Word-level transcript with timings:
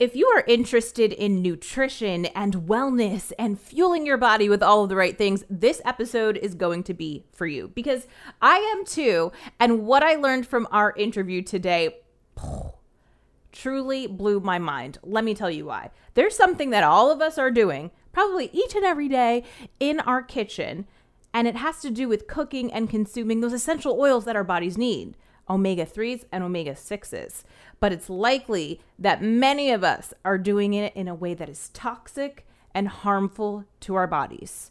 If 0.00 0.16
you 0.16 0.26
are 0.26 0.42
interested 0.48 1.12
in 1.12 1.40
nutrition 1.40 2.26
and 2.26 2.54
wellness 2.54 3.30
and 3.38 3.60
fueling 3.60 4.04
your 4.04 4.16
body 4.16 4.48
with 4.48 4.60
all 4.60 4.82
of 4.82 4.88
the 4.88 4.96
right 4.96 5.16
things, 5.16 5.44
this 5.48 5.80
episode 5.84 6.36
is 6.36 6.56
going 6.56 6.82
to 6.84 6.94
be 6.94 7.22
for 7.32 7.46
you 7.46 7.68
because 7.68 8.08
I 8.42 8.56
am 8.76 8.84
too. 8.84 9.30
And 9.60 9.86
what 9.86 10.02
I 10.02 10.16
learned 10.16 10.48
from 10.48 10.66
our 10.72 10.92
interview 10.96 11.42
today 11.42 11.98
truly 13.52 14.08
blew 14.08 14.40
my 14.40 14.58
mind. 14.58 14.98
Let 15.04 15.22
me 15.22 15.32
tell 15.32 15.50
you 15.50 15.66
why. 15.66 15.90
There's 16.14 16.36
something 16.36 16.70
that 16.70 16.82
all 16.82 17.12
of 17.12 17.22
us 17.22 17.38
are 17.38 17.52
doing, 17.52 17.92
probably 18.12 18.50
each 18.52 18.74
and 18.74 18.84
every 18.84 19.08
day 19.08 19.44
in 19.78 20.00
our 20.00 20.22
kitchen, 20.22 20.88
and 21.32 21.46
it 21.46 21.54
has 21.54 21.80
to 21.82 21.90
do 21.90 22.08
with 22.08 22.26
cooking 22.26 22.72
and 22.72 22.90
consuming 22.90 23.42
those 23.42 23.52
essential 23.52 24.00
oils 24.00 24.24
that 24.24 24.34
our 24.34 24.42
bodies 24.42 24.76
need 24.76 25.16
omega 25.48 25.84
3s 25.84 26.24
and 26.32 26.42
omega 26.44 26.72
6s. 26.72 27.42
But 27.80 27.92
it's 27.92 28.08
likely 28.08 28.80
that 28.98 29.22
many 29.22 29.70
of 29.70 29.84
us 29.84 30.14
are 30.24 30.38
doing 30.38 30.74
it 30.74 30.94
in 30.96 31.08
a 31.08 31.14
way 31.14 31.34
that 31.34 31.48
is 31.48 31.70
toxic 31.70 32.46
and 32.74 32.88
harmful 32.88 33.64
to 33.80 33.94
our 33.94 34.06
bodies. 34.06 34.70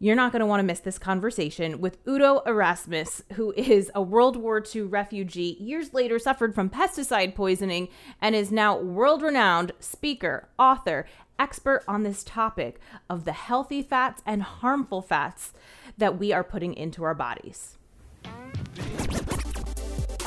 You're 0.00 0.14
not 0.14 0.30
going 0.30 0.40
to 0.40 0.46
want 0.46 0.60
to 0.60 0.66
miss 0.66 0.78
this 0.78 0.98
conversation 0.98 1.80
with 1.80 1.98
Udo 2.06 2.40
Erasmus, 2.46 3.22
who 3.32 3.52
is 3.56 3.90
a 3.96 4.02
World 4.02 4.36
War 4.36 4.62
II 4.62 4.82
refugee, 4.82 5.56
years 5.58 5.92
later 5.92 6.20
suffered 6.20 6.54
from 6.54 6.70
pesticide 6.70 7.34
poisoning, 7.34 7.88
and 8.22 8.36
is 8.36 8.52
now 8.52 8.78
world 8.78 9.22
renowned 9.22 9.72
speaker, 9.80 10.48
author, 10.56 11.04
expert 11.36 11.82
on 11.88 12.04
this 12.04 12.22
topic 12.22 12.80
of 13.10 13.24
the 13.24 13.32
healthy 13.32 13.82
fats 13.82 14.22
and 14.24 14.42
harmful 14.42 15.02
fats 15.02 15.52
that 15.96 16.16
we 16.16 16.32
are 16.32 16.44
putting 16.44 16.74
into 16.74 17.02
our 17.02 17.14
bodies. 17.14 17.76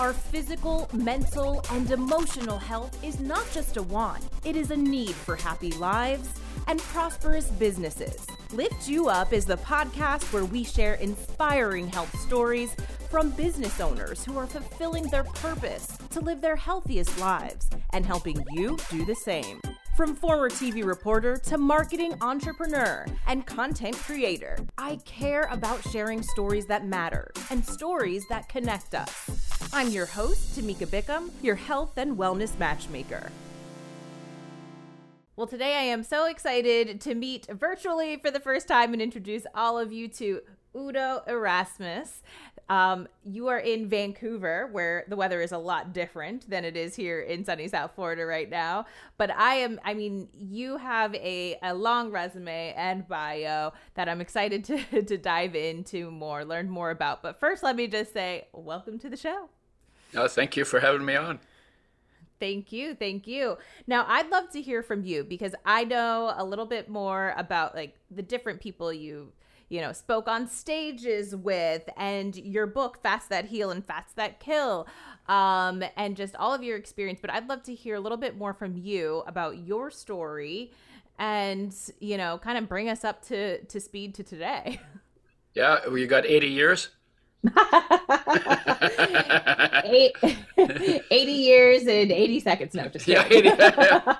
Our 0.01 0.13
physical, 0.13 0.89
mental, 0.93 1.63
and 1.69 1.91
emotional 1.91 2.57
health 2.57 2.97
is 3.03 3.19
not 3.19 3.45
just 3.53 3.77
a 3.77 3.83
want, 3.83 4.23
it 4.43 4.55
is 4.55 4.71
a 4.71 4.75
need 4.75 5.13
for 5.13 5.35
happy 5.35 5.73
lives 5.73 6.27
and 6.65 6.79
prosperous 6.79 7.49
businesses. 7.51 8.25
Lift 8.51 8.89
U 8.89 9.09
Up 9.09 9.31
is 9.31 9.45
the 9.45 9.57
podcast 9.57 10.33
where 10.33 10.45
we 10.45 10.63
share 10.63 10.95
inspiring 10.95 11.87
health 11.87 12.19
stories 12.19 12.75
from 13.11 13.29
business 13.29 13.79
owners 13.79 14.25
who 14.25 14.39
are 14.39 14.47
fulfilling 14.47 15.03
their 15.11 15.23
purpose 15.23 15.95
to 16.09 16.19
live 16.19 16.41
their 16.41 16.55
healthiest 16.55 17.19
lives 17.19 17.69
and 17.93 18.03
helping 18.03 18.43
you 18.53 18.79
do 18.89 19.05
the 19.05 19.13
same. 19.13 19.61
From 20.01 20.15
former 20.15 20.49
TV 20.49 20.83
reporter 20.83 21.37
to 21.37 21.59
marketing 21.59 22.15
entrepreneur 22.21 23.05
and 23.27 23.45
content 23.45 23.95
creator, 23.95 24.57
I 24.75 24.95
care 25.05 25.43
about 25.51 25.87
sharing 25.89 26.23
stories 26.23 26.65
that 26.65 26.87
matter 26.87 27.31
and 27.51 27.63
stories 27.63 28.25
that 28.29 28.49
connect 28.49 28.95
us. 28.95 29.69
I'm 29.71 29.89
your 29.89 30.07
host, 30.07 30.57
Tamika 30.59 30.87
Bickham, 30.87 31.29
your 31.43 31.53
health 31.53 31.99
and 31.99 32.17
wellness 32.17 32.57
matchmaker. 32.57 33.31
Well, 35.35 35.45
today 35.45 35.75
I 35.75 35.83
am 35.83 36.01
so 36.01 36.25
excited 36.25 36.99
to 37.01 37.13
meet 37.13 37.45
virtually 37.51 38.17
for 38.17 38.31
the 38.31 38.39
first 38.39 38.67
time 38.67 38.93
and 38.93 39.03
introduce 39.03 39.45
all 39.53 39.77
of 39.77 39.91
you 39.91 40.07
to 40.07 40.41
Udo 40.75 41.21
Erasmus. 41.27 42.23
Um, 42.69 43.07
you 43.25 43.47
are 43.47 43.59
in 43.59 43.89
Vancouver, 43.89 44.69
where 44.71 45.03
the 45.09 45.17
weather 45.17 45.41
is 45.41 45.51
a 45.51 45.57
lot 45.57 45.91
different 45.91 46.49
than 46.49 46.63
it 46.63 46.77
is 46.77 46.95
here 46.95 47.19
in 47.19 47.43
sunny 47.43 47.67
South 47.67 47.91
Florida 47.95 48.25
right 48.25 48.49
now. 48.49 48.85
But 49.17 49.31
I 49.31 49.55
am, 49.55 49.79
I 49.83 49.93
mean, 49.93 50.29
you 50.33 50.77
have 50.77 51.13
a, 51.15 51.57
a 51.61 51.73
long 51.73 52.11
resume 52.11 52.73
and 52.77 53.05
bio 53.07 53.73
that 53.95 54.07
I'm 54.07 54.21
excited 54.21 54.63
to, 54.65 55.01
to 55.03 55.17
dive 55.17 55.55
into 55.55 56.09
more, 56.11 56.45
learn 56.45 56.69
more 56.69 56.91
about. 56.91 57.21
But 57.21 57.39
first, 57.39 57.61
let 57.61 57.75
me 57.75 57.87
just 57.87 58.13
say, 58.13 58.47
welcome 58.53 58.97
to 58.99 59.09
the 59.09 59.17
show. 59.17 59.49
Oh, 60.15 60.27
thank 60.27 60.55
you 60.55 60.63
for 60.63 60.79
having 60.79 61.05
me 61.05 61.15
on. 61.15 61.39
Thank 62.39 62.71
you. 62.71 62.95
Thank 62.95 63.27
you. 63.27 63.57
Now, 63.85 64.05
I'd 64.07 64.29
love 64.29 64.49
to 64.51 64.61
hear 64.61 64.81
from 64.81 65.03
you 65.03 65.23
because 65.23 65.53
I 65.65 65.83
know 65.83 66.33
a 66.35 66.43
little 66.43 66.65
bit 66.65 66.89
more 66.89 67.35
about 67.37 67.75
like 67.75 67.95
the 68.09 68.23
different 68.23 68.61
people 68.61 68.91
you 68.91 69.31
you 69.71 69.79
know, 69.79 69.93
spoke 69.93 70.27
on 70.27 70.47
stages 70.49 71.33
with, 71.33 71.87
and 71.95 72.35
your 72.35 72.67
book, 72.67 72.99
Fats 73.01 73.27
That 73.27 73.45
Heal 73.45 73.71
and 73.71 73.85
Fats 73.85 74.11
That 74.13 74.41
Kill, 74.41 74.85
um, 75.29 75.81
and 75.95 76.17
just 76.17 76.35
all 76.35 76.53
of 76.53 76.61
your 76.61 76.75
experience. 76.75 77.19
But 77.21 77.29
I'd 77.29 77.47
love 77.47 77.63
to 77.63 77.73
hear 77.73 77.95
a 77.95 78.01
little 78.01 78.17
bit 78.17 78.37
more 78.37 78.53
from 78.53 78.75
you 78.75 79.23
about 79.27 79.59
your 79.59 79.89
story 79.89 80.73
and, 81.17 81.73
you 82.01 82.17
know, 82.17 82.37
kind 82.37 82.57
of 82.57 82.67
bring 82.67 82.89
us 82.89 83.05
up 83.05 83.25
to, 83.27 83.63
to 83.63 83.79
speed 83.79 84.13
to 84.15 84.23
today. 84.23 84.81
Yeah, 85.53 85.79
well, 85.85 85.97
you 85.97 86.07
got 86.07 86.25
80 86.25 86.47
years? 86.47 86.91
Eight, 89.83 90.15
80 90.57 91.31
years 91.31 91.81
and 91.81 92.11
80 92.11 92.39
seconds. 92.39 92.75
No, 92.75 92.87
just 92.87 93.07
yeah, 93.07 93.27
80, 93.29 93.49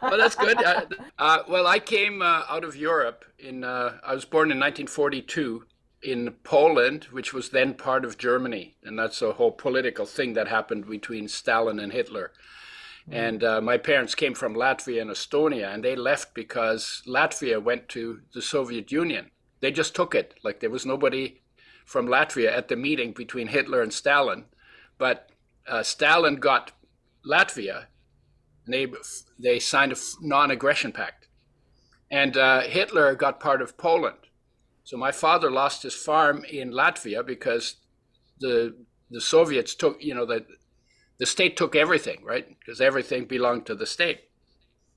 well, 0.02 0.18
that's 0.18 0.36
good. 0.36 0.62
Uh, 0.64 0.86
uh, 1.18 1.40
well, 1.48 1.68
I 1.68 1.80
came 1.80 2.22
uh, 2.22 2.44
out 2.50 2.64
of 2.64 2.76
Europe 2.76 3.26
in. 3.40 3.64
Uh, 3.64 3.98
I 4.04 4.14
was 4.14 4.26
born 4.26 4.52
in 4.52 4.60
1942 4.60 5.66
in 6.04 6.32
Poland, 6.44 7.06
which 7.12 7.34
was 7.34 7.50
then 7.50 7.76
part 7.76 8.06
of 8.06 8.18
Germany, 8.18 8.76
and 8.84 8.98
that's 8.98 9.22
a 9.22 9.34
whole 9.34 9.52
political 9.52 10.06
thing 10.06 10.34
that 10.34 10.48
happened 10.48 10.88
between 10.88 11.28
Stalin 11.28 11.80
and 11.80 11.92
Hitler. 11.92 12.32
Mm. 13.10 13.14
And 13.14 13.44
uh, 13.44 13.62
my 13.62 13.78
parents 13.78 14.16
came 14.16 14.34
from 14.34 14.56
Latvia 14.56 15.02
and 15.02 15.12
Estonia, 15.12 15.74
and 15.74 15.84
they 15.84 15.96
left 15.96 16.34
because 16.34 17.04
Latvia 17.08 17.62
went 17.62 17.88
to 17.90 18.22
the 18.34 18.42
Soviet 18.42 18.92
Union. 18.92 19.30
They 19.60 19.72
just 19.72 19.96
took 19.96 20.16
it, 20.16 20.34
like 20.44 20.60
there 20.60 20.72
was 20.72 20.88
nobody 20.88 21.41
from 21.92 22.08
Latvia 22.08 22.50
at 22.50 22.70
the 22.70 22.78
meeting 22.78 23.12
between 23.12 23.48
Hitler 23.48 23.82
and 23.82 23.92
Stalin, 23.92 24.46
but 24.98 25.30
uh, 25.68 25.84
Stalin 25.84 26.38
got 26.38 26.72
Latvia, 27.30 27.88
they 28.66 28.88
they 29.38 29.60
signed 29.60 29.92
a 29.92 29.98
non-aggression 30.22 30.94
pact, 30.94 31.28
and 32.10 32.38
uh, 32.38 32.62
Hitler 32.62 33.14
got 33.14 33.42
part 33.42 33.62
of 33.62 33.78
Poland. 33.78 34.22
So 34.86 34.96
my 34.96 35.12
father 35.12 35.52
lost 35.52 35.84
his 35.84 35.94
farm 35.94 36.46
in 36.46 36.72
Latvia 36.72 37.26
because 37.26 37.76
the 38.40 38.74
the 39.10 39.20
Soviets 39.20 39.76
took 39.76 40.02
you 40.02 40.16
know 40.16 40.26
the 40.26 40.46
the 41.20 41.26
state 41.26 41.58
took 41.58 41.76
everything 41.76 42.24
right 42.24 42.48
because 42.58 42.80
everything 42.80 43.26
belonged 43.26 43.66
to 43.66 43.76
the 43.76 43.86
state. 43.86 44.22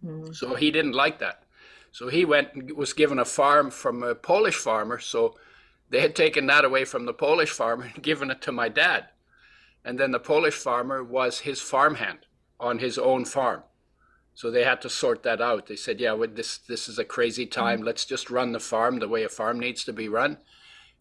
Mm-hmm. 0.05 0.33
So 0.33 0.55
he 0.55 0.71
didn't 0.71 0.93
like 0.93 1.19
that. 1.19 1.43
So 1.91 2.09
he 2.09 2.25
went 2.25 2.55
and 2.55 2.71
was 2.77 2.93
given 2.93 3.19
a 3.19 3.25
farm 3.25 3.71
from 3.71 4.05
a 4.05 4.15
Polish 4.15 4.57
farmer. 4.57 5.01
So 5.01 5.35
they 5.91 6.01
had 6.01 6.15
taken 6.15 6.47
that 6.47 6.65
away 6.65 6.85
from 6.85 7.07
the 7.07 7.15
Polish 7.15 7.51
farmer 7.51 7.91
and 7.95 8.03
given 8.03 8.31
it 8.31 8.41
to 8.43 8.53
my 8.53 8.69
dad. 8.69 9.09
And 9.85 9.99
then 9.99 10.13
the 10.13 10.21
Polish 10.21 10.55
farmer 10.55 11.05
was 11.05 11.41
his 11.41 11.61
farmhand 11.61 12.21
on 12.59 12.79
his 12.79 12.99
own 12.99 13.25
farm. 13.25 13.63
So 14.35 14.51
they 14.51 14.65
had 14.65 14.83
to 14.83 14.91
sort 14.91 15.23
that 15.23 15.41
out. 15.41 15.67
They 15.67 15.77
said, 15.77 16.01
"Yeah, 16.01 16.17
this 16.35 16.59
this 16.59 16.89
is 16.89 16.99
a 16.99 17.05
crazy 17.05 17.47
time. 17.47 17.79
Mm-hmm. 17.79 17.87
Let's 17.87 18.05
just 18.05 18.31
run 18.31 18.53
the 18.53 18.61
farm 18.61 18.99
the 18.99 19.09
way 19.09 19.23
a 19.23 19.29
farm 19.29 19.61
needs 19.61 19.85
to 19.85 19.93
be 19.93 20.09
run, 20.09 20.39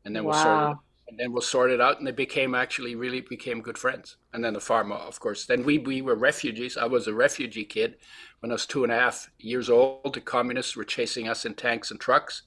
and 0.06 0.16
then 0.16 0.24
we'll 0.24 0.36
sort 0.36 0.72
it, 0.72 0.78
and 1.08 1.20
then 1.20 1.32
we'll 1.32 1.42
sort 1.42 1.72
it 1.72 1.82
out." 1.82 1.98
And 1.98 2.06
they 2.06 2.12
became 2.12 2.54
actually 2.54 2.94
really 2.94 3.22
became 3.22 3.62
good 3.62 3.80
friends. 3.80 4.18
And 4.34 4.44
then 4.44 4.54
the 4.54 4.60
farm, 4.60 4.92
of 4.92 5.20
course. 5.20 5.46
Then 5.48 5.64
we 5.64 5.80
we 5.80 6.02
were 6.04 6.16
refugees. 6.16 6.78
I 6.78 6.86
was 6.86 7.08
a 7.08 7.14
refugee 7.14 7.66
kid 7.66 7.96
when 8.42 8.52
I 8.52 8.54
was 8.54 8.68
two 8.68 8.84
and 8.84 8.94
a 8.94 9.00
half 9.00 9.32
years 9.40 9.68
old. 9.68 10.14
The 10.14 10.22
communists 10.22 10.76
were 10.76 10.84
chasing 10.84 11.28
us 11.28 11.44
in 11.44 11.56
tanks 11.56 11.90
and 11.90 12.00
trucks. 12.00 12.44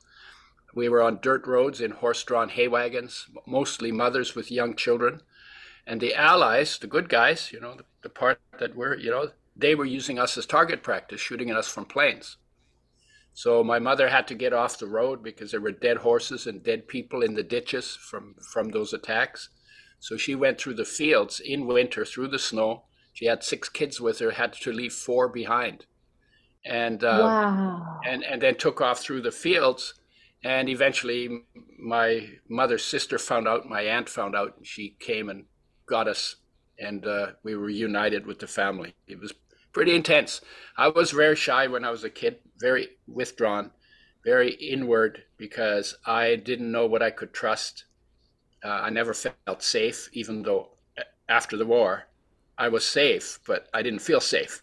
We 0.77 0.91
were 0.91 1.03
on 1.03 1.21
dirt 1.23 1.47
roads 1.47 1.81
in 1.81 1.91
horse 1.91 2.23
drawn 2.23 2.51
hay 2.51 2.69
wagons, 2.69 3.31
mostly 3.47 3.91
mothers 3.91 4.35
with 4.35 4.51
young 4.51 4.77
children. 4.77 5.23
And 5.87 6.03
the 6.03 6.15
Allies, 6.15 6.79
the 6.79 6.87
good 6.87 7.09
guys, 7.09 7.51
you 7.51 7.59
know, 7.59 7.77
the, 7.77 7.85
the 8.03 8.11
part 8.11 8.39
that 8.59 8.77
were, 8.77 8.95
you 8.95 9.11
know, 9.11 9.31
they 9.57 9.75
were 9.75 9.87
using 9.87 10.19
us 10.19 10.37
as 10.37 10.45
target 10.45 10.83
practice, 10.83 11.19
shooting 11.19 11.49
at 11.49 11.57
us 11.57 11.67
from 11.67 11.87
planes. 11.87 12.37
So 13.33 13.65
my 13.65 13.79
mother 13.79 14.11
had 14.11 14.29
to 14.29 14.35
get 14.35 14.53
off 14.53 14.79
the 14.79 14.87
road 14.87 15.23
because 15.23 15.51
there 15.51 15.63
were 15.63 15.73
dead 15.73 15.97
horses 15.97 16.47
and 16.47 16.63
dead 16.63 16.89
people 16.89 17.23
in 17.23 17.33
the 17.33 17.43
ditches 17.43 17.97
from, 17.97 18.35
from 18.53 18.69
those 18.69 18.93
attacks. 18.93 19.49
So 19.99 20.19
she 20.19 20.35
went 20.35 20.61
through 20.61 20.75
the 20.75 20.85
fields 20.85 21.41
in 21.41 21.67
winter 21.67 22.05
through 22.05 22.29
the 22.29 22.39
snow. 22.39 22.83
She 23.15 23.25
had 23.25 23.43
six 23.43 23.71
kids 23.71 23.99
with 23.99 24.19
her, 24.19 24.33
had 24.33 24.53
to 24.53 24.73
leave 24.73 24.93
four 24.93 25.27
behind, 25.31 25.87
and 26.67 27.03
uh, 27.03 27.21
wow. 27.23 28.01
and 28.07 28.23
and 28.23 28.43
then 28.43 28.57
took 28.57 28.83
off 28.83 29.01
through 29.01 29.23
the 29.23 29.33
fields 29.33 29.95
and 30.47 30.69
eventually, 30.69 31.43
my 31.77 32.29
mother's 32.49 32.85
sister 32.85 33.19
found 33.19 33.49
out, 33.49 33.69
my 33.69 33.83
aunt 33.83 34.09
found 34.09 34.37
out, 34.37 34.55
and 34.57 34.65
she 34.65 34.97
came 35.01 35.29
and 35.29 35.47
got 35.87 36.07
us, 36.07 36.37
and 36.79 37.05
uh, 37.05 37.33
we 37.43 37.57
were 37.57 37.69
united 37.69 38.27
with 38.27 38.39
the 38.39 38.47
family. 38.47 38.95
It 39.09 39.19
was 39.19 39.35
pretty 39.73 39.93
intense. 39.93 40.41
I 40.77 40.87
was 40.87 41.11
very 41.11 41.35
shy 41.35 41.67
when 41.67 41.85
I 41.85 41.91
was 41.91 42.05
a 42.05 42.11
kid, 42.11 42.37
very 42.61 42.91
withdrawn, 43.09 43.73
very 44.25 44.53
inward, 44.55 45.25
because 45.37 45.97
I 46.07 46.37
didn't 46.37 46.71
know 46.71 46.87
what 46.87 47.03
I 47.03 47.11
could 47.11 47.35
trust. 47.35 47.85
Uh, 48.65 48.69
I 48.69 48.91
never 48.91 49.15
felt 49.15 49.65
safe, 49.65 50.09
even 50.13 50.43
though 50.43 50.77
after 51.29 51.57
the 51.57 51.67
war 51.67 52.05
I 52.57 52.69
was 52.69 52.87
safe, 52.87 53.41
but 53.49 53.67
I 53.75 53.83
didn't 53.83 53.99
feel 53.99 54.21
safe. 54.21 54.63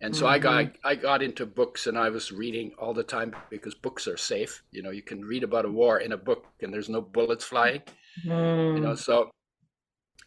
And 0.00 0.14
so 0.14 0.26
mm-hmm. 0.26 0.34
I 0.34 0.38
got 0.38 0.66
I 0.84 0.94
got 0.94 1.22
into 1.22 1.46
books 1.46 1.86
and 1.86 1.98
I 1.98 2.10
was 2.10 2.30
reading 2.30 2.72
all 2.78 2.92
the 2.92 3.02
time 3.02 3.34
because 3.50 3.74
books 3.74 4.06
are 4.06 4.16
safe. 4.16 4.62
You 4.70 4.82
know, 4.82 4.90
you 4.90 5.02
can 5.02 5.24
read 5.24 5.42
about 5.42 5.64
a 5.64 5.70
war 5.70 5.98
in 5.98 6.12
a 6.12 6.16
book 6.18 6.46
and 6.60 6.72
there's 6.72 6.88
no 6.88 7.00
bullets 7.00 7.44
flying. 7.44 7.82
Mm. 8.24 8.76
You 8.76 8.80
know, 8.80 8.92
mm. 8.92 8.98
so 8.98 9.30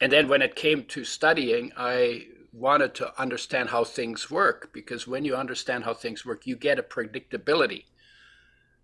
and 0.01 0.11
then 0.11 0.27
when 0.27 0.41
it 0.41 0.55
came 0.55 0.85
to 0.85 1.03
studying, 1.03 1.71
I 1.77 2.25
wanted 2.51 2.95
to 2.95 3.21
understand 3.21 3.69
how 3.69 3.83
things 3.83 4.31
work 4.31 4.71
because 4.73 5.07
when 5.07 5.23
you 5.23 5.35
understand 5.35 5.83
how 5.83 5.93
things 5.93 6.25
work, 6.25 6.47
you 6.47 6.55
get 6.55 6.79
a 6.79 6.83
predictability 6.83 7.85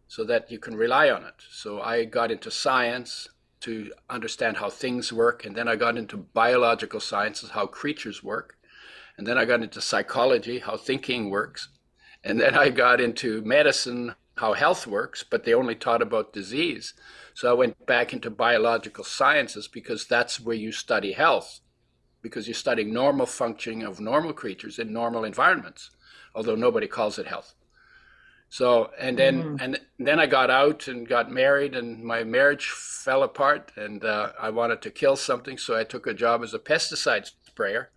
so 0.07 0.23
that 0.25 0.51
you 0.51 0.59
can 0.59 0.75
rely 0.75 1.09
on 1.09 1.23
it. 1.23 1.35
So 1.49 1.81
I 1.81 2.05
got 2.05 2.31
into 2.31 2.51
science 2.51 3.27
to 3.61 3.91
understand 4.09 4.57
how 4.57 4.69
things 4.69 5.11
work, 5.11 5.45
and 5.45 5.55
then 5.55 5.67
I 5.67 5.75
got 5.75 5.97
into 5.97 6.17
biological 6.17 6.99
sciences, 6.99 7.49
how 7.49 7.65
creatures 7.65 8.21
work, 8.21 8.54
and 9.17 9.25
then 9.25 9.37
I 9.37 9.45
got 9.45 9.63
into 9.63 9.81
psychology, 9.81 10.59
how 10.59 10.77
thinking 10.77 11.29
works, 11.29 11.69
and 12.23 12.39
then 12.39 12.55
I 12.55 12.69
got 12.69 12.99
into 12.99 13.41
medicine, 13.41 14.15
how 14.37 14.53
health 14.53 14.85
works, 14.87 15.23
but 15.23 15.43
they 15.43 15.53
only 15.53 15.75
taught 15.75 16.01
about 16.01 16.33
disease. 16.33 16.93
So 17.33 17.49
I 17.49 17.53
went 17.53 17.85
back 17.85 18.13
into 18.13 18.29
biological 18.29 19.03
sciences 19.03 19.67
because 19.67 20.07
that's 20.07 20.39
where 20.39 20.55
you 20.55 20.71
study 20.71 21.13
health, 21.13 21.61
because 22.21 22.47
you're 22.47 22.55
studying 22.55 22.93
normal 22.93 23.25
functioning 23.25 23.83
of 23.83 23.99
normal 23.99 24.33
creatures 24.33 24.79
in 24.79 24.91
normal 24.91 25.23
environments, 25.23 25.91
although 26.33 26.55
nobody 26.55 26.87
calls 26.87 27.19
it 27.19 27.27
health. 27.27 27.53
So 28.49 28.91
and 28.99 29.17
then 29.17 29.43
mm. 29.43 29.61
and 29.61 29.79
then 29.99 30.19
I 30.19 30.27
got 30.27 30.49
out 30.49 30.87
and 30.87 31.07
got 31.07 31.31
married, 31.31 31.75
and 31.75 32.03
my 32.03 32.23
marriage 32.23 32.69
fell 32.69 33.23
apart, 33.23 33.71
and 33.75 34.03
uh, 34.03 34.31
I 34.39 34.49
wanted 34.49 34.81
to 34.83 34.91
kill 34.91 35.15
something, 35.15 35.57
so 35.57 35.75
I 35.77 35.83
took 35.83 36.07
a 36.07 36.13
job 36.13 36.43
as 36.43 36.53
a 36.53 36.59
pesticide 36.59 37.31
sprayer. 37.47 37.91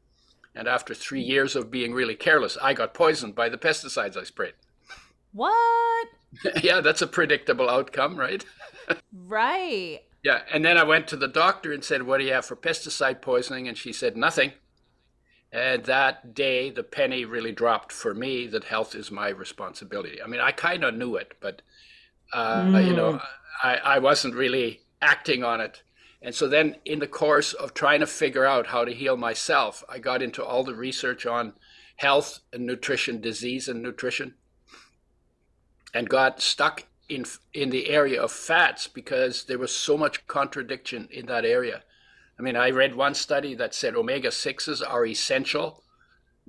And 0.59 0.67
after 0.67 0.93
three 0.93 1.21
years 1.21 1.55
of 1.55 1.71
being 1.71 1.95
really 1.95 2.17
careless, 2.17 2.59
I 2.61 2.75
got 2.75 2.93
poisoned 2.93 3.37
by 3.37 3.49
the 3.49 3.57
pesticides 3.57 4.17
I 4.17 4.25
sprayed. 4.25 4.55
What? 5.33 6.09
yeah, 6.65 6.81
that's 6.81 7.01
a 7.01 7.07
predictable 7.07 7.71
outcome, 7.71 8.17
right? 8.17 8.45
right. 9.13 10.01
Yeah, 10.25 10.41
and 10.53 10.65
then 10.65 10.77
I 10.77 10.83
went 10.83 11.07
to 11.09 11.17
the 11.17 11.29
doctor 11.29 11.73
and 11.73 11.85
said, 11.85 12.03
"What 12.03 12.19
do 12.19 12.25
you 12.25 12.33
have 12.33 12.45
for 12.45 12.57
pesticide 12.57 13.23
poisoning?" 13.23 13.69
And 13.69 13.79
she 13.79 13.93
said, 13.93 14.17
"Nothing." 14.17 14.51
And 15.53 15.85
that 15.85 16.35
day, 16.35 16.71
the 16.71 16.83
penny 16.83 17.25
really 17.25 17.53
dropped 17.53 17.93
for 17.93 18.13
me 18.13 18.49
that 18.49 18.65
health 18.65 18.97
is 18.97 19.13
my 19.13 19.29
responsibility. 19.29 20.21
I 20.21 20.27
mean, 20.27 20.41
I 20.41 20.51
kind 20.51 20.83
of 20.83 20.95
knew 20.95 21.15
it, 21.15 21.35
but 21.41 21.63
uh, 22.33 22.63
mm. 22.63 22.85
you 22.85 22.97
know, 22.97 23.21
I, 23.63 23.77
I 23.77 23.99
wasn't 24.01 24.35
really 24.35 24.81
acting 25.01 25.45
on 25.45 25.61
it. 25.61 25.85
And 26.21 26.35
so 26.35 26.49
then, 26.49 26.77
in 26.85 26.99
the 26.99 27.07
course 27.07 27.53
of 27.53 27.75
trying 27.75 28.01
to 28.01 28.07
figure 28.07 28.45
out 28.45 28.69
how 28.69 28.85
to 28.85 28.93
heal 28.93 29.17
myself, 29.17 29.85
I 29.89 29.99
got 29.99 30.23
into 30.23 30.45
all 30.45 30.65
the 30.65 30.75
research 30.75 31.27
on 31.27 31.53
health 31.97 32.41
and 32.53 32.67
nutrition, 32.67 33.21
disease 33.21 33.69
and 33.69 33.83
nutrition, 33.83 34.35
and 35.95 36.09
got 36.09 36.41
stuck 36.41 36.85
in 37.09 37.25
in 37.55 37.71
the 37.71 37.89
area 37.89 38.21
of 38.21 38.33
fats 38.33 38.89
because 38.89 39.45
there 39.45 39.59
was 39.59 39.75
so 39.75 39.97
much 39.97 40.27
contradiction 40.27 41.09
in 41.11 41.27
that 41.27 41.45
area. 41.45 41.83
I 42.39 42.43
mean, 42.43 42.57
I 42.57 42.71
read 42.71 42.95
one 42.95 43.15
study 43.15 43.55
that 43.55 43.75
said 43.75 43.97
omega 43.97 44.29
6s 44.29 44.83
are 44.89 45.07
essential, 45.07 45.83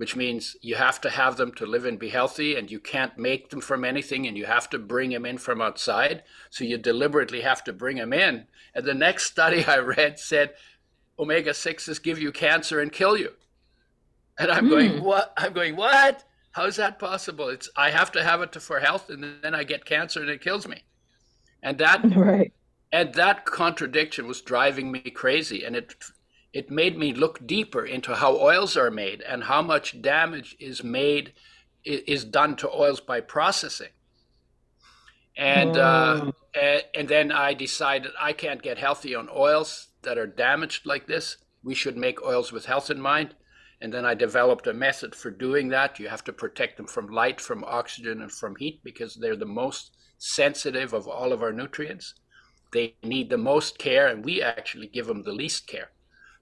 which 0.00 0.16
means 0.16 0.56
you 0.62 0.76
have 0.76 0.98
to 0.98 1.10
have 1.10 1.36
them 1.36 1.52
to 1.52 1.66
live 1.66 1.84
and 1.84 1.98
be 1.98 2.08
healthy, 2.08 2.56
and 2.56 2.70
you 2.70 2.80
can't 2.80 3.18
make 3.18 3.50
them 3.50 3.60
from 3.60 3.84
anything, 3.84 4.26
and 4.26 4.34
you 4.34 4.46
have 4.46 4.70
to 4.70 4.78
bring 4.78 5.10
them 5.10 5.26
in 5.26 5.36
from 5.36 5.60
outside. 5.60 6.22
So 6.48 6.64
you 6.64 6.78
deliberately 6.78 7.42
have 7.42 7.62
to 7.64 7.74
bring 7.74 7.98
them 7.98 8.14
in. 8.14 8.46
And 8.74 8.86
the 8.86 8.94
next 8.94 9.24
study 9.24 9.62
I 9.68 9.76
read 9.76 10.18
said 10.18 10.54
omega 11.18 11.50
6s 11.50 12.02
give 12.02 12.18
you 12.18 12.32
cancer 12.32 12.80
and 12.80 12.90
kill 12.90 13.14
you. 13.14 13.34
And 14.38 14.50
I'm 14.50 14.68
mm. 14.68 14.70
going, 14.70 15.04
what? 15.04 15.34
I'm 15.36 15.52
going, 15.52 15.76
what? 15.76 16.24
How 16.52 16.64
is 16.64 16.76
that 16.76 16.98
possible? 16.98 17.50
It's 17.50 17.68
I 17.76 17.90
have 17.90 18.10
to 18.12 18.24
have 18.24 18.40
it 18.40 18.52
to, 18.52 18.60
for 18.60 18.80
health, 18.80 19.10
and 19.10 19.22
then 19.42 19.54
I 19.54 19.64
get 19.64 19.84
cancer 19.84 20.22
and 20.22 20.30
it 20.30 20.40
kills 20.40 20.66
me. 20.66 20.82
And 21.62 21.76
that 21.76 22.00
right 22.16 22.54
and 22.90 23.12
that 23.14 23.44
contradiction 23.44 24.26
was 24.26 24.40
driving 24.40 24.90
me 24.90 25.00
crazy 25.00 25.62
and 25.62 25.76
it 25.76 25.94
it 26.52 26.70
made 26.70 26.98
me 26.98 27.12
look 27.12 27.46
deeper 27.46 27.84
into 27.84 28.14
how 28.14 28.36
oils 28.36 28.76
are 28.76 28.90
made 28.90 29.22
and 29.22 29.44
how 29.44 29.62
much 29.62 30.02
damage 30.02 30.56
is 30.58 30.82
made 30.82 31.32
is 31.84 32.24
done 32.24 32.56
to 32.56 32.70
oils 32.70 33.00
by 33.00 33.20
processing. 33.20 33.90
And 35.36 35.76
uh, 35.76 36.20
mm. 36.22 36.34
and, 36.60 36.84
and 36.94 37.08
then 37.08 37.32
i 37.32 37.54
decided 37.54 38.10
i 38.20 38.32
can't 38.32 38.62
get 38.62 38.78
healthy 38.78 39.14
on 39.14 39.28
oils 39.34 39.88
that 40.02 40.18
are 40.18 40.26
damaged 40.26 40.86
like 40.86 41.06
this. 41.06 41.36
We 41.62 41.74
should 41.74 41.96
make 41.96 42.22
oils 42.22 42.52
with 42.52 42.66
health 42.66 42.90
in 42.90 43.00
mind. 43.00 43.34
And 43.80 43.94
then 43.94 44.04
i 44.04 44.14
developed 44.14 44.66
a 44.66 44.74
method 44.74 45.14
for 45.14 45.30
doing 45.30 45.68
that. 45.68 45.98
You 45.98 46.08
have 46.08 46.24
to 46.24 46.32
protect 46.32 46.76
them 46.76 46.86
from 46.86 47.06
light 47.06 47.40
from 47.40 47.64
oxygen 47.64 48.20
and 48.22 48.32
from 48.32 48.56
heat 48.56 48.80
because 48.82 49.14
they're 49.14 49.36
the 49.36 49.46
most 49.46 49.96
sensitive 50.18 50.92
of 50.92 51.06
all 51.08 51.32
of 51.32 51.42
our 51.42 51.52
nutrients. 51.52 52.14
They 52.72 52.96
need 53.02 53.30
the 53.30 53.38
most 53.38 53.78
care, 53.78 54.06
and 54.06 54.24
we 54.24 54.42
actually 54.42 54.86
give 54.86 55.06
them 55.06 55.22
the 55.22 55.32
least 55.32 55.66
care. 55.66 55.90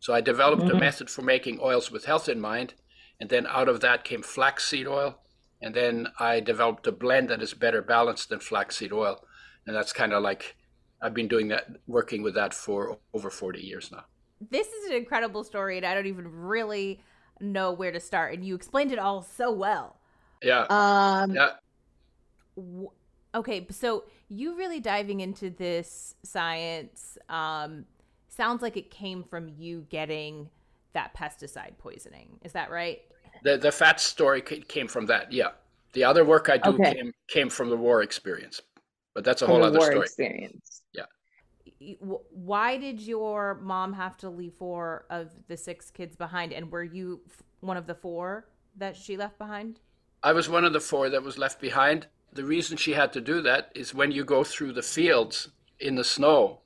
So 0.01 0.15
I 0.15 0.21
developed 0.21 0.63
mm-hmm. 0.63 0.77
a 0.77 0.81
method 0.81 1.11
for 1.11 1.23
making 1.23 1.59
oils 1.61 1.91
with 1.91 2.05
health 2.05 2.29
in 2.29 2.41
mind, 2.41 2.75
and 3.21 3.29
then 3.29 3.47
out 3.47 3.69
of 3.69 3.81
that 3.81 4.05
came 4.05 4.23
flaxseed 4.23 4.87
oil, 4.87 5.19
and 5.61 5.75
then 5.75 6.09
I 6.19 6.41
developed 6.41 6.87
a 6.87 6.93
blend 6.93 7.29
that 7.31 7.43
is 7.43 7.55
better 7.55 7.83
balanced 7.83 8.29
than 8.29 8.41
flaxseed 8.41 8.93
oil, 8.93 9.25
and 9.67 9.75
that's 9.75 9.93
kind 9.93 10.13
of 10.13 10.23
like 10.23 10.57
I've 11.01 11.15
been 11.15 11.29
doing 11.29 11.49
that, 11.49 11.67
working 11.87 12.23
with 12.23 12.35
that 12.35 12.55
for 12.55 12.99
over 13.15 13.31
40 13.31 13.61
years 13.61 13.91
now. 13.93 14.05
This 14.51 14.69
is 14.69 14.91
an 14.91 14.97
incredible 14.97 15.45
story, 15.45 15.77
and 15.77 15.87
I 15.87 15.95
don't 15.95 16.07
even 16.07 16.29
really 16.31 17.01
know 17.41 17.73
where 17.73 17.93
to 17.93 18.01
start. 18.01 18.35
And 18.35 18.45
you 18.45 18.55
explained 18.55 18.93
it 18.93 18.99
all 18.99 19.23
so 19.23 19.53
well. 19.53 19.97
Yeah. 20.43 20.67
Um, 20.71 21.35
yeah. 21.35 21.51
Okay, 23.35 23.67
so 23.71 24.05
you 24.29 24.57
really 24.57 24.81
diving 24.81 25.21
into 25.21 25.51
this 25.51 26.15
science 26.23 27.19
um, 27.29 27.85
sounds 28.39 28.63
like 28.63 28.77
it 28.79 28.91
came 28.91 29.23
from 29.23 29.51
you 29.59 29.85
getting 29.91 30.49
that 30.95 31.15
pesticide 31.15 31.77
poisoning. 31.77 32.39
Is 32.43 32.53
that 32.53 32.71
right? 32.71 33.01
The 33.43 33.59
the 33.59 33.73
fat 33.73 34.01
story 34.01 34.41
came 34.41 34.89
from 34.89 35.07
that. 35.07 35.31
Yeah. 35.33 35.51
The 35.93 36.05
other 36.05 36.25
work 36.25 36.49
I 36.49 36.59
do 36.59 36.71
okay. 36.71 36.95
came 36.95 37.13
came 37.29 37.51
from 37.51 37.69
the 37.69 37.77
war 37.77 38.03
experience, 38.03 38.63
but 39.15 39.25
that's 39.25 39.43
a 39.43 39.47
from 39.47 39.57
whole 39.57 39.65
other 39.65 39.81
story. 39.81 40.01
Experience. 40.01 40.83
Yeah. 40.95 41.05
Why 41.99 42.79
did 42.79 43.01
your 43.01 43.59
mom 43.63 43.93
have 43.93 44.17
to 44.19 44.31
leave 44.31 44.55
four 44.59 45.05
of 45.11 45.31
the 45.49 45.57
six 45.57 45.91
kids 45.91 46.17
behind, 46.17 46.53
and 46.53 46.73
were 46.73 46.85
you 46.85 47.21
one 47.61 47.77
of 47.77 47.87
the 47.87 47.95
four 47.95 48.49
that 48.77 48.97
she 48.97 49.17
left 49.17 49.39
behind? 49.39 49.81
I 50.23 50.33
was 50.33 50.49
one 50.49 50.65
of 50.65 50.73
the 50.73 50.81
four 50.81 51.11
that 51.11 51.23
was 51.23 51.39
left 51.39 51.61
behind 51.61 52.07
the 52.33 52.45
reason 52.45 52.77
she 52.77 52.93
had 52.93 53.13
to 53.15 53.21
do 53.21 53.41
that 53.43 53.71
is 53.75 53.95
when 53.95 54.13
you 54.13 54.25
go 54.25 54.45
through 54.45 54.73
the 54.73 54.83
fields 54.83 55.49
in 55.81 55.95
the 55.95 56.05
snow 56.05 56.61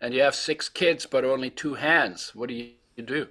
and 0.00 0.14
you 0.14 0.22
have 0.22 0.34
six 0.34 0.68
kids 0.68 1.06
but 1.06 1.24
only 1.24 1.50
two 1.50 1.74
hands, 1.74 2.32
what 2.34 2.48
do 2.48 2.54
you, 2.54 2.72
do? 3.04 3.28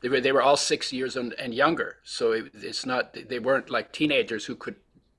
They 0.00 0.08
were, 0.08 0.20
they 0.20 0.32
were 0.32 0.42
all 0.42 0.56
six 0.56 0.92
years 0.92 1.16
and, 1.16 1.32
and 1.34 1.54
younger. 1.54 1.96
So 2.04 2.32
it, 2.32 2.52
it's 2.54 2.84
not, 2.84 3.16
they 3.28 3.38
weren't 3.38 3.70
like 3.70 3.92
teenagers 3.92 4.44
who 4.44 4.56
could 4.56 4.76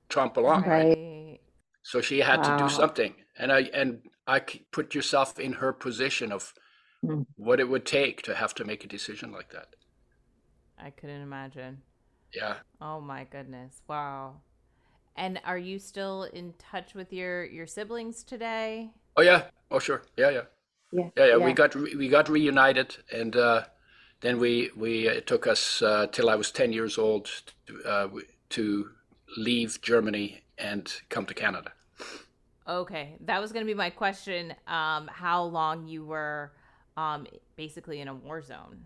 tromp 0.08 0.36
along. 0.36 0.62
Right. 0.62 0.88
right? 0.88 1.40
So 1.82 2.00
she 2.00 2.20
had 2.20 2.40
wow. 2.40 2.56
to 2.56 2.64
do 2.64 2.68
something. 2.68 3.14
And 3.38 3.52
I, 3.52 3.60
and 3.72 4.00
I 4.26 4.40
put 4.72 4.94
yourself 4.94 5.38
in 5.38 5.54
her 5.54 5.72
position 5.72 6.32
of 6.32 6.52
mm. 7.04 7.24
what 7.36 7.60
it 7.60 7.68
would 7.68 7.86
take 7.86 8.22
to 8.22 8.34
have 8.34 8.54
to 8.56 8.64
make 8.64 8.84
a 8.84 8.88
decision 8.88 9.32
like 9.32 9.50
that. 9.52 9.68
I 10.78 10.90
couldn't 10.90 11.22
imagine. 11.22 11.82
Yeah. 12.34 12.56
Oh 12.80 13.00
my 13.00 13.24
goodness. 13.24 13.82
Wow. 13.88 14.40
And 15.16 15.40
are 15.44 15.58
you 15.58 15.78
still 15.78 16.24
in 16.24 16.54
touch 16.58 16.94
with 16.94 17.12
your 17.12 17.44
your 17.44 17.66
siblings 17.66 18.22
today? 18.22 18.90
Oh 19.16 19.22
yeah. 19.22 19.44
Oh 19.70 19.78
sure. 19.78 20.02
Yeah, 20.16 20.30
yeah. 20.30 20.42
Yeah, 20.90 21.10
yeah, 21.16 21.26
yeah. 21.26 21.36
We 21.36 21.52
got 21.52 21.74
re- 21.74 21.94
we 21.96 22.08
got 22.08 22.28
reunited, 22.28 22.96
and 23.12 23.36
uh, 23.36 23.64
then 24.20 24.38
we 24.38 24.70
we 24.76 25.08
it 25.08 25.26
took 25.26 25.46
us 25.46 25.82
uh, 25.82 26.06
till 26.10 26.30
I 26.30 26.34
was 26.34 26.50
ten 26.50 26.72
years 26.72 26.98
old 26.98 27.28
to, 27.66 27.82
uh, 27.84 28.08
to 28.50 28.90
leave 29.36 29.80
Germany 29.82 30.42
and 30.56 30.90
come 31.08 31.26
to 31.26 31.34
Canada. 31.34 31.72
Okay, 32.66 33.16
that 33.20 33.40
was 33.40 33.52
going 33.52 33.64
to 33.64 33.70
be 33.70 33.76
my 33.76 33.90
question. 33.90 34.54
Um, 34.66 35.08
how 35.12 35.42
long 35.44 35.86
you 35.86 36.04
were 36.04 36.52
um, 36.96 37.26
basically 37.56 38.00
in 38.00 38.08
a 38.08 38.14
war 38.14 38.42
zone? 38.42 38.84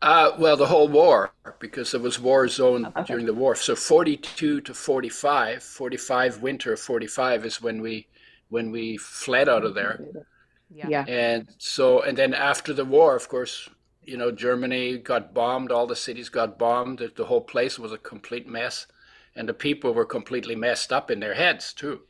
Uh, 0.00 0.32
well, 0.36 0.56
the 0.56 0.66
whole 0.66 0.88
war, 0.88 1.32
because 1.60 1.92
there 1.92 2.00
was 2.00 2.18
war 2.18 2.48
zone 2.48 2.86
okay. 2.86 3.04
during 3.04 3.26
the 3.26 3.34
war. 3.34 3.54
So 3.54 3.76
42 3.76 4.60
to 4.62 4.74
45, 4.74 5.62
45 5.62 6.42
winter 6.42 6.76
45 6.76 7.46
is 7.46 7.62
when 7.62 7.80
we 7.80 8.08
when 8.48 8.72
we 8.72 8.96
fled 8.96 9.48
out 9.48 9.64
of 9.64 9.74
there. 9.74 10.00
Yeah. 10.74 10.88
yeah. 10.88 11.04
And 11.06 11.48
so 11.58 12.02
and 12.02 12.16
then 12.16 12.34
after 12.34 12.72
the 12.72 12.84
war, 12.84 13.14
of 13.14 13.28
course, 13.28 13.68
you 14.02 14.16
know, 14.16 14.30
Germany 14.30 14.98
got 14.98 15.34
bombed, 15.34 15.70
all 15.70 15.86
the 15.86 15.96
cities 15.96 16.28
got 16.28 16.58
bombed, 16.58 17.10
the 17.16 17.24
whole 17.26 17.42
place 17.42 17.78
was 17.78 17.92
a 17.92 17.98
complete 17.98 18.48
mess, 18.48 18.86
and 19.36 19.48
the 19.48 19.54
people 19.54 19.92
were 19.94 20.04
completely 20.04 20.56
messed 20.56 20.92
up 20.92 21.10
in 21.10 21.20
their 21.20 21.34
heads 21.34 21.72
too. 21.72 22.02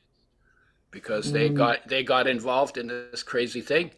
Because 0.91 1.29
mm. 1.29 1.33
they 1.33 1.49
got 1.49 1.89
they 1.89 2.03
got 2.03 2.27
involved 2.27 2.77
in 2.79 2.87
this 2.87 3.23
crazy 3.23 3.61
thing 3.61 3.93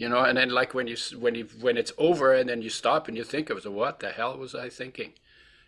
you 0.00 0.08
know 0.08 0.24
and 0.24 0.38
then 0.38 0.48
like 0.48 0.72
when 0.72 0.86
you 0.86 0.96
when 1.18 1.34
you 1.34 1.46
when 1.60 1.76
it's 1.76 1.92
over 1.98 2.32
and 2.32 2.48
then 2.48 2.62
you 2.62 2.70
stop 2.70 3.06
and 3.06 3.18
you 3.18 3.22
think 3.22 3.50
of 3.50 3.58
it 3.58 3.70
what 3.70 4.00
the 4.00 4.08
hell 4.08 4.36
was 4.38 4.54
i 4.54 4.66
thinking 4.66 5.12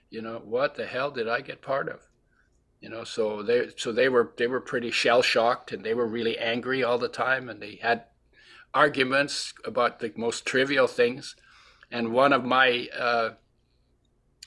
you 0.08 0.22
know 0.22 0.40
what 0.42 0.74
the 0.74 0.86
hell 0.86 1.10
did 1.10 1.28
i 1.28 1.42
get 1.42 1.60
part 1.60 1.86
of 1.86 2.08
you 2.80 2.88
know 2.88 3.04
so 3.04 3.42
they 3.42 3.68
so 3.76 3.92
they 3.92 4.08
were 4.08 4.32
they 4.38 4.46
were 4.46 4.60
pretty 4.60 4.90
shell 4.90 5.20
shocked 5.20 5.70
and 5.70 5.84
they 5.84 5.92
were 5.92 6.06
really 6.06 6.38
angry 6.38 6.82
all 6.82 6.96
the 6.96 7.08
time 7.08 7.50
and 7.50 7.60
they 7.60 7.78
had 7.82 8.04
arguments 8.74 9.52
about 9.64 10.00
the 10.00 10.12
most 10.16 10.46
trivial 10.46 10.86
things 10.86 11.36
and 11.92 12.12
one 12.12 12.32
of 12.32 12.44
my 12.44 12.88
uh, 12.98 13.30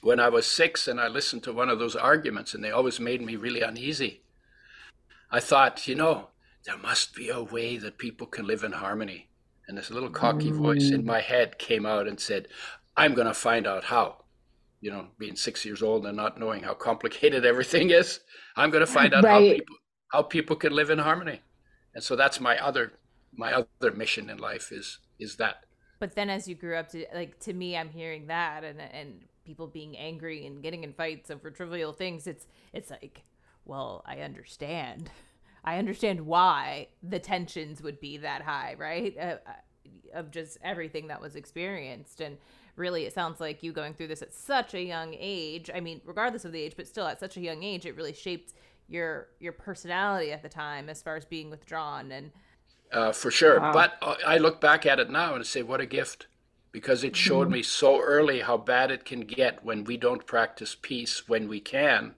when 0.01 0.19
I 0.19 0.29
was 0.29 0.45
six 0.45 0.87
and 0.87 0.99
I 0.99 1.07
listened 1.07 1.43
to 1.43 1.53
one 1.53 1.69
of 1.69 1.79
those 1.79 1.95
arguments, 1.95 2.53
and 2.53 2.63
they 2.63 2.71
always 2.71 2.99
made 2.99 3.21
me 3.21 3.35
really 3.35 3.61
uneasy. 3.61 4.21
I 5.31 5.39
thought, 5.39 5.87
you 5.87 5.95
know, 5.95 6.29
there 6.65 6.77
must 6.77 7.15
be 7.15 7.29
a 7.29 7.41
way 7.41 7.77
that 7.77 7.97
people 7.97 8.27
can 8.27 8.45
live 8.45 8.63
in 8.63 8.73
harmony. 8.73 9.29
And 9.67 9.77
this 9.77 9.89
little 9.89 10.11
cocky 10.11 10.51
mm. 10.51 10.57
voice 10.57 10.91
in 10.91 11.05
my 11.05 11.21
head 11.21 11.57
came 11.57 11.87
out 11.87 12.07
and 12.07 12.19
said, 12.19 12.47
I'm 12.95 13.15
going 13.15 13.27
to 13.27 13.33
find 13.33 13.65
out 13.65 13.85
how. 13.85 14.25
You 14.79 14.91
know, 14.91 15.07
being 15.17 15.35
six 15.35 15.65
years 15.65 15.81
old 15.81 16.05
and 16.05 16.15
not 16.15 16.39
knowing 16.39 16.61
how 16.61 16.75
complicated 16.75 17.43
everything 17.51 17.89
is, 17.89 18.19
I'm 18.55 18.69
going 18.69 18.85
to 18.85 18.91
find 18.91 19.13
out 19.13 19.23
right. 19.23 19.33
how 19.33 19.55
people 19.55 19.75
how 20.09 20.21
people 20.21 20.55
can 20.55 20.73
live 20.73 20.91
in 20.91 20.99
harmony. 20.99 21.41
And 21.95 22.03
so 22.03 22.15
that's 22.15 22.39
my 22.39 22.57
other 22.59 22.93
my 23.37 23.53
other 23.53 23.91
mission 23.91 24.29
in 24.29 24.37
life 24.37 24.71
is 24.71 24.99
is 25.19 25.37
that. 25.37 25.65
But 25.99 26.15
then 26.15 26.29
as 26.29 26.47
you 26.47 26.55
grew 26.55 26.75
up 26.75 26.89
to 26.89 27.05
like 27.13 27.39
to 27.41 27.53
me 27.53 27.77
I'm 27.77 27.89
hearing 27.89 28.27
that 28.27 28.63
and 28.63 28.79
and 28.81 29.21
people 29.45 29.67
being 29.67 29.97
angry 29.97 30.45
and 30.45 30.61
getting 30.61 30.83
in 30.83 30.93
fights 30.93 31.29
over 31.29 31.51
trivial 31.51 31.93
things 31.93 32.25
it's 32.25 32.47
it's 32.73 32.89
like 32.89 33.23
well 33.63 34.03
i 34.05 34.19
understand. 34.19 35.09
I 35.67 35.79
understand 35.79 36.21
why 36.27 36.89
the 37.01 37.17
tensions 37.17 37.81
would 37.81 37.99
be 37.99 38.17
that 38.17 38.43
high 38.43 38.75
right? 38.77 39.15
Uh, 39.17 39.37
uh, 39.47 39.53
of 40.13 40.31
just 40.31 40.57
everything 40.63 41.07
that 41.07 41.19
was 41.19 41.35
experienced. 41.35 42.21
And 42.21 42.37
really 42.75 43.05
it 43.05 43.13
sounds 43.13 43.39
like 43.39 43.63
you 43.63 43.71
going 43.71 43.93
through 43.93 44.07
this 44.07 44.21
at 44.21 44.33
such 44.33 44.73
a 44.73 44.81
young 44.81 45.15
age 45.17 45.69
i 45.73 45.79
mean 45.79 46.01
regardless 46.05 46.45
of 46.45 46.51
the 46.51 46.61
age 46.61 46.73
but 46.75 46.87
still 46.87 47.07
at 47.07 47.19
such 47.19 47.37
a 47.37 47.41
young 47.41 47.63
age 47.63 47.85
it 47.85 47.95
really 47.95 48.13
shaped 48.13 48.53
your 48.87 49.29
your 49.39 49.53
personality 49.53 50.31
at 50.31 50.43
the 50.43 50.49
time 50.49 50.89
as 50.89 51.01
far 51.01 51.15
as 51.15 51.25
being 51.25 51.49
withdrawn 51.49 52.11
and 52.11 52.31
uh, 52.91 53.11
for 53.11 53.31
sure 53.31 53.59
wow. 53.59 53.73
but 53.73 53.93
uh, 54.01 54.15
i 54.25 54.37
look 54.37 54.61
back 54.61 54.85
at 54.85 54.99
it 54.99 55.09
now 55.09 55.35
and 55.35 55.45
say 55.45 55.61
what 55.61 55.81
a 55.81 55.85
gift 55.85 56.27
because 56.71 57.03
it 57.05 57.15
showed 57.15 57.47
mm-hmm. 57.47 57.53
me 57.53 57.63
so 57.63 58.01
early 58.01 58.41
how 58.41 58.57
bad 58.57 58.91
it 58.91 59.05
can 59.05 59.21
get 59.21 59.63
when 59.63 59.83
we 59.85 59.95
don't 59.95 60.25
practice 60.25 60.75
peace 60.81 61.27
when 61.27 61.47
we 61.47 61.59
can 61.59 62.13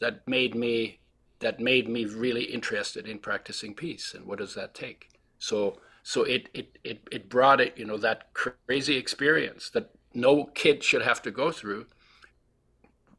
that 0.00 0.26
made 0.26 0.54
me 0.54 1.00
that 1.40 1.58
made 1.58 1.88
me 1.88 2.04
really 2.04 2.44
interested 2.44 3.08
in 3.08 3.18
practicing 3.18 3.74
peace 3.74 4.14
and 4.14 4.24
what 4.26 4.38
does 4.38 4.54
that 4.54 4.74
take 4.74 5.08
so 5.38 5.78
so 6.02 6.22
it 6.22 6.48
it 6.54 6.78
it, 6.84 7.00
it 7.10 7.28
brought 7.28 7.60
it 7.60 7.76
you 7.76 7.84
know 7.84 7.96
that 7.96 8.32
crazy 8.34 8.96
experience 8.96 9.70
that 9.70 9.90
no 10.14 10.44
kid 10.54 10.82
should 10.82 11.02
have 11.02 11.22
to 11.22 11.30
go 11.30 11.50
through 11.50 11.86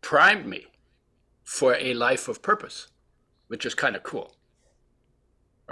primed 0.01 0.45
me 0.45 0.65
for 1.43 1.75
a 1.75 1.93
life 1.93 2.27
of 2.27 2.41
purpose 2.41 2.87
which 3.47 3.65
is 3.65 3.75
kind 3.75 3.95
of 3.95 4.03
cool 4.03 4.33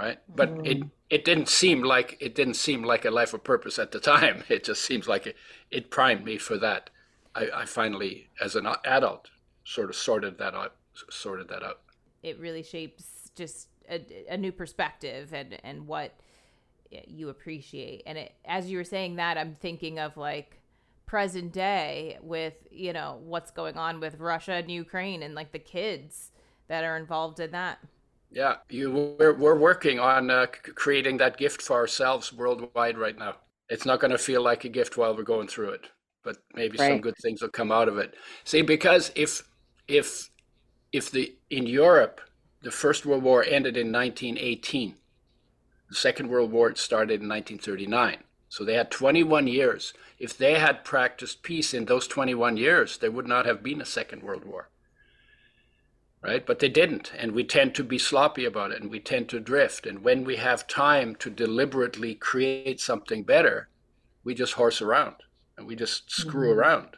right 0.00 0.18
but 0.28 0.54
mm. 0.54 0.66
it 0.66 0.82
it 1.10 1.24
didn't 1.24 1.48
seem 1.48 1.82
like 1.82 2.16
it 2.20 2.34
didn't 2.36 2.54
seem 2.54 2.84
like 2.84 3.04
a 3.04 3.10
life 3.10 3.34
of 3.34 3.42
purpose 3.42 3.78
at 3.78 3.90
the 3.90 4.00
time. 4.00 4.44
It 4.48 4.64
just 4.64 4.82
seems 4.82 5.08
like 5.08 5.26
it, 5.26 5.36
it 5.70 5.90
primed 5.90 6.24
me 6.24 6.38
for 6.38 6.56
that. 6.58 6.90
I, 7.34 7.48
I 7.54 7.64
finally, 7.64 8.30
as 8.40 8.54
an 8.54 8.66
adult, 8.84 9.30
sort 9.64 9.90
of 9.90 9.96
sorted 9.96 10.38
that 10.38 10.54
out. 10.54 10.76
Sorted 11.10 11.48
that 11.48 11.62
out. 11.62 11.80
It 12.22 12.38
really 12.38 12.62
shapes 12.62 13.30
just 13.34 13.68
a, 13.88 14.00
a 14.28 14.36
new 14.36 14.52
perspective 14.52 15.34
and 15.34 15.58
and 15.64 15.86
what 15.86 16.14
you 17.06 17.28
appreciate. 17.28 18.02
And 18.06 18.18
it, 18.18 18.32
as 18.44 18.70
you 18.70 18.78
were 18.78 18.84
saying 18.84 19.16
that, 19.16 19.36
I'm 19.36 19.56
thinking 19.60 19.98
of 19.98 20.16
like 20.16 20.60
present 21.06 21.52
day 21.52 22.18
with 22.22 22.54
you 22.70 22.92
know 22.92 23.20
what's 23.24 23.50
going 23.50 23.76
on 23.76 23.98
with 23.98 24.20
Russia 24.20 24.52
and 24.52 24.70
Ukraine 24.70 25.24
and 25.24 25.34
like 25.34 25.50
the 25.50 25.58
kids 25.58 26.30
that 26.68 26.84
are 26.84 26.96
involved 26.96 27.40
in 27.40 27.50
that. 27.50 27.78
Yeah, 28.30 28.56
you 28.68 29.16
we're, 29.18 29.34
we're 29.34 29.58
working 29.58 29.98
on 29.98 30.30
uh, 30.30 30.46
creating 30.74 31.16
that 31.16 31.36
gift 31.36 31.60
for 31.62 31.76
ourselves 31.76 32.32
worldwide 32.32 32.96
right 32.96 33.18
now. 33.18 33.36
It's 33.68 33.84
not 33.84 34.00
going 34.00 34.12
to 34.12 34.18
feel 34.18 34.42
like 34.42 34.64
a 34.64 34.68
gift 34.68 34.96
while 34.96 35.16
we're 35.16 35.22
going 35.24 35.48
through 35.48 35.70
it, 35.70 35.86
but 36.22 36.36
maybe 36.54 36.78
right. 36.78 36.90
some 36.90 37.00
good 37.00 37.16
things 37.22 37.42
will 37.42 37.48
come 37.48 37.72
out 37.72 37.88
of 37.88 37.98
it. 37.98 38.14
See, 38.44 38.62
because 38.62 39.10
if 39.16 39.42
if 39.88 40.30
if 40.92 41.10
the 41.10 41.36
in 41.50 41.66
Europe 41.66 42.20
the 42.62 42.70
First 42.70 43.06
World 43.06 43.22
War 43.22 43.42
ended 43.42 43.76
in 43.76 43.90
1918, 43.90 44.94
the 45.88 45.94
Second 45.94 46.28
World 46.28 46.52
War 46.52 46.74
started 46.76 47.22
in 47.22 47.28
1939. 47.28 48.18
So 48.48 48.64
they 48.64 48.74
had 48.74 48.90
21 48.90 49.46
years. 49.46 49.94
If 50.18 50.36
they 50.36 50.58
had 50.58 50.84
practiced 50.84 51.42
peace 51.42 51.72
in 51.72 51.86
those 51.86 52.06
21 52.06 52.58
years, 52.58 52.98
there 52.98 53.10
would 53.10 53.26
not 53.26 53.46
have 53.46 53.62
been 53.62 53.80
a 53.80 53.86
Second 53.86 54.22
World 54.22 54.44
War 54.44 54.68
right? 56.22 56.44
But 56.44 56.58
they 56.58 56.68
didn't. 56.68 57.12
And 57.16 57.32
we 57.32 57.44
tend 57.44 57.74
to 57.74 57.84
be 57.84 57.98
sloppy 57.98 58.44
about 58.44 58.72
it 58.72 58.80
and 58.80 58.90
we 58.90 59.00
tend 59.00 59.28
to 59.30 59.40
drift. 59.40 59.86
And 59.86 60.02
when 60.02 60.24
we 60.24 60.36
have 60.36 60.66
time 60.66 61.14
to 61.16 61.30
deliberately 61.30 62.14
create 62.14 62.80
something 62.80 63.22
better, 63.22 63.68
we 64.24 64.34
just 64.34 64.54
horse 64.54 64.82
around 64.82 65.16
and 65.56 65.66
we 65.66 65.74
just 65.76 66.10
screw 66.10 66.50
mm-hmm. 66.50 66.60
around. 66.60 66.96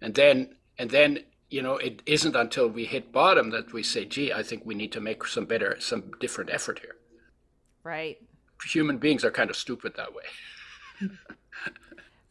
And 0.00 0.14
then, 0.14 0.56
and 0.78 0.90
then, 0.90 1.20
you 1.50 1.62
know, 1.62 1.76
it 1.76 2.02
isn't 2.06 2.36
until 2.36 2.68
we 2.68 2.84
hit 2.84 3.12
bottom 3.12 3.50
that 3.50 3.72
we 3.72 3.82
say, 3.82 4.04
gee, 4.04 4.32
I 4.32 4.42
think 4.42 4.64
we 4.64 4.74
need 4.74 4.92
to 4.92 5.00
make 5.00 5.26
some 5.26 5.46
better, 5.46 5.76
some 5.80 6.12
different 6.20 6.50
effort 6.50 6.78
here. 6.78 6.96
Right. 7.82 8.18
Human 8.66 8.98
beings 8.98 9.24
are 9.24 9.30
kind 9.30 9.50
of 9.50 9.56
stupid 9.56 9.94
that 9.96 10.14
way. 10.14 11.10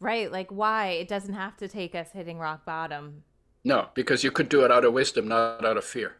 right. 0.00 0.32
Like, 0.32 0.50
why? 0.50 0.88
It 0.88 1.08
doesn't 1.08 1.34
have 1.34 1.56
to 1.58 1.68
take 1.68 1.94
us 1.94 2.12
hitting 2.12 2.38
rock 2.38 2.64
bottom. 2.64 3.24
No, 3.62 3.88
because 3.94 4.24
you 4.24 4.30
could 4.30 4.48
do 4.48 4.64
it 4.64 4.70
out 4.70 4.86
of 4.86 4.94
wisdom, 4.94 5.28
not 5.28 5.66
out 5.66 5.76
of 5.76 5.84
fear. 5.84 6.16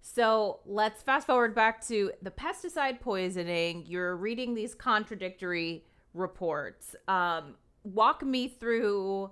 So 0.00 0.60
let's 0.64 1.02
fast 1.02 1.26
forward 1.26 1.54
back 1.54 1.86
to 1.88 2.12
the 2.22 2.30
pesticide 2.30 3.00
poisoning. 3.00 3.84
You're 3.86 4.16
reading 4.16 4.54
these 4.54 4.74
contradictory 4.74 5.84
reports. 6.14 6.96
Um, 7.06 7.54
walk 7.84 8.22
me 8.24 8.48
through, 8.48 9.30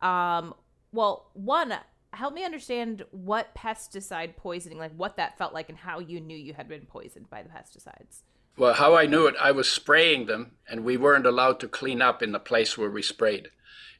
um, 0.00 0.54
well, 0.92 1.30
one, 1.34 1.74
help 2.12 2.34
me 2.34 2.44
understand 2.44 3.04
what 3.10 3.54
pesticide 3.54 4.36
poisoning, 4.36 4.78
like 4.78 4.92
what 4.96 5.16
that 5.16 5.36
felt 5.36 5.52
like 5.52 5.68
and 5.68 5.78
how 5.78 5.98
you 5.98 6.20
knew 6.20 6.36
you 6.36 6.54
had 6.54 6.68
been 6.68 6.86
poisoned 6.86 7.28
by 7.28 7.42
the 7.42 7.48
pesticides. 7.48 8.22
Well, 8.56 8.74
how 8.74 8.94
I 8.94 9.06
knew 9.06 9.26
it, 9.26 9.34
I 9.40 9.52
was 9.52 9.68
spraying 9.68 10.26
them, 10.26 10.52
and 10.68 10.84
we 10.84 10.96
weren't 10.96 11.26
allowed 11.26 11.60
to 11.60 11.68
clean 11.68 12.00
up 12.00 12.22
in 12.22 12.32
the 12.32 12.40
place 12.40 12.78
where 12.78 12.90
we 12.90 13.02
sprayed 13.02 13.50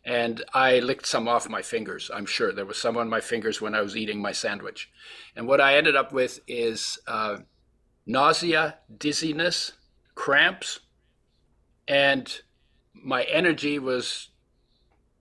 and 0.06 0.44
I 0.54 0.78
licked 0.78 1.06
some 1.06 1.26
off 1.26 1.48
my 1.48 1.62
fingers. 1.62 2.12
I'm 2.14 2.26
sure 2.26 2.52
there 2.52 2.64
was 2.64 2.80
some 2.80 2.96
on 2.96 3.10
my 3.10 3.20
fingers 3.20 3.60
when 3.60 3.74
I 3.74 3.80
was 3.80 3.96
eating 3.96 4.22
my 4.22 4.30
sandwich. 4.30 4.88
And 5.34 5.48
what 5.48 5.60
I 5.60 5.76
ended 5.76 5.96
up 5.96 6.12
with 6.12 6.38
is 6.46 6.96
uh, 7.08 7.38
nausea, 8.06 8.76
dizziness, 8.96 9.72
cramps, 10.14 10.78
and 11.88 12.40
my 12.94 13.24
energy 13.24 13.80
was 13.80 14.28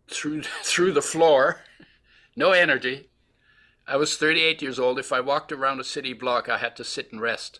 through 0.07 0.43
through 0.63 0.93
the 0.93 1.01
floor. 1.01 1.61
no 2.35 2.51
energy. 2.51 3.09
I 3.87 3.97
was 3.97 4.17
38 4.17 4.61
years 4.61 4.79
old. 4.79 4.99
If 4.99 5.11
I 5.11 5.19
walked 5.19 5.51
around 5.51 5.79
a 5.79 5.83
city 5.83 6.13
block, 6.13 6.47
I 6.47 6.59
had 6.59 6.75
to 6.75 6.83
sit 6.83 7.11
and 7.11 7.19
rest. 7.21 7.59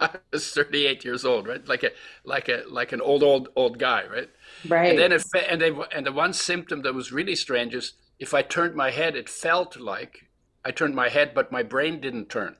I 0.02 0.16
was 0.32 0.50
38 0.50 1.04
years 1.04 1.24
old, 1.24 1.46
right? 1.46 1.66
Like 1.68 1.82
a 1.82 1.90
like 2.24 2.48
a 2.48 2.64
like 2.68 2.92
an 2.92 3.00
old 3.00 3.22
old 3.22 3.48
old 3.54 3.78
guy, 3.78 4.04
right? 4.06 4.30
Right. 4.66 4.90
And 4.90 4.98
then 4.98 5.12
it 5.12 5.24
and 5.48 5.60
they 5.60 5.72
and 5.92 6.06
the 6.06 6.12
one 6.12 6.32
symptom 6.32 6.82
that 6.82 6.94
was 6.94 7.12
really 7.12 7.36
strange 7.36 7.74
is 7.74 7.94
if 8.18 8.34
I 8.34 8.42
turned 8.42 8.74
my 8.74 8.90
head, 8.90 9.16
it 9.16 9.28
felt 9.28 9.78
like 9.78 10.28
I 10.64 10.70
turned 10.70 10.94
my 10.94 11.08
head, 11.08 11.32
but 11.34 11.52
my 11.52 11.62
brain 11.62 12.00
didn't 12.00 12.28
turn. 12.28 12.56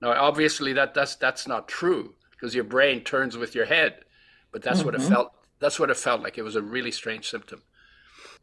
Now, 0.00 0.12
obviously, 0.12 0.72
that 0.74 0.94
that's 0.94 1.16
that's 1.16 1.46
not 1.46 1.68
true 1.68 2.14
because 2.30 2.54
your 2.54 2.64
brain 2.64 3.02
turns 3.02 3.36
with 3.36 3.54
your 3.54 3.66
head, 3.66 4.04
but 4.52 4.62
that's 4.62 4.78
mm-hmm. 4.78 4.86
what 4.86 4.94
it 4.94 5.00
mm-hmm. 5.00 5.12
felt. 5.12 5.32
That's 5.60 5.80
what 5.80 5.90
it 5.90 5.96
felt 5.96 6.22
like. 6.22 6.38
It 6.38 6.42
was 6.42 6.56
a 6.56 6.62
really 6.62 6.92
strange 6.92 7.28
symptom. 7.28 7.62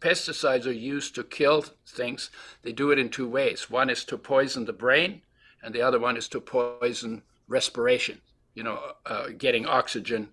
Pesticides 0.02 0.66
are 0.66 0.72
used 0.72 1.16
to 1.16 1.24
kill 1.24 1.64
things. 1.88 2.30
They 2.64 2.74
do 2.74 2.92
it 2.92 3.00
in 3.00 3.10
two 3.10 3.28
ways. 3.28 3.70
One 3.70 3.90
is 3.90 4.04
to 4.06 4.18
poison 4.18 4.66
the 4.66 4.74
brain, 4.74 5.22
and 5.64 5.74
the 5.74 5.82
other 5.82 6.00
one 6.00 6.18
is 6.18 6.28
to 6.30 6.42
poison 6.42 7.24
respiration. 7.48 8.22
You 8.54 8.64
know, 8.64 8.80
uh, 9.06 9.28
getting 9.38 9.66
oxygen, 9.66 10.30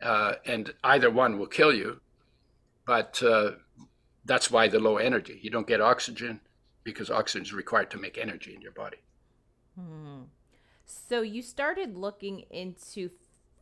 uh, 0.00 0.34
and 0.46 0.72
either 0.84 1.10
one 1.10 1.38
will 1.38 1.46
kill 1.46 1.74
you. 1.74 2.00
But 2.86 3.20
uh, 3.22 3.52
that's 4.24 4.50
why 4.50 4.68
the 4.68 4.78
low 4.78 4.98
energy. 4.98 5.40
You 5.42 5.50
don't 5.50 5.66
get 5.66 5.80
oxygen 5.80 6.40
because 6.84 7.10
oxygen 7.10 7.42
is 7.42 7.52
required 7.52 7.90
to 7.90 7.98
make 7.98 8.18
energy 8.18 8.54
in 8.54 8.60
your 8.60 8.72
body. 8.72 8.98
Hmm. 9.78 10.22
So 10.84 11.22
you 11.22 11.42
started 11.42 11.96
looking 11.96 12.44
into 12.50 13.10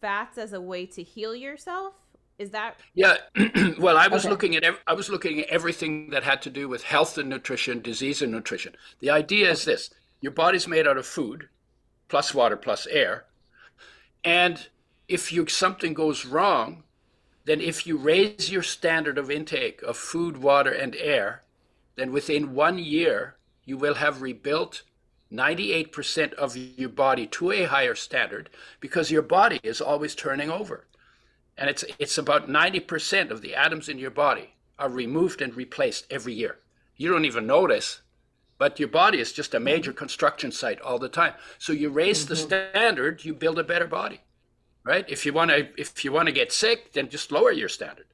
fats 0.01 0.37
as 0.37 0.53
a 0.53 0.61
way 0.61 0.87
to 0.87 1.03
heal 1.03 1.35
yourself. 1.35 1.95
Is 2.39 2.51
that? 2.51 2.77
Yeah. 2.95 3.17
well, 3.79 3.97
I 3.97 4.09
was 4.09 4.25
okay. 4.25 4.31
looking 4.31 4.57
at 4.57 4.65
I 4.87 4.95
was 4.95 5.09
looking 5.09 5.41
at 5.41 5.49
everything 5.49 6.11
that 6.11 6.25
had 6.25 6.43
to 6.43 6.51
do 6.51 6.69
with 6.69 6.83
health 6.83 7.17
and 7.17 7.29
nutrition, 7.29 7.81
disease 7.81 8.21
and 8.21 8.33
nutrition. 8.33 8.75
The 9.01 9.11
idea 9.11 9.51
is 9.51 9.65
this: 9.65 9.91
your 10.21 10.33
body's 10.33 10.67
made 10.67 10.89
out 10.89 10.97
of 10.97 11.07
food, 11.07 11.49
plus 12.13 12.35
water, 12.35 12.59
plus 12.59 12.87
air, 12.89 13.25
and 14.23 14.69
if 15.09 15.33
you 15.33 15.47
something 15.47 15.95
goes 15.95 16.27
wrong, 16.27 16.83
then 17.47 17.59
if 17.59 17.87
you 17.87 17.97
raise 17.97 18.51
your 18.51 18.63
standard 18.63 19.17
of 19.17 19.31
intake 19.31 19.81
of 19.81 19.97
food, 19.97 20.37
water, 20.37 20.71
and 20.71 20.95
air, 20.97 21.43
then 21.97 22.13
within 22.13 22.55
one 22.55 22.79
year, 22.79 23.37
you 23.65 23.79
will 23.79 23.95
have 23.95 24.21
rebuilt 24.21 24.83
98% 25.33 26.35
of 26.35 26.55
your 26.55 26.91
body 26.91 27.27
to 27.29 27.51
a 27.51 27.65
higher 27.65 27.95
standard 27.95 28.51
because 28.79 29.11
your 29.11 29.23
body 29.23 29.59
is 29.63 29.81
always 29.81 30.15
turning 30.15 30.51
over. 30.51 30.85
And 31.57 31.71
it's, 31.71 31.83
it's 31.99 32.19
about 32.19 32.47
90% 32.47 33.31
of 33.31 33.41
the 33.41 33.55
atoms 33.55 33.89
in 33.89 33.99
your 33.99 34.11
body 34.11 34.53
are 34.79 34.91
removed 34.91 35.41
and 35.41 35.57
replaced 35.57 36.07
every 36.11 36.35
year. 36.35 36.59
You 36.95 37.11
don't 37.11 37.25
even 37.25 37.47
notice, 37.47 38.03
but 38.63 38.79
your 38.79 38.89
body 38.89 39.19
is 39.19 39.33
just 39.33 39.55
a 39.55 39.59
major 39.59 39.93
construction 39.93 40.53
site 40.53 40.81
all 40.83 40.97
the 40.97 41.09
time. 41.09 41.35
So 41.59 41.73
you 41.73 41.91
raise 41.91 42.21
mm-hmm. 42.21 42.29
the 42.29 42.37
standard, 42.37 43.25
you 43.25 43.35
build 43.35 43.59
a 43.59 43.65
better 43.65 43.89
body, 43.89 44.21
right? 44.85 45.05
If 45.09 45.27
you 45.27 45.33
want 45.33 45.51
to, 45.51 45.69
if 45.77 46.05
you 46.05 46.13
want 46.13 46.27
to 46.27 46.33
get 46.33 46.53
sick, 46.53 46.93
then 46.93 47.09
just 47.09 47.33
lower 47.33 47.51
your 47.51 47.69
standard, 47.69 48.07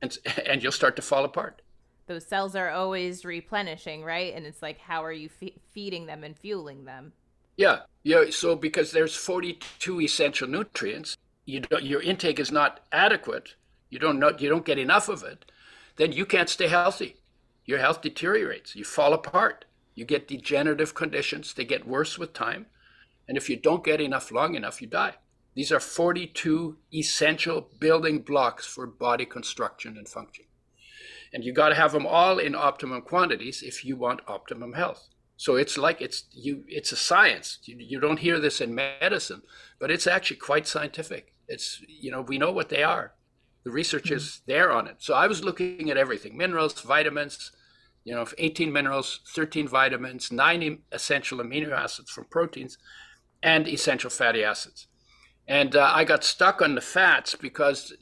and 0.00 0.16
and 0.46 0.62
you'll 0.62 0.72
start 0.72 0.96
to 0.96 1.02
fall 1.02 1.26
apart. 1.26 1.60
Those 2.06 2.26
cells 2.26 2.56
are 2.56 2.70
always 2.70 3.26
replenishing, 3.26 4.02
right? 4.02 4.32
And 4.34 4.46
it's 4.46 4.62
like, 4.62 4.78
how 4.78 5.04
are 5.04 5.12
you 5.12 5.28
fe- 5.28 5.60
feeding 5.74 6.06
them 6.06 6.24
and 6.24 6.38
fueling 6.38 6.86
them? 6.86 7.12
Yeah, 7.58 7.80
yeah. 8.02 8.30
So 8.30 8.56
because 8.56 8.92
there's 8.92 9.14
42 9.14 10.00
essential 10.00 10.48
nutrients, 10.48 11.18
you 11.44 11.60
don't, 11.60 11.84
your 11.84 12.00
intake 12.00 12.40
is 12.40 12.50
not 12.50 12.80
adequate. 12.92 13.56
You 13.90 13.98
don't 13.98 14.18
know, 14.18 14.32
you 14.38 14.48
don't 14.48 14.64
get 14.64 14.78
enough 14.78 15.10
of 15.10 15.22
it. 15.22 15.44
Then 15.96 16.12
you 16.12 16.24
can't 16.24 16.48
stay 16.48 16.68
healthy. 16.68 17.16
Your 17.66 17.78
health 17.78 18.00
deteriorates. 18.00 18.74
You 18.74 18.84
fall 18.84 19.12
apart. 19.12 19.66
You 19.94 20.04
get 20.04 20.28
degenerative 20.28 20.94
conditions. 20.94 21.54
They 21.54 21.64
get 21.64 21.86
worse 21.86 22.18
with 22.18 22.32
time. 22.32 22.66
And 23.28 23.36
if 23.36 23.48
you 23.48 23.56
don't 23.56 23.84
get 23.84 24.00
enough 24.00 24.30
long 24.30 24.54
enough, 24.54 24.80
you 24.80 24.88
die. 24.88 25.14
These 25.54 25.70
are 25.70 25.80
42 25.80 26.78
essential 26.94 27.68
building 27.78 28.20
blocks 28.20 28.66
for 28.66 28.86
body 28.86 29.26
construction 29.26 29.98
and 29.98 30.08
function. 30.08 30.46
And 31.32 31.44
you 31.44 31.52
got 31.52 31.70
to 31.70 31.74
have 31.74 31.92
them 31.92 32.06
all 32.06 32.38
in 32.38 32.54
optimum 32.54 33.02
quantities 33.02 33.62
if 33.62 33.84
you 33.84 33.96
want 33.96 34.20
optimum 34.26 34.74
health. 34.74 35.08
So 35.36 35.56
it's 35.56 35.76
like 35.76 36.00
it's 36.00 36.24
you 36.30 36.64
it's 36.68 36.92
a 36.92 36.96
science. 36.96 37.58
You, 37.64 37.76
you 37.78 38.00
don't 38.00 38.20
hear 38.20 38.38
this 38.38 38.60
in 38.60 38.74
medicine, 38.74 39.42
but 39.80 39.90
it's 39.90 40.06
actually 40.06 40.36
quite 40.36 40.68
scientific. 40.68 41.32
It's 41.48 41.82
you 41.88 42.10
know, 42.10 42.20
we 42.20 42.38
know 42.38 42.52
what 42.52 42.68
they 42.68 42.82
are. 42.82 43.14
The 43.64 43.70
research 43.70 44.04
mm-hmm. 44.04 44.16
is 44.16 44.42
there 44.46 44.70
on 44.70 44.86
it. 44.86 44.96
So 44.98 45.14
I 45.14 45.26
was 45.26 45.42
looking 45.42 45.90
at 45.90 45.96
everything: 45.96 46.36
minerals, 46.36 46.80
vitamins, 46.80 47.50
you 48.04 48.14
know, 48.14 48.26
18 48.38 48.72
minerals, 48.72 49.20
13 49.34 49.68
vitamins, 49.68 50.32
9 50.32 50.78
essential 50.90 51.38
amino 51.38 51.72
acids 51.72 52.10
from 52.10 52.24
proteins, 52.24 52.78
and 53.42 53.68
essential 53.68 54.10
fatty 54.10 54.44
acids. 54.44 54.86
And 55.46 55.74
uh, 55.76 55.90
I 55.92 56.04
got 56.04 56.24
stuck 56.24 56.62
on 56.62 56.74
the 56.74 56.80
fats 56.80 57.34
because 57.34 57.92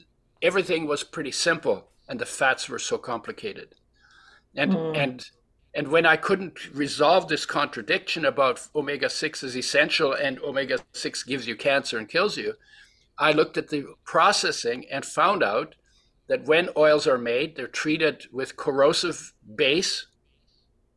everything 0.41 0.87
was 0.87 1.03
pretty 1.03 1.31
simple 1.31 1.89
and 2.07 2.19
the 2.19 2.25
fats 2.25 2.69
were 2.69 2.79
so 2.79 2.97
complicated. 2.97 3.75
And 4.55 4.73
mm. 4.73 4.97
and 4.97 5.25
and 5.73 5.87
when 5.87 6.05
I 6.05 6.17
couldn't 6.17 6.73
resolve 6.73 7.27
this 7.27 7.45
contradiction 7.45 8.25
about 8.25 8.67
omega 8.75 9.09
6 9.09 9.43
is 9.43 9.55
essential 9.55 10.11
and 10.11 10.37
omega 10.39 10.79
6 10.91 11.23
gives 11.23 11.47
you 11.47 11.55
cancer 11.55 11.97
and 11.97 12.09
kills 12.09 12.35
you, 12.35 12.55
I 13.17 13.31
looked 13.31 13.57
at 13.57 13.69
the 13.69 13.85
processing 14.03 14.85
and 14.91 15.05
found 15.05 15.41
out 15.43 15.75
that 16.31 16.45
when 16.45 16.69
oils 16.77 17.07
are 17.07 17.17
made, 17.17 17.57
they're 17.57 17.67
treated 17.67 18.25
with 18.31 18.55
corrosive 18.55 19.33
base 19.53 20.07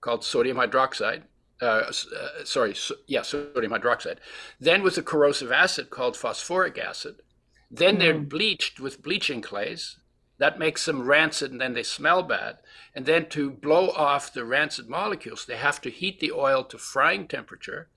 called 0.00 0.22
sodium 0.22 0.58
hydroxide. 0.58 1.22
Uh, 1.60 1.90
uh, 1.90 2.44
sorry, 2.44 2.72
so, 2.72 2.94
yeah, 3.08 3.22
sodium 3.22 3.72
hydroxide. 3.72 4.18
Then 4.60 4.84
with 4.84 4.96
a 4.96 5.02
corrosive 5.02 5.50
acid 5.50 5.90
called 5.90 6.16
phosphoric 6.16 6.78
acid. 6.78 7.16
Then 7.68 7.96
mm. 7.96 7.98
they're 7.98 8.18
bleached 8.20 8.78
with 8.78 9.02
bleaching 9.02 9.42
clays. 9.42 9.96
That 10.38 10.60
makes 10.60 10.84
them 10.84 11.02
rancid 11.02 11.50
and 11.50 11.60
then 11.60 11.74
they 11.74 11.82
smell 11.82 12.22
bad. 12.22 12.58
And 12.94 13.04
then 13.04 13.28
to 13.30 13.50
blow 13.50 13.88
off 13.90 14.32
the 14.32 14.44
rancid 14.44 14.88
molecules, 14.88 15.46
they 15.46 15.56
have 15.56 15.80
to 15.80 15.90
heat 15.90 16.20
the 16.20 16.30
oil 16.30 16.62
to 16.62 16.78
frying 16.78 17.26
temperature. 17.26 17.88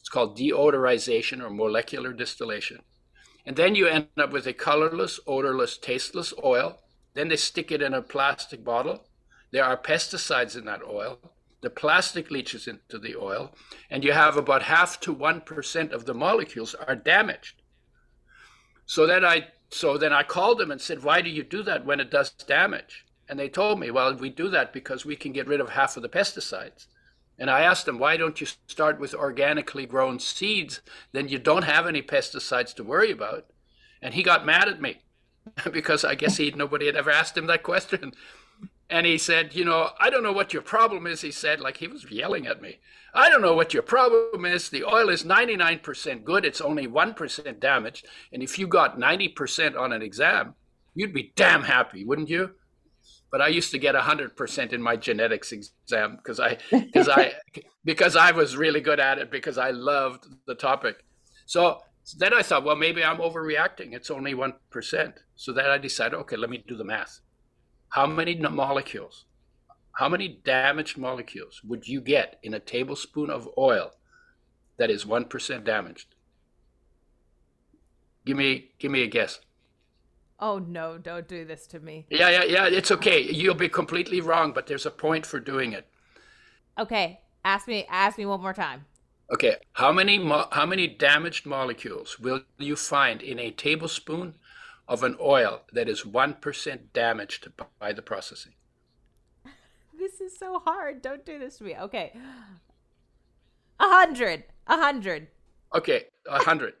It's 0.00 0.10
called 0.10 0.36
deodorization 0.36 1.42
or 1.42 1.48
molecular 1.48 2.12
distillation. 2.12 2.82
And 3.46 3.56
then 3.56 3.74
you 3.74 3.86
end 3.86 4.08
up 4.16 4.32
with 4.32 4.46
a 4.46 4.52
colorless, 4.52 5.20
odorless, 5.26 5.76
tasteless 5.76 6.32
oil. 6.42 6.78
Then 7.14 7.28
they 7.28 7.36
stick 7.36 7.70
it 7.70 7.82
in 7.82 7.94
a 7.94 8.02
plastic 8.02 8.64
bottle. 8.64 9.04
There 9.50 9.64
are 9.64 9.76
pesticides 9.76 10.56
in 10.56 10.64
that 10.64 10.82
oil. 10.82 11.18
The 11.60 11.70
plastic 11.70 12.30
leaches 12.30 12.66
into 12.66 12.98
the 12.98 13.16
oil, 13.16 13.54
and 13.88 14.04
you 14.04 14.12
have 14.12 14.36
about 14.36 14.64
half 14.64 15.00
to 15.00 15.14
1% 15.14 15.92
of 15.92 16.04
the 16.04 16.12
molecules 16.12 16.74
are 16.74 16.94
damaged. 16.94 17.62
So 18.84 19.06
then 19.06 19.24
I 19.24 19.48
so 19.70 19.96
then 19.96 20.12
I 20.12 20.22
called 20.22 20.58
them 20.58 20.70
and 20.70 20.80
said, 20.80 21.02
"Why 21.02 21.22
do 21.22 21.30
you 21.30 21.42
do 21.42 21.62
that 21.62 21.86
when 21.86 22.00
it 22.00 22.10
does 22.10 22.30
damage?" 22.30 23.06
And 23.28 23.38
they 23.38 23.48
told 23.48 23.80
me, 23.80 23.90
"Well, 23.90 24.14
we 24.14 24.28
do 24.28 24.48
that 24.50 24.72
because 24.72 25.06
we 25.06 25.16
can 25.16 25.32
get 25.32 25.48
rid 25.48 25.60
of 25.60 25.70
half 25.70 25.96
of 25.96 26.02
the 26.02 26.08
pesticides." 26.08 26.86
And 27.38 27.50
I 27.50 27.62
asked 27.62 27.86
them, 27.86 27.98
why 27.98 28.16
don't 28.16 28.40
you 28.40 28.46
start 28.66 29.00
with 29.00 29.14
organically 29.14 29.86
grown 29.86 30.18
seeds? 30.18 30.80
Then 31.12 31.28
you 31.28 31.38
don't 31.38 31.64
have 31.64 31.86
any 31.86 32.02
pesticides 32.02 32.74
to 32.74 32.84
worry 32.84 33.10
about. 33.10 33.46
And 34.00 34.14
he 34.14 34.22
got 34.22 34.46
mad 34.46 34.68
at 34.68 34.80
me 34.80 35.02
because 35.72 36.04
I 36.04 36.14
guess 36.14 36.36
he 36.36 36.50
nobody 36.50 36.86
had 36.86 36.96
ever 36.96 37.10
asked 37.10 37.36
him 37.36 37.46
that 37.46 37.62
question. 37.62 38.12
And 38.90 39.06
he 39.06 39.18
said, 39.18 39.54
you 39.54 39.64
know, 39.64 39.90
I 39.98 40.10
don't 40.10 40.22
know 40.22 40.32
what 40.32 40.52
your 40.52 40.62
problem 40.62 41.06
is. 41.06 41.22
He 41.22 41.30
said, 41.30 41.58
like 41.58 41.78
he 41.78 41.88
was 41.88 42.10
yelling 42.10 42.46
at 42.46 42.60
me. 42.60 42.78
I 43.14 43.30
don't 43.30 43.42
know 43.42 43.54
what 43.54 43.72
your 43.72 43.82
problem 43.82 44.44
is. 44.44 44.68
The 44.68 44.84
oil 44.84 45.08
is 45.08 45.24
99% 45.24 46.24
good. 46.24 46.44
It's 46.44 46.60
only 46.60 46.86
1% 46.86 47.60
damaged. 47.60 48.06
And 48.32 48.42
if 48.42 48.58
you 48.58 48.66
got 48.66 48.98
90% 48.98 49.78
on 49.78 49.92
an 49.92 50.02
exam, 50.02 50.54
you'd 50.94 51.14
be 51.14 51.32
damn 51.34 51.62
happy, 51.62 52.04
wouldn't 52.04 52.28
you? 52.28 52.50
But 53.34 53.42
I 53.42 53.48
used 53.48 53.72
to 53.72 53.80
get 53.80 53.96
100% 53.96 54.72
in 54.72 54.80
my 54.80 54.94
genetics 54.94 55.50
exam 55.50 56.14
because 56.18 56.38
I 56.38 56.56
because 56.70 57.08
I 57.08 57.32
because 57.84 58.14
I 58.14 58.30
was 58.30 58.56
really 58.56 58.80
good 58.80 59.00
at 59.00 59.18
it 59.18 59.28
because 59.28 59.58
I 59.58 59.72
loved 59.72 60.26
the 60.46 60.54
topic. 60.54 61.04
So 61.44 61.80
then 62.16 62.32
I 62.32 62.42
thought, 62.42 62.62
well, 62.62 62.76
maybe 62.76 63.02
I'm 63.02 63.16
overreacting. 63.16 63.92
It's 63.92 64.08
only 64.08 64.34
1%. 64.34 65.14
So 65.34 65.52
then 65.52 65.66
I 65.66 65.78
decided, 65.78 66.16
okay, 66.18 66.36
let 66.36 66.48
me 66.48 66.62
do 66.64 66.76
the 66.76 66.84
math. 66.84 67.18
How 67.88 68.06
many 68.06 68.36
molecules, 68.36 69.24
how 69.98 70.08
many 70.08 70.40
damaged 70.44 70.96
molecules 70.96 71.60
would 71.64 71.88
you 71.88 72.00
get 72.00 72.38
in 72.44 72.54
a 72.54 72.60
tablespoon 72.60 73.30
of 73.30 73.48
oil 73.58 73.90
that 74.76 74.90
is 74.90 75.04
1% 75.04 75.64
damaged? 75.64 76.14
Give 78.24 78.36
me 78.36 78.70
give 78.78 78.92
me 78.92 79.02
a 79.02 79.08
guess. 79.08 79.40
Oh 80.40 80.58
no, 80.58 80.98
don't 80.98 81.28
do 81.28 81.44
this 81.44 81.66
to 81.68 81.80
me. 81.80 82.06
Yeah, 82.10 82.28
yeah, 82.28 82.44
yeah, 82.44 82.66
it's 82.66 82.90
okay. 82.90 83.22
You'll 83.22 83.54
be 83.54 83.68
completely 83.68 84.20
wrong, 84.20 84.52
but 84.52 84.66
there's 84.66 84.86
a 84.86 84.90
point 84.90 85.26
for 85.26 85.38
doing 85.38 85.72
it. 85.72 85.86
Okay, 86.78 87.20
ask 87.44 87.68
me 87.68 87.86
ask 87.88 88.18
me 88.18 88.26
one 88.26 88.40
more 88.40 88.52
time. 88.54 88.86
Okay, 89.32 89.56
how 89.74 89.92
many 89.92 90.18
mo- 90.18 90.48
how 90.52 90.66
many 90.66 90.86
damaged 90.86 91.46
molecules 91.46 92.18
will 92.18 92.42
you 92.58 92.76
find 92.76 93.22
in 93.22 93.38
a 93.38 93.50
tablespoon 93.50 94.34
of 94.86 95.02
an 95.02 95.16
oil 95.20 95.62
that 95.72 95.88
is 95.88 96.02
1% 96.02 96.78
damaged 96.92 97.48
by 97.78 97.92
the 97.92 98.02
processing? 98.02 98.52
this 99.98 100.20
is 100.20 100.36
so 100.38 100.58
hard. 100.58 101.00
Don't 101.00 101.24
do 101.24 101.38
this 101.38 101.58
to 101.58 101.64
me. 101.64 101.74
Okay. 101.76 102.12
A 103.80 103.84
hundred. 103.84 104.44
A 104.66 104.76
hundred. 104.76 105.28
Okay, 105.74 106.04
a 106.28 106.42
hundred. 106.42 106.74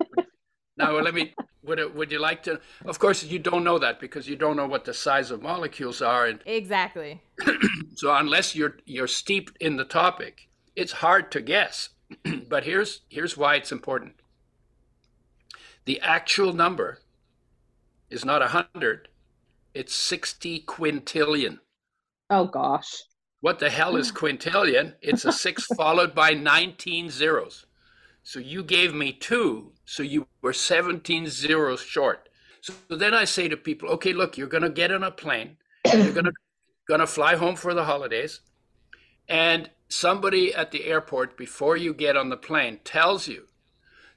Now 0.76 0.98
let 1.00 1.14
me 1.14 1.34
would 1.64 1.78
it, 1.78 1.94
would 1.94 2.12
you 2.12 2.18
like 2.18 2.42
to? 2.44 2.60
Of 2.84 2.98
course, 2.98 3.22
you 3.24 3.38
don't 3.38 3.64
know 3.64 3.78
that 3.78 3.98
because 3.98 4.28
you 4.28 4.36
don't 4.36 4.56
know 4.56 4.66
what 4.66 4.84
the 4.84 4.94
size 4.94 5.30
of 5.30 5.42
molecules 5.42 6.02
are. 6.02 6.26
And 6.26 6.40
exactly. 6.44 7.22
so 7.96 8.14
unless 8.14 8.54
you're 8.54 8.76
you're 8.84 9.06
steeped 9.06 9.56
in 9.60 9.76
the 9.76 9.84
topic, 9.84 10.48
it's 10.76 10.92
hard 10.92 11.32
to 11.32 11.40
guess. 11.40 11.90
but 12.48 12.64
here's 12.64 13.00
here's 13.08 13.36
why 13.36 13.54
it's 13.54 13.72
important. 13.72 14.14
The 15.86 16.00
actual 16.00 16.52
number 16.52 17.00
is 18.10 18.24
not 18.24 18.42
a 18.42 18.48
hundred; 18.48 19.08
it's 19.72 19.94
sixty 19.94 20.60
quintillion. 20.60 21.60
Oh 22.28 22.46
gosh. 22.46 23.04
What 23.40 23.58
the 23.58 23.68
hell 23.68 23.96
is 23.96 24.10
hmm. 24.10 24.16
quintillion? 24.16 24.94
It's 25.02 25.24
a 25.24 25.32
six 25.32 25.66
followed 25.76 26.14
by 26.14 26.30
19 26.30 27.10
zeros. 27.10 27.66
So 28.22 28.38
you 28.38 28.64
gave 28.64 28.94
me 28.94 29.12
two, 29.12 29.73
so 29.84 30.02
you 30.02 30.26
were 30.40 30.52
17 30.52 31.28
zeros 31.28 31.80
short. 31.80 32.28
So, 32.60 32.72
then 32.88 33.12
I 33.12 33.24
say 33.24 33.48
to 33.48 33.56
people, 33.56 33.90
okay, 33.90 34.12
look, 34.12 34.38
you're 34.38 34.46
going 34.46 34.62
to 34.62 34.70
get 34.70 34.90
on 34.90 35.02
a 35.02 35.10
plane, 35.10 35.58
you're 35.84 36.12
going 36.12 36.24
to 36.24 36.32
going 36.88 37.00
to 37.00 37.06
fly 37.06 37.36
home 37.36 37.56
for 37.56 37.74
the 37.74 37.84
holidays, 37.84 38.40
and 39.28 39.70
somebody 39.88 40.54
at 40.54 40.70
the 40.70 40.84
airport 40.84 41.36
before 41.36 41.76
you 41.76 41.94
get 41.94 42.16
on 42.16 42.28
the 42.28 42.36
plane 42.36 42.80
tells 42.84 43.26
you 43.26 43.46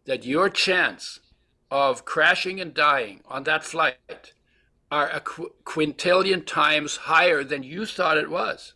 that 0.05 0.25
your 0.25 0.49
chance 0.49 1.19
of 1.71 2.05
crashing 2.05 2.59
and 2.59 2.73
dying 2.73 3.21
on 3.25 3.43
that 3.43 3.63
flight 3.63 4.33
are 4.89 5.09
a 5.09 5.19
qu- 5.19 5.51
quintillion 5.65 6.45
times 6.45 6.97
higher 6.97 7.43
than 7.43 7.63
you 7.63 7.85
thought 7.85 8.17
it 8.17 8.29
was. 8.29 8.73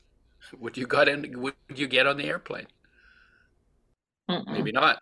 Would 0.58 0.78
you 0.78 0.86
got 0.86 1.08
in? 1.08 1.42
Would 1.42 1.56
you 1.74 1.88
get 1.88 2.08
on 2.08 2.18
the 2.18 2.26
airplane? 2.26 2.68
Mm-mm. 4.30 4.52
Maybe 4.52 4.74
not 4.74 5.02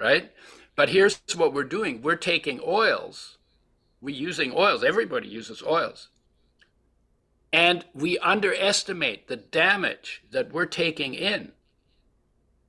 right? 0.00 0.30
But 0.78 0.90
here's 0.90 1.20
what 1.34 1.52
we're 1.52 1.64
doing 1.64 2.02
we're 2.02 2.14
taking 2.14 2.60
oils, 2.64 3.36
we're 4.00 4.14
using 4.14 4.52
oils, 4.54 4.84
everybody 4.84 5.26
uses 5.26 5.60
oils. 5.60 6.06
And 7.52 7.84
we 7.94 8.16
underestimate 8.18 9.26
the 9.26 9.38
damage 9.38 10.22
that 10.30 10.52
we're 10.52 10.66
taking 10.66 11.14
in 11.14 11.50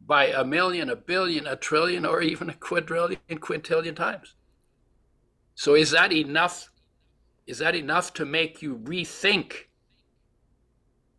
by 0.02 0.26
a 0.26 0.44
million, 0.44 0.90
a 0.90 0.96
billion, 0.96 1.46
a 1.46 1.56
trillion, 1.56 2.04
or 2.04 2.24
even 2.24 2.50
a 2.50 2.56
quadrillion, 2.56 3.20
quintillion 3.30 3.96
times. 3.96 4.34
So 5.54 5.76
is 5.76 5.92
that 5.92 6.12
enough? 6.12 6.72
Is 7.46 7.60
that 7.60 7.76
enough 7.76 8.12
to 8.16 8.26
make 8.26 8.64
you 8.64 8.76
rethink 8.76 9.68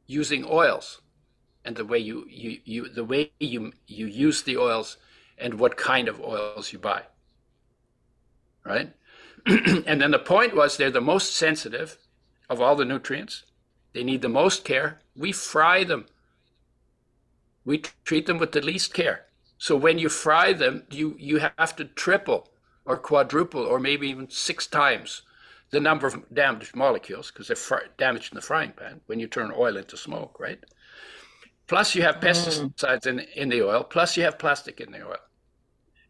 using 0.09 0.44
oils? 0.44 1.03
and 1.64 1.76
the 1.76 1.85
way 1.85 1.98
you, 1.98 2.24
you, 2.29 2.59
you 2.64 2.88
the 2.88 3.05
way 3.05 3.33
you 3.38 3.72
you 3.87 4.07
use 4.07 4.42
the 4.42 4.57
oils 4.57 4.96
and 5.40 5.55
what 5.55 5.76
kind 5.76 6.09
of 6.09 6.20
oils 6.20 6.72
you 6.72 6.79
buy. 6.79 7.03
Right? 8.64 8.92
and 9.46 10.00
then 10.00 10.11
the 10.11 10.18
point 10.18 10.55
was 10.55 10.76
they're 10.76 10.90
the 10.90 11.00
most 11.00 11.35
sensitive 11.35 11.98
of 12.48 12.61
all 12.61 12.76
the 12.76 12.85
nutrients. 12.85 13.44
They 13.92 14.05
need 14.05 14.22
the 14.22 14.29
most 14.29 14.64
care. 14.64 15.00
We 15.16 15.33
fry 15.33 15.85
them. 15.85 16.07
We 17.64 17.83
treat 18.05 18.26
them 18.26 18.38
with 18.38 18.53
the 18.53 18.61
least 18.61 18.94
care. 18.94 19.26
So 19.59 19.76
when 19.76 19.98
you 19.98 20.09
fry 20.09 20.53
them, 20.53 20.85
you, 20.90 21.16
you 21.18 21.40
have 21.59 21.76
to 21.76 21.85
triple 21.85 22.48
or 22.85 22.96
quadruple 22.96 23.62
or 23.62 23.79
maybe 23.79 24.09
even 24.09 24.31
six 24.31 24.66
times 24.66 25.22
the 25.70 25.81
number 25.81 26.07
of 26.07 26.22
damaged 26.35 26.74
molecules 26.74 27.31
because 27.31 27.46
they're 27.46 27.57
fr- 27.57 27.90
damaged 27.96 28.33
in 28.33 28.37
the 28.37 28.42
frying 28.42 28.72
pan 28.72 29.00
when 29.07 29.20
you 29.20 29.26
turn 29.26 29.53
oil 29.57 29.76
into 29.76 29.96
smoke, 29.96 30.38
right? 30.40 30.59
Plus 31.66 31.94
you 31.94 32.03
have 32.03 32.16
mm. 32.16 32.22
pesticides 32.22 33.07
in, 33.07 33.20
in 33.37 33.48
the 33.48 33.62
oil, 33.62 33.85
plus 33.85 34.16
you 34.16 34.24
have 34.24 34.38
plastic 34.38 34.81
in 34.81 34.90
the 34.90 35.07
oil. 35.07 35.16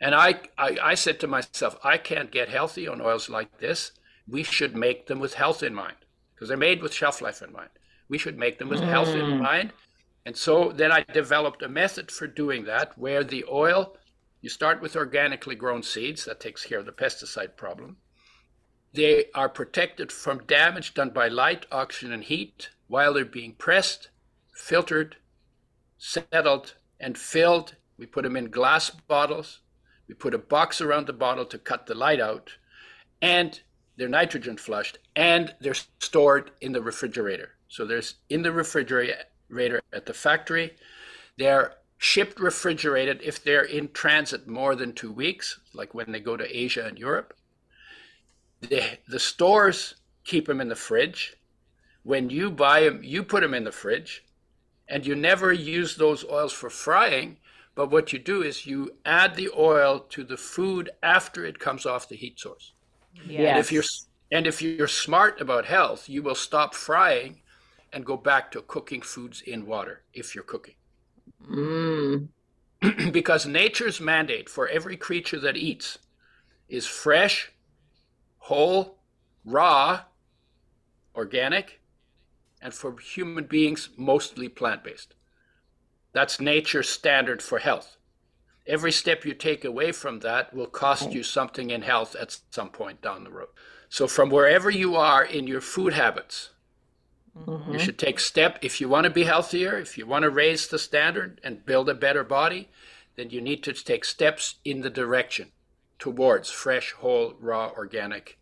And 0.01 0.15
I, 0.15 0.41
I, 0.57 0.79
I 0.83 0.95
said 0.95 1.21
to 1.21 1.27
myself, 1.27 1.77
I 1.85 1.99
can't 1.99 2.31
get 2.31 2.49
healthy 2.49 2.89
on 2.89 3.03
oils 3.03 3.29
like 3.29 3.59
this. 3.59 3.93
We 4.27 4.43
should 4.43 4.75
make 4.75 5.07
them 5.07 5.21
with 5.21 5.35
health 5.35 5.63
in 5.63 5.75
mind 5.75 5.97
because 6.35 6.49
they're 6.49 6.57
made 6.57 6.83
with 6.83 6.95
shelf 6.95 7.21
life 7.21 7.43
in 7.43 7.53
mind. 7.53 7.69
We 8.09 8.17
should 8.17 8.39
make 8.39 8.59
them 8.59 8.71
with 8.71 8.81
mm. 8.81 8.89
health 8.89 9.09
in 9.09 9.21
mm. 9.21 9.41
mind. 9.41 9.73
And 10.25 10.37
so 10.37 10.73
then 10.73 10.91
I 10.91 11.05
developed 11.13 11.63
a 11.63 11.69
method 11.69 12.11
for 12.11 12.27
doing 12.27 12.65
that 12.65 12.97
where 12.97 13.23
the 13.23 13.45
oil, 13.51 13.97
you 14.41 14.49
start 14.49 14.81
with 14.81 14.97
organically 14.97 15.55
grown 15.55 15.83
seeds, 15.83 16.25
that 16.25 16.41
takes 16.41 16.65
care 16.65 16.79
of 16.79 16.87
the 16.87 16.93
pesticide 16.93 17.57
problem. 17.57 17.99
They 18.93 19.27
are 19.35 19.49
protected 19.49 20.11
from 20.11 20.47
damage 20.47 20.95
done 20.95 21.11
by 21.11 21.29
light, 21.29 21.67
oxygen, 21.71 22.13
and 22.13 22.25
heat 22.25 22.71
while 22.89 23.15
they're 23.15 23.25
being 23.25 23.55
pressed, 23.55 24.09
filtered, 24.55 25.17
settled, 25.99 26.75
and 26.99 27.17
filled. 27.17 27.77
We 27.99 28.07
put 28.07 28.25
them 28.25 28.37
in 28.37 28.51
glass 28.51 28.91
bottles 28.91 29.61
we 30.11 30.15
put 30.15 30.35
a 30.35 30.39
box 30.39 30.81
around 30.81 31.07
the 31.07 31.13
bottle 31.13 31.45
to 31.45 31.57
cut 31.57 31.87
the 31.87 31.95
light 31.95 32.21
out, 32.21 32.51
and 33.23 33.61
they're 33.97 34.09
nitrogen 34.09 34.57
flushed, 34.57 34.99
and 35.15 35.55
they're 35.61 35.73
stored 36.01 36.51
in 36.61 36.73
the 36.73 36.83
refrigerator. 36.83 37.51
So 37.69 37.87
there's 37.87 38.17
in 38.29 38.43
the 38.43 38.51
refrigerator 38.51 39.81
at 39.93 40.07
the 40.07 40.13
factory. 40.13 40.75
They're 41.39 41.75
shipped 41.97 42.41
refrigerated 42.41 43.21
if 43.23 43.45
they're 43.45 43.63
in 43.63 43.93
transit 43.93 44.49
more 44.49 44.75
than 44.75 44.95
two 44.95 45.13
weeks, 45.13 45.61
like 45.75 45.95
when 45.95 46.11
they 46.11 46.19
go 46.19 46.37
to 46.37 46.59
Asia 46.59 46.87
and 46.87 46.99
Europe. 46.99 47.33
The, 48.63 48.83
the 49.07 49.21
stores 49.21 49.95
keep 50.25 50.49
them 50.49 50.61
in 50.61 50.69
the 50.69 50.75
fridge. 50.75 51.37
When 52.03 52.31
you 52.31 52.51
buy 52.51 52.83
them, 52.83 53.05
you 53.05 53.23
put 53.23 53.43
them 53.43 53.55
in 53.55 53.63
the 53.63 53.71
fridge, 53.71 54.25
and 54.89 55.07
you 55.07 55.15
never 55.15 55.53
use 55.53 55.95
those 55.95 56.25
oils 56.25 56.53
for 56.53 56.69
frying 56.69 57.37
but 57.81 57.91
what 57.91 58.13
you 58.13 58.19
do 58.19 58.43
is 58.43 58.67
you 58.67 58.95
add 59.07 59.37
the 59.37 59.49
oil 59.57 60.01
to 60.11 60.23
the 60.23 60.37
food 60.37 60.91
after 61.03 61.47
it 61.47 61.59
comes 61.59 61.87
off 61.87 62.11
the 62.11 62.15
heat 62.15 62.39
source. 62.39 62.75
Yes. 63.27 63.49
And 63.49 63.59
if 63.59 63.73
you're 63.73 63.85
and 64.31 64.47
if 64.47 64.61
you're 64.61 64.87
smart 64.87 65.41
about 65.41 65.65
health, 65.65 66.07
you 66.07 66.23
will 66.23 66.35
stop 66.35 66.75
frying 66.75 67.41
and 67.91 68.05
go 68.05 68.19
back 68.19 68.51
to 68.51 68.61
cooking 68.61 69.01
foods 69.01 69.41
in 69.41 69.65
water 69.65 70.03
if 70.13 70.35
you're 70.35 70.45
cooking. 70.45 70.75
Mm. 71.51 72.29
because 73.13 73.47
nature's 73.47 73.99
mandate 73.99 74.51
for 74.51 74.69
every 74.69 74.99
creature 74.99 75.41
that 75.41 75.57
eats 75.57 75.97
is 76.69 76.87
fresh, 76.87 77.51
whole, 78.41 78.99
raw, 79.47 80.03
organic, 81.15 81.81
and 82.61 82.75
for 82.75 82.99
human 82.99 83.45
beings, 83.45 83.89
mostly 83.97 84.51
plant 84.51 84.85
based. 84.85 85.15
That's 86.13 86.41
nature's 86.41 86.89
standard 86.89 87.43
for 87.43 87.59
health. 87.59 87.97
Every 88.67 88.93
step 88.93 89.25
you 89.25 89.35
take 89.35 89.65
away 89.65 89.93
from 89.93 90.21
that 90.21 90.55
will 90.55 90.67
cost 90.67 91.13
you 91.13 91.23
something 91.23 91.71
in 91.71 91.83
health 91.83 92.15
at 92.15 92.39
some 92.51 92.71
point 92.71 93.01
down 93.01 93.25
the 93.25 93.31
road. 93.31 93.49
So, 93.89 94.07
from 94.07 94.31
wherever 94.31 94.71
you 94.71 94.95
are 94.97 95.25
in 95.25 95.47
your 95.47 95.61
food 95.61 95.95
habits, 95.95 96.51
mm-hmm. 97.37 97.73
you 97.73 97.79
should 97.79 97.99
take 97.99 98.21
step. 98.21 98.59
If 98.63 98.81
you 98.81 98.89
want 98.89 99.05
to 99.05 99.11
be 99.11 99.25
healthier, 99.25 99.77
if 99.79 99.99
you 99.99 100.07
want 100.07 100.23
to 100.23 100.31
raise 100.31 100.69
the 100.69 100.79
standard 100.79 101.41
and 101.43 101.67
build 101.67 101.89
a 101.89 101.95
better 101.95 102.23
body, 102.23 102.69
then 103.17 103.31
you 103.31 103.41
need 103.41 103.65
to 103.65 103.73
take 103.73 104.05
steps 104.05 104.57
in 104.65 104.83
the 104.83 104.91
direction 104.91 105.51
towards 105.99 106.51
fresh, 106.51 106.93
whole, 106.93 107.35
raw, 107.41 107.71
organic, 107.77 108.39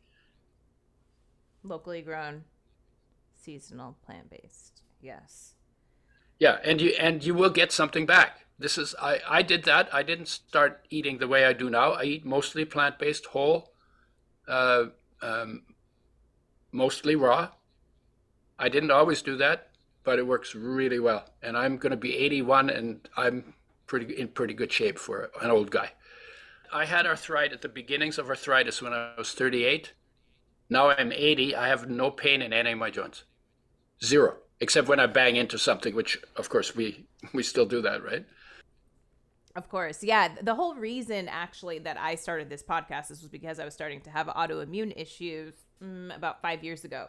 locally 1.62 2.02
grown, 2.02 2.44
seasonal, 3.34 3.96
plant 4.04 4.30
based. 4.30 4.82
Yes. 5.00 5.54
Yeah, 6.38 6.58
and 6.62 6.80
you 6.80 6.90
and 6.98 7.24
you 7.24 7.34
will 7.34 7.50
get 7.50 7.72
something 7.72 8.06
back. 8.06 8.46
This 8.58 8.78
is 8.78 8.94
I 9.00 9.20
I 9.28 9.42
did 9.42 9.64
that. 9.64 9.92
I 9.92 10.02
didn't 10.02 10.28
start 10.28 10.86
eating 10.90 11.18
the 11.18 11.28
way 11.28 11.44
I 11.44 11.52
do 11.52 11.68
now. 11.68 11.92
I 11.92 12.04
eat 12.04 12.24
mostly 12.24 12.64
plant 12.64 12.98
based, 12.98 13.26
whole, 13.26 13.72
uh, 14.46 14.86
um, 15.20 15.62
mostly 16.72 17.16
raw. 17.16 17.48
I 18.58 18.68
didn't 18.68 18.90
always 18.90 19.22
do 19.22 19.36
that, 19.36 19.70
but 20.04 20.18
it 20.18 20.26
works 20.26 20.54
really 20.54 20.98
well. 20.98 21.28
And 21.42 21.56
I'm 21.56 21.76
going 21.76 21.90
to 21.90 21.96
be 21.96 22.16
81, 22.16 22.70
and 22.70 23.08
I'm 23.16 23.54
pretty 23.86 24.14
in 24.14 24.28
pretty 24.28 24.54
good 24.54 24.72
shape 24.72 24.98
for 24.98 25.30
an 25.42 25.50
old 25.50 25.70
guy. 25.70 25.92
I 26.72 26.84
had 26.84 27.06
arthritis 27.06 27.56
at 27.56 27.62
the 27.62 27.68
beginnings 27.68 28.18
of 28.18 28.28
arthritis 28.28 28.82
when 28.82 28.92
I 28.92 29.14
was 29.16 29.32
38. 29.32 29.94
Now 30.70 30.90
I'm 30.90 31.12
80. 31.12 31.56
I 31.56 31.68
have 31.68 31.88
no 31.88 32.10
pain 32.10 32.42
in 32.42 32.52
any 32.52 32.72
of 32.72 32.78
my 32.78 32.90
joints. 32.90 33.24
Zero 34.04 34.36
except 34.60 34.88
when 34.88 35.00
I 35.00 35.06
bang 35.06 35.36
into 35.36 35.58
something, 35.58 35.94
which 35.94 36.18
of 36.36 36.48
course 36.48 36.74
we 36.74 37.06
we 37.32 37.42
still 37.42 37.66
do 37.66 37.82
that, 37.82 38.02
right? 38.04 38.24
Of 39.56 39.68
course, 39.68 40.04
yeah. 40.04 40.28
The 40.40 40.54
whole 40.54 40.74
reason 40.74 41.28
actually 41.28 41.80
that 41.80 41.98
I 41.98 42.14
started 42.14 42.48
this 42.48 42.62
podcast 42.62 43.10
is 43.10 43.22
was 43.22 43.30
because 43.30 43.58
I 43.58 43.64
was 43.64 43.74
starting 43.74 44.00
to 44.02 44.10
have 44.10 44.26
autoimmune 44.28 44.92
issues 44.96 45.54
mm, 45.82 46.14
about 46.14 46.42
five 46.42 46.62
years 46.62 46.84
ago, 46.84 47.08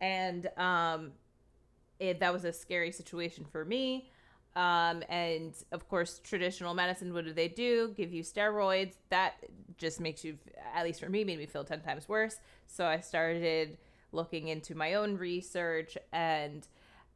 and 0.00 0.48
um, 0.56 1.12
it, 1.98 2.20
that 2.20 2.32
was 2.32 2.44
a 2.44 2.52
scary 2.52 2.92
situation 2.92 3.44
for 3.50 3.64
me. 3.64 4.10
Um, 4.56 5.04
and 5.08 5.54
of 5.70 5.88
course, 5.88 6.20
traditional 6.24 6.74
medicine, 6.74 7.14
what 7.14 7.24
do 7.24 7.32
they 7.32 7.48
do? 7.48 7.94
Give 7.96 8.12
you 8.12 8.22
steroids. 8.22 8.94
That 9.10 9.34
just 9.78 10.00
makes 10.00 10.24
you, 10.24 10.38
at 10.74 10.84
least 10.84 11.00
for 11.00 11.08
me, 11.08 11.22
made 11.22 11.38
me 11.38 11.46
feel 11.46 11.62
10 11.62 11.82
times 11.82 12.08
worse. 12.08 12.36
So 12.66 12.84
I 12.84 12.98
started 12.98 13.78
looking 14.12 14.48
into 14.48 14.74
my 14.74 14.94
own 14.94 15.16
research 15.16 15.96
and 16.12 16.66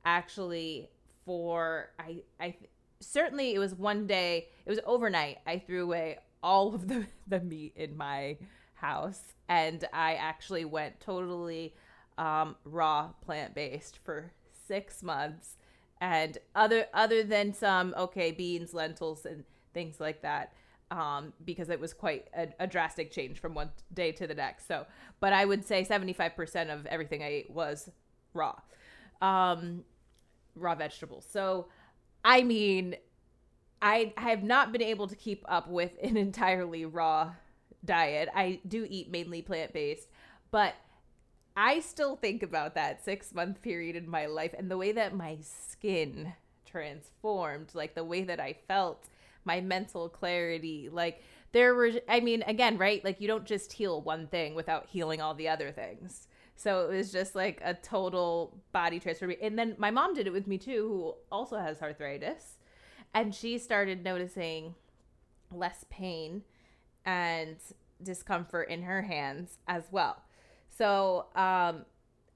actually 0.04 0.90
for 1.24 1.90
I 1.98 2.22
I 2.40 2.56
certainly 3.00 3.54
it 3.54 3.58
was 3.58 3.74
one 3.74 4.06
day 4.06 4.48
it 4.66 4.70
was 4.70 4.80
overnight 4.86 5.38
I 5.46 5.58
threw 5.58 5.84
away 5.84 6.18
all 6.42 6.74
of 6.74 6.86
the 6.86 7.06
the 7.26 7.40
meat 7.40 7.72
in 7.76 7.96
my 7.96 8.36
house. 8.74 9.34
And 9.48 9.84
I 9.92 10.14
actually 10.14 10.64
went 10.64 11.00
totally 11.00 11.74
um, 12.18 12.56
raw 12.64 13.10
plant 13.24 13.54
based 13.54 13.98
for 14.04 14.32
six 14.68 15.02
months. 15.02 15.56
And 16.00 16.38
other 16.54 16.86
other 16.92 17.22
than 17.22 17.54
some 17.54 17.94
okay 17.96 18.30
beans 18.30 18.74
lentils 18.74 19.24
and 19.24 19.44
things 19.72 20.00
like 20.00 20.22
that 20.22 20.52
um, 20.90 21.32
because 21.44 21.70
it 21.70 21.80
was 21.80 21.94
quite 21.94 22.28
a, 22.36 22.48
a, 22.60 22.66
drastic 22.66 23.10
change 23.10 23.38
from 23.38 23.54
one 23.54 23.70
day 23.92 24.12
to 24.12 24.26
the 24.26 24.34
next. 24.34 24.68
So 24.68 24.86
but 25.18 25.32
I 25.32 25.44
would 25.44 25.64
say 25.64 25.84
75% 25.84 26.72
of 26.72 26.84
everything 26.86 27.22
I 27.22 27.28
ate 27.28 27.50
was 27.50 27.90
raw. 28.34 28.56
Um, 29.22 29.84
raw 30.54 30.74
vegetables. 30.74 31.26
So, 31.30 31.68
I 32.24 32.42
mean, 32.42 32.96
I 33.82 34.12
have 34.16 34.42
not 34.42 34.72
been 34.72 34.82
able 34.82 35.08
to 35.08 35.16
keep 35.16 35.44
up 35.48 35.68
with 35.68 35.92
an 36.02 36.16
entirely 36.16 36.84
raw 36.84 37.34
diet. 37.84 38.28
I 38.34 38.60
do 38.66 38.86
eat 38.88 39.10
mainly 39.10 39.42
plant 39.42 39.72
based, 39.72 40.08
but 40.50 40.74
I 41.56 41.80
still 41.80 42.16
think 42.16 42.42
about 42.42 42.74
that 42.74 43.04
six 43.04 43.34
month 43.34 43.62
period 43.62 43.94
in 43.94 44.08
my 44.08 44.26
life 44.26 44.54
and 44.56 44.70
the 44.70 44.78
way 44.78 44.92
that 44.92 45.14
my 45.14 45.38
skin 45.42 46.32
transformed, 46.64 47.70
like 47.74 47.94
the 47.94 48.04
way 48.04 48.24
that 48.24 48.40
I 48.40 48.56
felt, 48.66 49.08
my 49.44 49.60
mental 49.60 50.08
clarity. 50.08 50.88
Like, 50.90 51.22
there 51.52 51.74
were, 51.74 51.92
I 52.08 52.20
mean, 52.20 52.42
again, 52.46 52.78
right? 52.78 53.04
Like, 53.04 53.20
you 53.20 53.28
don't 53.28 53.44
just 53.44 53.72
heal 53.74 54.00
one 54.00 54.26
thing 54.26 54.54
without 54.56 54.86
healing 54.86 55.20
all 55.20 55.34
the 55.34 55.48
other 55.48 55.70
things. 55.70 56.26
So 56.56 56.88
it 56.88 56.96
was 56.96 57.12
just 57.12 57.34
like 57.34 57.60
a 57.64 57.74
total 57.74 58.56
body 58.72 59.00
transformation. 59.00 59.44
And 59.44 59.58
then 59.58 59.74
my 59.78 59.90
mom 59.90 60.14
did 60.14 60.26
it 60.26 60.32
with 60.32 60.46
me 60.46 60.58
too, 60.58 60.88
who 60.88 61.14
also 61.30 61.58
has 61.58 61.82
arthritis. 61.82 62.58
And 63.12 63.34
she 63.34 63.58
started 63.58 64.04
noticing 64.04 64.74
less 65.50 65.84
pain 65.90 66.42
and 67.04 67.56
discomfort 68.02 68.68
in 68.68 68.82
her 68.82 69.02
hands 69.02 69.58
as 69.68 69.84
well. 69.90 70.22
So 70.68 71.26
um, 71.34 71.84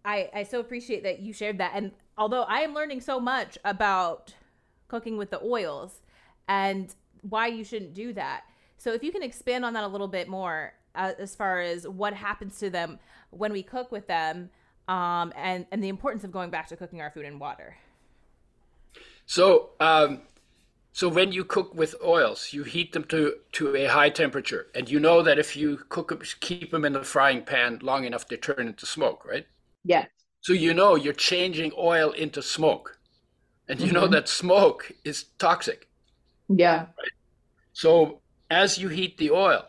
I, 0.04 0.30
I 0.34 0.42
so 0.44 0.60
appreciate 0.60 1.02
that 1.02 1.20
you 1.20 1.32
shared 1.32 1.58
that. 1.58 1.72
And 1.74 1.92
although 2.16 2.42
I 2.42 2.60
am 2.60 2.74
learning 2.74 3.00
so 3.00 3.18
much 3.18 3.58
about 3.64 4.34
cooking 4.88 5.16
with 5.16 5.30
the 5.30 5.42
oils 5.42 6.00
and 6.48 6.94
why 7.22 7.48
you 7.48 7.64
shouldn't 7.64 7.94
do 7.94 8.12
that. 8.14 8.44
So 8.76 8.92
if 8.92 9.02
you 9.02 9.10
can 9.10 9.22
expand 9.22 9.64
on 9.64 9.72
that 9.74 9.84
a 9.84 9.88
little 9.88 10.08
bit 10.08 10.28
more 10.28 10.72
uh, 10.98 11.12
as 11.18 11.34
far 11.34 11.60
as 11.60 11.88
what 11.88 12.12
happens 12.12 12.58
to 12.58 12.68
them 12.68 12.98
when 13.30 13.52
we 13.52 13.62
cook 13.62 13.90
with 13.90 14.06
them 14.06 14.50
um, 14.88 15.32
and, 15.36 15.66
and 15.70 15.82
the 15.82 15.88
importance 15.88 16.24
of 16.24 16.32
going 16.32 16.50
back 16.50 16.66
to 16.68 16.76
cooking 16.76 17.00
our 17.00 17.10
food 17.10 17.24
in 17.24 17.38
water. 17.38 17.76
So, 19.26 19.70
um, 19.80 20.22
so 20.92 21.08
when 21.08 21.32
you 21.32 21.44
cook 21.44 21.74
with 21.74 21.94
oils, 22.02 22.52
you 22.52 22.64
heat 22.64 22.92
them 22.92 23.04
to, 23.04 23.34
to 23.52 23.76
a 23.76 23.84
high 23.84 24.10
temperature, 24.10 24.66
and 24.74 24.90
you 24.90 24.98
know 24.98 25.22
that 25.22 25.38
if 25.38 25.56
you 25.56 25.78
cook 25.88 26.08
them, 26.08 26.20
keep 26.40 26.70
them 26.70 26.84
in 26.84 26.94
the 26.94 27.04
frying 27.04 27.42
pan 27.42 27.78
long 27.82 28.04
enough, 28.04 28.26
they 28.26 28.36
turn 28.36 28.66
into 28.66 28.86
smoke, 28.86 29.24
right? 29.24 29.46
Yeah. 29.84 30.06
So 30.40 30.52
you 30.52 30.74
know 30.74 30.96
you're 30.96 31.12
changing 31.12 31.72
oil 31.78 32.10
into 32.12 32.42
smoke, 32.42 32.98
and 33.68 33.78
you 33.78 33.86
mm-hmm. 33.86 33.94
know 33.94 34.06
that 34.08 34.28
smoke 34.28 34.90
is 35.04 35.24
toxic. 35.38 35.88
Yeah. 36.48 36.86
Right. 36.98 37.12
So 37.74 38.20
as 38.50 38.78
you 38.78 38.88
heat 38.88 39.18
the 39.18 39.30
oil, 39.30 39.66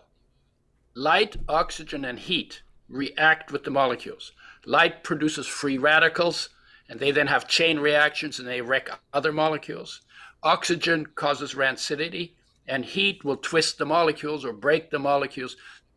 light, 0.93 1.37
oxygen, 1.47 2.05
and 2.05 2.19
heat 2.19 2.61
react 2.87 3.51
with 3.51 3.63
the 3.63 3.71
molecules. 3.71 4.31
Light 4.65 5.03
produces 5.03 5.47
free 5.47 5.77
radicals, 5.77 6.49
and 6.89 6.99
they 6.99 7.11
then 7.11 7.27
have 7.27 7.47
chain 7.47 7.79
reactions 7.79 8.39
and 8.39 8.47
they 8.47 8.61
wreck 8.61 8.89
other 9.13 9.31
molecules. 9.31 10.01
Oxygen 10.43 11.05
causes 11.05 11.53
rancidity, 11.53 12.31
and 12.67 12.83
heat 12.85 13.23
will 13.23 13.37
twist 13.37 13.77
the 13.77 13.85
molecules 13.85 14.43
or 14.43 14.53
break 14.53 14.89
the 14.89 14.99
molecules. 14.99 15.55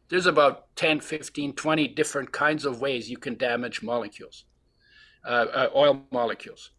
There's 0.09 0.27
about 0.27 0.75
10, 0.77 1.01
15, 1.01 1.55
20 1.55 1.89
different 1.89 2.33
kinds 2.33 2.65
of 2.65 2.81
ways 2.81 3.11
you 3.11 3.17
can 3.17 3.37
damage 3.37 3.83
molecules, 3.83 4.45
uh, 5.25 5.47
uh, 5.53 5.71
oil 5.75 6.03
molecules. 6.11 6.71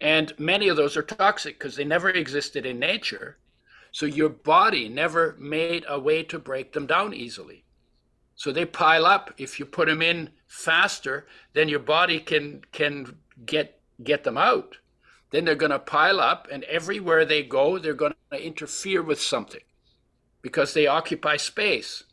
And 0.00 0.32
many 0.38 0.68
of 0.68 0.76
those 0.76 0.96
are 0.96 1.02
toxic 1.02 1.58
because 1.58 1.76
they 1.76 1.84
never 1.84 2.10
existed 2.10 2.66
in 2.66 2.80
nature. 2.80 3.38
So 3.92 4.06
your 4.06 4.28
body 4.28 4.88
never 4.88 5.36
made 5.38 5.84
a 5.88 6.00
way 6.00 6.22
to 6.24 6.38
break 6.38 6.72
them 6.72 6.86
down 6.86 7.14
easily. 7.14 7.64
So 8.34 8.50
they 8.50 8.64
pile 8.64 9.06
up. 9.06 9.32
If 9.38 9.60
you 9.60 9.66
put 9.66 9.86
them 9.86 10.02
in 10.02 10.30
faster, 10.48 11.26
then 11.52 11.68
your 11.68 11.78
body 11.78 12.18
can 12.18 12.62
can 12.72 13.16
get 13.44 13.80
get 14.02 14.24
them 14.24 14.38
out 14.38 14.78
then 15.32 15.46
they're 15.46 15.54
going 15.54 15.72
to 15.72 15.78
pile 15.78 16.20
up, 16.20 16.46
and 16.52 16.62
everywhere 16.64 17.24
they 17.24 17.42
go, 17.42 17.78
they're 17.78 17.94
going 17.94 18.14
to 18.30 18.46
interfere 18.46 19.02
with 19.02 19.20
something 19.20 19.62
because 20.42 20.74
they 20.74 20.86
occupy 20.86 21.38
space 21.38 22.04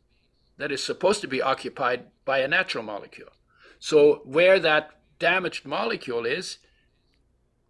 that 0.58 0.72
is 0.72 0.84
supposed 0.84 1.22
to 1.22 1.28
be 1.28 1.42
occupied 1.42 2.06
by 2.26 2.40
a 2.40 2.48
natural 2.48 2.84
molecule. 2.84 3.30
So, 3.78 4.22
where 4.24 4.60
that 4.60 4.92
damaged 5.20 5.66
molecule 5.66 6.26
is, 6.26 6.60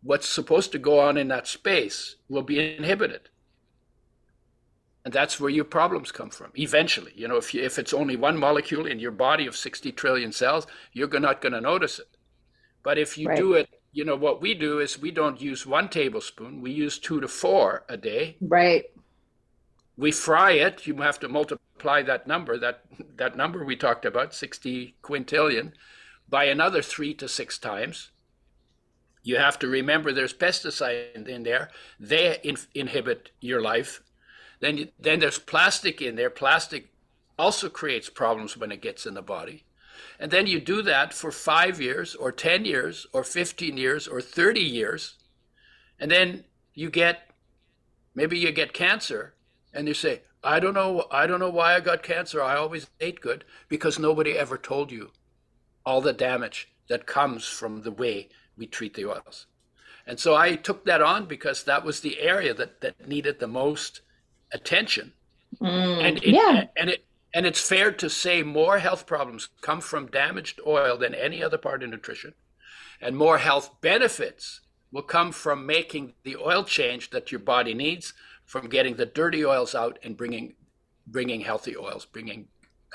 what's 0.04 0.30
supposed 0.30 0.72
to 0.72 0.80
go 0.80 1.00
on 1.00 1.18
in 1.18 1.28
that 1.30 1.48
space 1.48 2.16
will 2.30 2.44
be 2.44 2.78
inhibited. 2.78 3.30
And 5.10 5.14
that's 5.16 5.40
where 5.40 5.50
your 5.50 5.66
problems 5.66 6.12
come 6.12 6.30
from 6.30 6.52
eventually. 6.54 7.14
You 7.16 7.28
know, 7.28 7.38
if, 7.38 7.52
you, 7.52 7.64
if 7.64 7.80
it's 7.80 7.96
only 7.96 8.16
one 8.16 8.38
molecule 8.38 8.86
in 8.86 9.00
your 9.00 9.10
body 9.10 9.48
of 9.48 9.58
60 9.58 9.92
trillion 9.94 10.32
cells, 10.32 10.68
you're 10.94 11.20
not 11.20 11.42
going 11.42 11.54
to 11.54 11.62
notice 11.62 11.98
it. 11.98 12.16
But 12.84 13.00
if 13.00 13.18
you 13.18 13.30
right. 13.30 13.36
do 13.36 13.54
it 13.54 13.70
you 13.92 14.06
know 14.06 14.16
what 14.16 14.40
we 14.40 14.54
do 14.54 14.78
is 14.78 15.02
we 15.02 15.10
don't 15.10 15.42
use 15.42 15.66
one 15.66 15.90
tablespoon 15.90 16.62
we 16.62 16.70
use 16.70 17.00
two 17.00 17.20
to 17.20 17.28
four 17.28 17.84
a 17.90 17.98
day 17.98 18.38
right 18.40 18.84
we 19.98 20.12
fry 20.12 20.52
it 20.52 20.86
you 20.86 20.96
have 20.98 21.20
to 21.20 21.28
multiply 21.28 22.04
that 22.04 22.28
number 22.28 22.56
that 22.60 22.84
that 23.16 23.36
number 23.36 23.66
we 23.66 23.76
talked 23.76 24.06
about 24.06 24.32
60 24.32 24.94
quintillion 25.02 25.72
by 26.30 26.44
another 26.44 26.84
three 26.84 27.16
to 27.16 27.28
six 27.28 27.58
times 27.58 28.12
you 29.24 29.38
have 29.38 29.58
to 29.58 29.68
remember 29.68 30.14
there's 30.14 30.36
pesticide 30.36 31.28
in 31.28 31.42
there 31.42 31.72
they 32.00 32.38
in, 32.44 32.58
inhibit 32.76 33.32
your 33.42 33.60
life 33.60 34.04
then 34.60 34.90
then 35.00 35.20
there's 35.20 35.40
plastic 35.40 36.02
in 36.02 36.16
there 36.16 36.30
plastic 36.30 36.90
also 37.38 37.70
creates 37.70 38.10
problems 38.10 38.58
when 38.58 38.72
it 38.72 38.82
gets 38.82 39.06
in 39.06 39.14
the 39.14 39.22
body 39.22 39.64
and 40.20 40.32
then 40.32 40.48
you 40.48 40.60
do 40.60 40.82
that 40.82 41.14
for 41.14 41.32
five 41.32 41.80
years 41.80 42.14
or 42.14 42.32
10 42.32 42.66
years 42.66 43.08
or 43.14 43.24
15 43.24 43.78
years 43.78 44.08
or 44.08 44.22
30 44.22 44.60
years. 44.60 45.16
And 45.98 46.12
then 46.12 46.44
you 46.74 46.90
get, 46.90 47.32
maybe 48.14 48.38
you 48.38 48.52
get 48.52 48.74
cancer 48.74 49.34
and 49.74 49.88
you 49.88 49.94
say, 49.94 50.22
I 50.44 50.60
don't 50.60 50.74
know, 50.74 51.06
I 51.12 51.26
don't 51.26 51.40
know 51.40 51.50
why 51.50 51.76
I 51.76 51.80
got 51.80 52.04
cancer. 52.04 52.42
I 52.42 52.56
always 52.56 52.88
ate 53.00 53.22
good 53.22 53.46
because 53.70 53.98
nobody 53.98 54.38
ever 54.38 54.58
told 54.58 54.92
you 54.92 55.12
all 55.86 56.02
the 56.02 56.14
damage 56.14 56.70
that 56.90 57.06
comes 57.06 57.46
from 57.46 57.82
the 57.82 57.92
way 57.92 58.30
we 58.58 58.68
treat 58.68 58.94
the 58.96 59.06
oils. 59.06 59.48
And 60.06 60.20
so 60.20 60.36
I 60.36 60.56
took 60.56 60.86
that 60.86 61.02
on 61.02 61.26
because 61.26 61.64
that 61.64 61.86
was 61.86 62.00
the 62.00 62.20
area 62.20 62.54
that, 62.54 62.82
that 62.82 63.08
needed 63.08 63.40
the 63.40 63.48
most 63.48 64.02
attention. 64.52 65.14
Mm, 65.62 66.04
and 66.04 66.18
it, 66.18 66.28
yeah. 66.28 66.66
and 66.78 66.90
it 66.90 67.06
and 67.34 67.46
it's 67.46 67.62
fair 67.62 67.92
to 67.92 68.10
say 68.10 68.42
more 68.42 68.80
health 68.80 69.06
problems 69.06 69.50
come 69.62 69.82
from 69.82 70.08
damaged 70.08 70.60
oil 70.66 70.98
than 70.98 71.14
any 71.14 71.44
other 71.44 71.58
part 71.58 71.84
of 71.84 71.90
nutrition. 71.90 72.34
And 73.02 73.16
more 73.16 73.38
health 73.38 73.82
benefits 73.82 74.62
will 74.92 75.04
come 75.04 75.32
from 75.32 75.66
making 75.66 76.14
the 76.24 76.36
oil 76.38 76.64
change 76.64 77.12
that 77.12 77.32
your 77.32 77.40
body 77.40 77.74
needs, 77.74 78.14
from 78.46 78.68
getting 78.68 78.96
the 78.96 79.06
dirty 79.06 79.46
oils 79.46 79.76
out 79.76 80.00
and 80.04 80.18
bringing, 80.18 80.56
bringing 81.06 81.42
healthy 81.42 81.78
oils, 81.78 82.06
bringing 82.06 82.48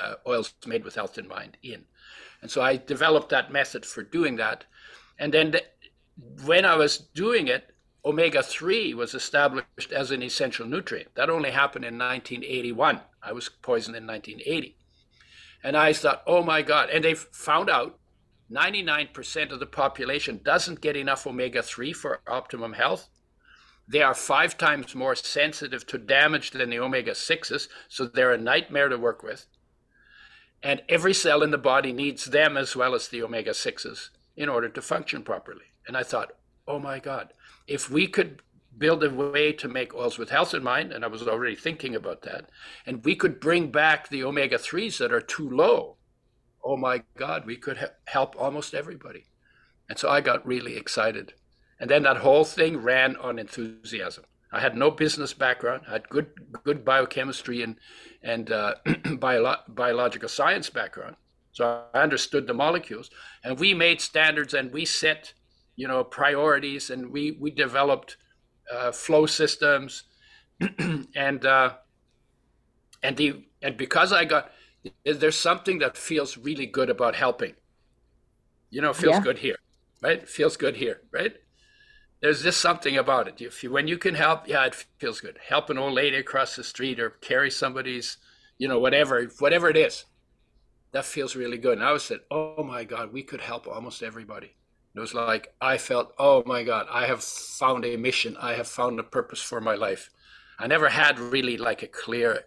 uh, 0.02 0.14
oils 0.26 0.54
made 0.66 0.84
with 0.84 0.96
health 0.96 1.16
in 1.16 1.28
mind 1.28 1.56
in. 1.62 1.84
And 2.42 2.50
so 2.50 2.60
I 2.60 2.76
developed 2.76 3.28
that 3.30 3.52
method 3.52 3.86
for 3.86 4.02
doing 4.02 4.36
that. 4.36 4.64
And 5.18 5.32
then 5.32 5.52
the, 5.52 5.62
when 6.44 6.64
I 6.64 6.74
was 6.74 6.98
doing 6.98 7.46
it, 7.46 7.73
omega 8.04 8.42
3 8.42 8.94
was 8.94 9.14
established 9.14 9.92
as 9.92 10.10
an 10.10 10.22
essential 10.22 10.66
nutrient. 10.66 11.14
That 11.14 11.30
only 11.30 11.50
happened 11.50 11.84
in 11.84 11.98
1981. 11.98 13.00
I 13.22 13.32
was 13.32 13.48
poisoned 13.48 13.96
in 13.96 14.06
1980. 14.06 14.76
And 15.62 15.76
I 15.76 15.92
thought, 15.92 16.22
oh 16.26 16.42
my 16.42 16.62
God. 16.62 16.90
And 16.90 17.02
they 17.02 17.14
found 17.14 17.70
out 17.70 17.98
99% 18.50 19.50
of 19.50 19.58
the 19.58 19.66
population 19.66 20.40
doesn't 20.44 20.82
get 20.82 20.96
enough 20.96 21.26
omega 21.26 21.62
3 21.62 21.92
for 21.92 22.20
optimum 22.26 22.74
health. 22.74 23.08
They 23.88 24.02
are 24.02 24.14
five 24.14 24.56
times 24.56 24.94
more 24.94 25.14
sensitive 25.14 25.86
to 25.88 25.98
damage 25.98 26.50
than 26.50 26.70
the 26.70 26.78
omega 26.78 27.12
6s, 27.12 27.68
so 27.88 28.06
they're 28.06 28.32
a 28.32 28.38
nightmare 28.38 28.88
to 28.88 28.96
work 28.96 29.22
with. 29.22 29.46
And 30.62 30.82
every 30.88 31.12
cell 31.12 31.42
in 31.42 31.50
the 31.50 31.58
body 31.58 31.92
needs 31.92 32.26
them 32.26 32.56
as 32.56 32.74
well 32.74 32.94
as 32.94 33.08
the 33.08 33.22
omega 33.22 33.50
6s 33.50 34.08
in 34.36 34.48
order 34.48 34.68
to 34.68 34.82
function 34.82 35.22
properly. 35.22 35.66
And 35.86 35.96
I 35.96 36.02
thought, 36.02 36.32
oh 36.66 36.78
my 36.78 36.98
God, 36.98 37.32
if 37.66 37.90
we 37.90 38.06
could 38.06 38.42
build 38.76 39.04
a 39.04 39.10
way 39.10 39.52
to 39.52 39.68
make 39.68 39.94
oils 39.94 40.18
with 40.18 40.30
health 40.30 40.54
in 40.54 40.62
mind, 40.62 40.92
and 40.92 41.04
I 41.04 41.08
was 41.08 41.26
already 41.26 41.56
thinking 41.56 41.94
about 41.94 42.22
that, 42.22 42.50
and 42.86 43.04
we 43.04 43.14
could 43.14 43.40
bring 43.40 43.70
back 43.70 44.08
the 44.08 44.24
omega 44.24 44.58
3s 44.58 44.98
that 44.98 45.12
are 45.12 45.20
too 45.20 45.48
low, 45.48 45.96
oh 46.64 46.76
my 46.76 47.02
God, 47.16 47.46
we 47.46 47.56
could 47.56 47.90
help 48.06 48.34
almost 48.38 48.74
everybody. 48.74 49.26
And 49.88 49.98
so 49.98 50.08
I 50.08 50.20
got 50.20 50.46
really 50.46 50.76
excited. 50.76 51.34
And 51.78 51.90
then 51.90 52.02
that 52.04 52.18
whole 52.18 52.44
thing 52.44 52.78
ran 52.78 53.16
on 53.16 53.38
enthusiasm. 53.38 54.24
I 54.50 54.60
had 54.60 54.76
no 54.76 54.90
business 54.90 55.34
background. 55.34 55.82
I 55.88 55.92
had 55.92 56.08
good 56.08 56.30
good 56.62 56.84
biochemistry 56.84 57.62
and 57.62 57.76
and 58.22 58.52
uh, 58.52 58.76
bio- 59.18 59.56
biological 59.68 60.28
science 60.28 60.70
background. 60.70 61.16
So 61.50 61.82
I 61.92 62.02
understood 62.02 62.46
the 62.46 62.54
molecules, 62.54 63.10
and 63.42 63.58
we 63.58 63.74
made 63.74 64.00
standards 64.00 64.54
and 64.54 64.72
we 64.72 64.84
set 64.84 65.34
you 65.76 65.88
know 65.88 66.04
priorities 66.04 66.90
and 66.90 67.10
we 67.10 67.32
we 67.32 67.50
developed 67.50 68.16
uh, 68.72 68.92
flow 68.92 69.26
systems. 69.26 70.04
And 71.16 71.44
uh, 71.44 71.74
and 73.02 73.16
the 73.16 73.44
and 73.62 73.76
because 73.76 74.12
I 74.12 74.24
got 74.24 74.50
there's 75.04 75.36
something 75.36 75.78
that 75.78 75.96
feels 75.96 76.36
really 76.36 76.66
good 76.66 76.90
about 76.90 77.14
helping. 77.14 77.54
You 78.70 78.80
know 78.82 78.92
feels 78.92 79.16
yeah. 79.16 79.20
good 79.20 79.38
here 79.38 79.56
right? 80.02 80.28
Feels 80.28 80.56
good 80.56 80.76
here 80.76 81.00
right? 81.12 81.34
There's 82.20 82.42
just 82.42 82.60
something 82.60 82.96
about 82.96 83.28
it. 83.28 83.40
If 83.40 83.62
you 83.62 83.70
when 83.70 83.88
you 83.88 83.98
can 83.98 84.14
help 84.14 84.48
yeah 84.48 84.64
it 84.64 84.86
feels 84.98 85.20
good. 85.20 85.38
Help 85.46 85.70
an 85.70 85.78
old 85.78 85.94
lady 85.94 86.16
across 86.16 86.56
the 86.56 86.64
street 86.64 87.00
or 87.00 87.10
carry 87.10 87.50
somebody's 87.50 88.18
you 88.58 88.68
know 88.68 88.78
whatever 88.78 89.24
whatever 89.38 89.68
it 89.68 89.76
is 89.76 90.04
that 90.92 91.04
feels 91.04 91.36
really 91.36 91.58
good. 91.58 91.78
And 91.78 91.86
i 91.86 91.92
was 91.92 92.04
said 92.04 92.20
oh 92.30 92.62
my 92.62 92.84
god 92.84 93.12
we 93.12 93.22
could 93.22 93.40
help 93.40 93.66
almost 93.66 94.02
everybody 94.02 94.54
it 94.94 95.00
was 95.00 95.14
like 95.14 95.52
I 95.60 95.76
felt, 95.78 96.14
oh 96.18 96.44
my 96.46 96.62
God, 96.62 96.86
I 96.90 97.06
have 97.06 97.22
found 97.22 97.84
a 97.84 97.96
mission. 97.96 98.36
I 98.40 98.54
have 98.54 98.68
found 98.68 98.98
a 99.00 99.02
purpose 99.02 99.40
for 99.40 99.60
my 99.60 99.74
life. 99.74 100.10
I 100.58 100.66
never 100.68 100.88
had 100.88 101.18
really 101.18 101.56
like 101.56 101.82
a 101.82 101.88
clear 101.88 102.44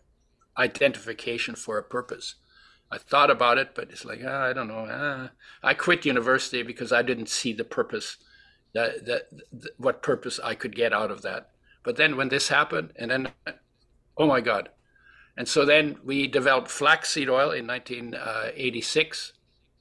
identification 0.58 1.56
for 1.56 1.78
a 1.78 1.84
purpose. 1.84 2.36
I 2.90 2.98
thought 2.98 3.30
about 3.30 3.58
it, 3.58 3.76
but 3.76 3.90
it's 3.92 4.06
like 4.06 4.22
ah, 4.26 4.46
I 4.46 4.54
don't 4.54 4.70
know. 4.70 4.88
Ah. 4.90 5.32
I 5.62 5.74
quit 5.74 6.06
university 6.06 6.64
because 6.64 6.94
I 6.94 7.02
didn't 7.02 7.30
see 7.30 7.52
the 7.52 7.66
purpose, 7.66 8.16
that 8.74 9.06
that 9.06 9.30
what 9.78 10.02
purpose 10.02 10.40
I 10.42 10.56
could 10.56 10.76
get 10.76 10.94
out 10.94 11.12
of 11.12 11.22
that. 11.24 11.50
But 11.84 11.98
then 11.98 12.16
when 12.16 12.30
this 12.30 12.48
happened, 12.48 12.94
and 12.96 13.12
then, 13.12 13.28
oh 14.18 14.28
my 14.28 14.40
God, 14.40 14.70
and 15.36 15.50
so 15.50 15.66
then 15.66 15.98
we 16.04 16.28
developed 16.28 16.72
flaxseed 16.72 17.30
oil 17.30 17.52
in 17.52 17.68
1986 17.68 19.34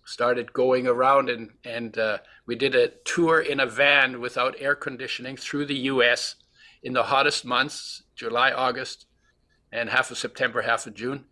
started 0.06 0.52
going 0.52 0.86
around 0.86 1.28
and 1.28 1.50
and 1.64 1.98
uh, 1.98 2.18
we 2.46 2.54
did 2.54 2.74
a 2.74 2.88
tour 3.04 3.40
in 3.40 3.60
a 3.60 3.66
van 3.66 4.20
without 4.20 4.54
air 4.58 4.74
conditioning 4.74 5.36
through 5.36 5.66
the 5.66 5.82
U.S. 5.92 6.36
in 6.82 6.92
the 6.92 7.02
hottest 7.02 7.44
months, 7.44 8.04
July, 8.14 8.52
August, 8.52 9.06
and 9.72 9.90
half 9.90 10.10
of 10.10 10.16
September, 10.16 10.62
half 10.62 10.86
of 10.86 10.94
June. 10.94 11.24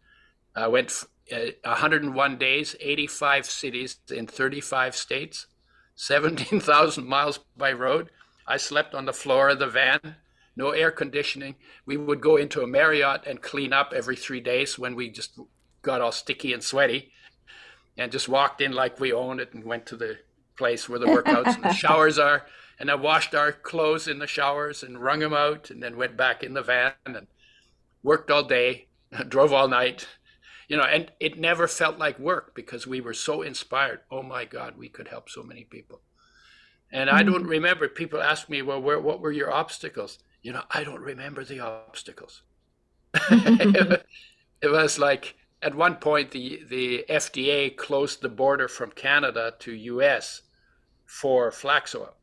I 0.56 0.66
went 0.66 0.88
f- 0.88 1.06
uh, 1.32 1.52
101 1.62 2.37
days, 2.37 2.74
85 2.80 3.46
cities 3.46 3.96
in 4.10 4.26
35 4.26 4.96
states, 4.96 5.46
17,000 5.94 7.06
miles 7.06 7.38
by 7.56 7.72
road, 7.72 8.10
I 8.46 8.56
slept 8.56 8.94
on 8.94 9.06
the 9.06 9.12
floor 9.12 9.50
of 9.50 9.60
the 9.60 9.68
van, 9.68 10.16
no 10.56 10.70
air 10.70 10.90
conditioning. 10.90 11.54
We 11.87 11.96
would 11.96 12.20
go 12.20 12.37
into 12.37 12.62
a 12.62 12.66
Marriott 12.66 13.22
and 13.26 13.40
clean 13.40 13.72
up 13.72 13.92
every 13.94 14.16
three 14.16 14.40
days 14.40 14.78
when 14.78 14.96
we 14.96 15.08
just 15.10 15.38
got 15.82 16.00
all 16.00 16.12
sticky 16.12 16.52
and 16.52 16.62
sweaty 16.62 17.12
and 17.96 18.12
just 18.12 18.28
walked 18.28 18.61
in 18.61 18.72
like 18.72 19.00
we 19.00 19.12
owned 19.12 19.40
it 19.40 19.54
and 19.54 19.64
went 19.64 19.87
to 19.87 19.96
the 19.96 20.18
place 20.57 20.88
where 20.88 20.98
the 20.98 21.07
workouts 21.07 21.54
and 21.54 21.64
the 21.64 21.72
showers 21.74 22.18
are. 22.18 22.46
And 22.78 22.90
I 22.90 22.96
washed 22.96 23.35
our 23.35 23.52
clothes 23.52 24.09
in 24.09 24.18
the 24.18 24.26
showers 24.26 24.83
and 24.83 24.98
wrung 24.98 25.20
them 25.20 25.33
out 25.33 25.70
and 25.70 25.83
then 25.83 25.96
went 25.96 26.16
back 26.16 26.42
in 26.42 26.54
the 26.54 26.62
van 26.62 26.92
and 27.07 27.26
worked 28.02 28.30
all 28.30 28.42
day, 28.42 28.88
drove 29.28 29.52
all 29.52 29.68
night, 29.68 30.09
you 30.68 30.76
know, 30.76 30.83
and 30.83 31.11
it 31.20 31.38
never 31.38 31.68
felt 31.68 31.98
like 31.98 32.18
work 32.18 32.54
because 32.54 32.87
we 32.87 33.00
were 33.00 33.14
so 33.14 33.42
inspired. 33.42 34.00
Oh 34.11 34.22
my 34.22 34.44
God, 34.44 34.76
we 34.76 34.88
could 34.88 35.09
help 35.09 35.28
so 35.28 35.42
many 35.42 35.64
people. 35.64 36.00
And 36.90 37.11
I 37.11 37.22
don't 37.22 37.44
mm. 37.44 37.48
remember. 37.48 37.88
People 37.88 38.22
ask 38.22 38.48
me, 38.48 38.62
well, 38.62 38.80
where, 38.80 39.00
what 39.00 39.20
were 39.20 39.33
your 39.33 39.52
obstacles? 39.52 40.20
You 40.42 40.52
know, 40.52 40.62
I 40.70 40.85
don't 40.85 41.00
remember 41.00 41.44
the 41.44 41.61
obstacles. 41.61 42.42
it 43.30 44.04
was 44.62 44.98
like 44.98 45.35
at 45.64 45.74
one 45.74 45.96
point 45.96 46.31
the 46.31 46.62
the 46.68 47.05
FDA 47.09 47.74
closed 47.74 48.20
the 48.20 48.29
border 48.29 48.68
from 48.68 48.90
Canada 48.90 49.55
to 49.61 49.72
U.S. 49.72 50.42
for 51.07 51.50
flax 51.50 51.94
oil. 51.94 52.14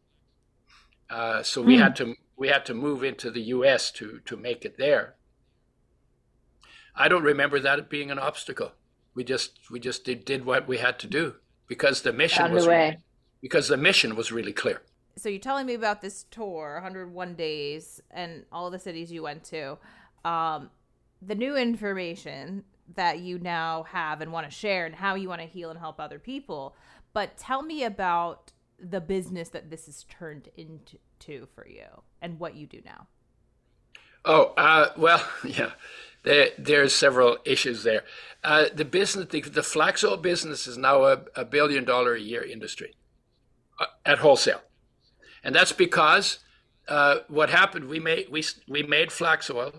Uh, 1.10 1.44
so 1.44 1.62
we 1.62 1.78
had 1.78 1.96
to 1.98 2.16
we 2.38 2.48
had 2.48 2.66
to 2.68 2.74
move 2.74 3.04
into 3.04 3.32
the 3.32 3.42
U.S. 3.56 3.92
to 3.92 4.22
to 4.26 4.38
make 4.38 4.64
it 4.64 4.78
there. 4.78 5.16
I 6.96 7.08
don't 7.08 7.24
remember 7.24 7.60
that 7.60 7.90
being 7.90 8.12
an 8.12 8.20
obstacle. 8.20 8.74
We 9.16 9.24
just 9.24 9.60
we 9.72 9.80
just 9.80 10.06
did, 10.06 10.24
did 10.24 10.46
what 10.46 10.68
we 10.68 10.78
had 10.78 11.00
to 11.00 11.08
do 11.08 11.36
because 11.68 12.04
the 12.04 12.14
mission 12.14 12.44
Found 12.44 12.54
was 12.54 12.68
way. 12.68 13.00
because 13.42 13.68
the 13.68 13.78
mission 13.78 14.16
was 14.16 14.32
really 14.32 14.54
clear. 14.54 14.84
So 15.18 15.30
you're 15.30 15.40
telling 15.40 15.66
me 15.66 15.74
about 15.74 16.02
this 16.02 16.26
tour, 16.32 16.76
101 16.76 17.36
days, 17.36 18.02
and 18.12 18.46
all 18.52 18.70
the 18.70 18.80
cities 18.80 19.12
you 19.12 19.24
went 19.24 19.44
to. 19.46 19.78
Um, 20.24 20.70
the 21.22 21.36
new 21.36 21.58
information 21.58 22.64
that 22.96 23.20
you 23.20 23.40
now 23.40 23.84
have 23.84 24.22
and 24.22 24.32
want 24.32 24.50
to 24.50 24.52
share, 24.52 24.86
and 24.86 24.96
how 24.96 25.16
you 25.16 25.30
want 25.30 25.42
to 25.42 25.48
heal 25.48 25.70
and 25.70 25.80
help 25.80 26.00
other 26.00 26.20
people. 26.20 26.76
But 27.14 27.38
tell 27.38 27.62
me 27.62 27.84
about 27.84 28.52
the 28.80 29.02
business 29.02 29.50
that 29.50 29.70
this 29.70 29.86
has 29.86 30.04
turned 30.04 30.50
into 30.58 31.48
for 31.54 31.68
you, 31.68 31.86
and 32.22 32.40
what 32.40 32.56
you 32.56 32.66
do 32.66 32.82
now. 32.84 33.08
Oh, 34.26 34.54
uh, 34.58 34.90
well, 34.98 35.24
yeah, 35.44 35.72
there, 36.24 36.50
there's 36.58 36.94
several 36.94 37.38
issues 37.46 37.84
there. 37.84 38.04
Uh, 38.44 38.66
the 38.74 38.86
business, 38.86 39.28
the, 39.30 39.42
the 39.42 39.64
flax 39.64 40.04
oil 40.04 40.18
business 40.18 40.68
is 40.68 40.78
now 40.78 41.04
a, 41.04 41.22
a 41.36 41.46
billion 41.46 41.86
dollar 41.86 42.16
a 42.16 42.20
year 42.20 42.44
industry 42.44 42.96
uh, 43.80 43.86
at 44.06 44.20
wholesale. 44.20 44.62
And 45.44 45.56
that's 45.56 45.72
because 45.72 46.40
uh, 46.88 47.20
what 47.28 47.50
happened, 47.50 47.86
we 47.86 48.00
made, 48.00 48.28
we, 48.32 48.44
we 48.68 48.84
made 48.84 49.12
flax 49.12 49.50
oil 49.50 49.74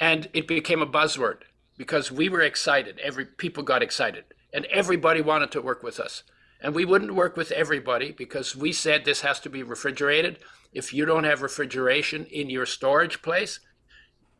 and 0.00 0.28
it 0.32 0.46
became 0.46 0.82
a 0.82 0.86
buzzword 0.86 1.38
because 1.78 2.12
we 2.12 2.28
were 2.28 2.42
excited. 2.42 3.00
Every 3.02 3.24
people 3.24 3.62
got 3.62 3.82
excited 3.82 4.24
and 4.52 4.66
everybody 4.66 5.22
wanted 5.22 5.50
to 5.52 5.62
work 5.62 5.82
with 5.82 5.98
us. 5.98 6.24
And 6.60 6.74
we 6.74 6.84
wouldn't 6.84 7.14
work 7.14 7.36
with 7.36 7.52
everybody 7.52 8.10
because 8.12 8.56
we 8.56 8.72
said 8.72 9.04
this 9.04 9.20
has 9.22 9.38
to 9.40 9.48
be 9.48 9.62
refrigerated. 9.62 10.40
If 10.74 10.92
you 10.92 11.06
don't 11.06 11.24
have 11.24 11.40
refrigeration 11.40 12.26
in 12.26 12.50
your 12.50 12.66
storage 12.66 13.22
place, 13.22 13.60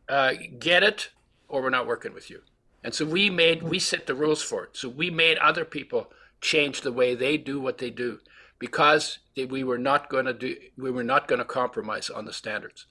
uh, 0.09 0.33
get 0.59 0.83
it 0.83 1.09
or 1.47 1.63
we're 1.63 1.69
not 1.69 1.87
working 1.87 2.13
with 2.13 2.29
you. 2.29 2.41
And 2.83 2.93
so 2.93 3.05
we 3.05 3.29
made, 3.29 3.63
we 3.63 3.79
set 3.79 4.05
the 4.05 4.15
rules 4.15 4.43
for 4.43 4.65
it. 4.65 4.77
So 4.77 4.89
we 4.89 5.09
made 5.09 5.37
other 5.37 5.65
people 5.65 6.11
change 6.41 6.81
the 6.81 6.91
way 6.91 7.15
they 7.15 7.37
do 7.37 7.59
what 7.59 7.77
they 7.77 7.89
do 7.89 8.19
because 8.59 9.19
we 9.35 9.63
were 9.63 9.77
not 9.77 10.09
going 10.09 10.25
to 10.25 10.33
do, 10.33 10.57
we 10.77 10.91
were 10.91 11.03
not 11.03 11.27
going 11.27 11.39
to 11.39 11.45
compromise 11.45 12.09
on 12.09 12.25
the 12.25 12.33
standards. 12.33 12.85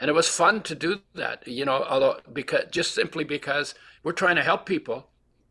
And 0.00 0.08
it 0.08 0.14
was 0.14 0.28
fun 0.28 0.62
to 0.62 0.74
do 0.74 1.02
that, 1.14 1.46
you 1.46 1.64
know, 1.66 1.84
although 1.84 2.20
because 2.32 2.64
just 2.70 2.94
simply 2.94 3.22
because 3.22 3.74
we're 4.02 4.12
trying 4.12 4.36
to 4.36 4.42
help 4.42 4.64
people. 4.64 5.08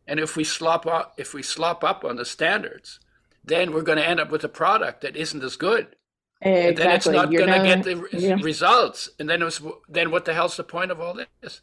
And 0.08 0.18
if 0.18 0.36
we 0.36 0.42
slop 0.42 0.86
up, 0.86 1.14
if 1.16 1.32
we 1.32 1.42
slop 1.42 1.84
up 1.84 2.04
on 2.04 2.16
the 2.16 2.24
standards, 2.24 2.98
then 3.44 3.72
we're 3.72 3.82
going 3.82 3.98
to 3.98 4.06
end 4.06 4.18
up 4.18 4.30
with 4.30 4.42
a 4.42 4.48
product 4.48 5.02
that 5.02 5.16
isn't 5.16 5.42
as 5.44 5.56
good. 5.56 5.94
And 6.42 6.76
then 6.76 6.90
it's 6.90 7.06
not 7.06 7.30
going 7.30 7.48
to 7.48 7.62
get 7.62 7.84
the 7.84 8.08
yeah. 8.12 8.36
results. 8.42 9.10
And 9.18 9.28
then 9.28 9.42
it 9.42 9.44
was, 9.44 9.62
then 9.88 10.10
what 10.10 10.24
the 10.24 10.34
hell's 10.34 10.56
the 10.56 10.64
point 10.64 10.90
of 10.90 11.00
all 11.00 11.14
this? 11.14 11.60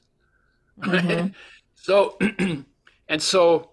Mhm. 0.79 1.33
so, 1.75 2.17
and 3.09 3.21
so, 3.21 3.71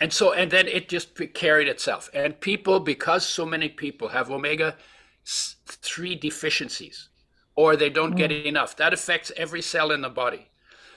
and 0.00 0.12
so, 0.12 0.32
and 0.32 0.50
then 0.50 0.66
it 0.66 0.88
just 0.88 1.14
carried 1.34 1.68
itself. 1.68 2.10
And 2.14 2.40
people, 2.40 2.80
because 2.80 3.24
so 3.24 3.46
many 3.46 3.68
people 3.68 4.08
have 4.08 4.30
omega 4.30 4.76
three 5.24 6.16
deficiencies, 6.16 7.08
or 7.54 7.76
they 7.76 7.90
don't 7.90 8.16
get 8.16 8.30
mm. 8.30 8.44
enough, 8.44 8.76
that 8.76 8.92
affects 8.92 9.32
every 9.36 9.62
cell 9.62 9.90
in 9.90 10.00
the 10.00 10.08
body. 10.08 10.48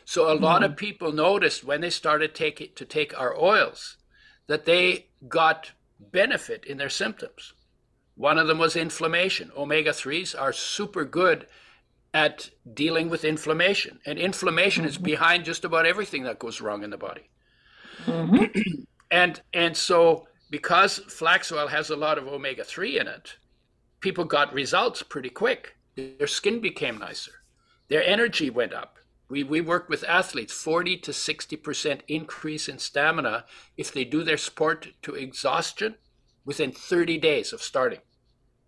So 0.05 0.31
a 0.31 0.35
lot 0.35 0.63
of 0.63 0.71
mm-hmm. 0.71 0.77
people 0.77 1.11
noticed 1.11 1.63
when 1.63 1.81
they 1.81 1.89
started 1.89 2.35
take 2.35 2.61
it, 2.61 2.75
to 2.75 2.85
take 2.85 3.19
our 3.19 3.35
oils 3.35 3.97
that 4.47 4.65
they 4.65 5.07
got 5.27 5.71
benefit 5.99 6.63
in 6.65 6.77
their 6.77 6.89
symptoms. 6.89 7.53
One 8.15 8.37
of 8.37 8.47
them 8.47 8.59
was 8.59 8.75
inflammation. 8.75 9.51
Omega 9.57 9.89
3s 9.89 10.39
are 10.39 10.53
super 10.53 11.03
good 11.03 11.47
at 12.13 12.49
dealing 12.73 13.09
with 13.09 13.25
inflammation. 13.25 13.99
And 14.05 14.17
inflammation 14.17 14.85
is 14.85 14.95
mm-hmm. 14.95 15.03
behind 15.03 15.45
just 15.45 15.65
about 15.65 15.85
everything 15.85 16.23
that 16.23 16.39
goes 16.39 16.61
wrong 16.61 16.83
in 16.83 16.91
the 16.91 16.97
body. 16.97 17.29
Mhm. 18.05 18.85
And 19.11 19.39
and 19.53 19.77
so 19.77 20.27
because 20.49 20.97
flax 20.97 21.51
oil 21.51 21.67
has 21.67 21.91
a 21.91 21.95
lot 21.95 22.17
of 22.17 22.27
omega 22.27 22.63
3 22.63 22.99
in 22.99 23.07
it, 23.07 23.37
people 23.99 24.25
got 24.25 24.51
results 24.51 25.03
pretty 25.03 25.29
quick. 25.29 25.77
Their 25.95 26.27
skin 26.27 26.59
became 26.59 26.97
nicer. 26.97 27.31
Their 27.87 28.03
energy 28.03 28.49
went 28.49 28.73
up. 28.73 28.97
We, 29.29 29.43
we 29.43 29.61
work 29.61 29.89
with 29.89 30.03
athletes 30.03 30.53
40 30.53 30.97
to 30.97 31.11
60% 31.11 32.01
increase 32.07 32.67
in 32.69 32.77
stamina 32.77 33.45
if 33.77 33.91
they 33.91 34.03
do 34.03 34.23
their 34.23 34.37
sport 34.37 34.89
to 35.01 35.15
exhaustion 35.15 35.95
within 36.43 36.71
30 36.71 37.17
days 37.17 37.51
of 37.51 37.61
starting. 37.61 38.01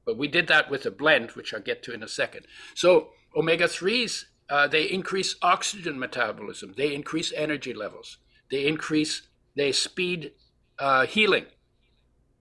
But 0.06 0.18
we 0.18 0.28
did 0.28 0.48
that 0.48 0.70
with 0.70 0.86
a 0.86 0.92
blend, 0.92 1.32
which 1.32 1.54
I'll 1.54 1.62
get 1.62 1.84
to 1.84 1.94
in 1.94 2.02
a 2.02 2.08
second. 2.08 2.48
So 2.74 3.10
omega 3.36 3.66
3s, 3.66 4.24
uh, 4.50 4.68
they 4.68 4.86
increase 4.86 5.36
oxygen 5.42 6.00
metabolism, 6.00 6.74
they 6.78 6.96
increase 6.96 7.34
energy 7.34 7.74
levels, 7.74 8.18
they 8.50 8.66
increase, 8.66 9.28
they 9.56 9.74
speed 9.74 10.32
uh, 10.80 11.06
healing. 11.06 11.46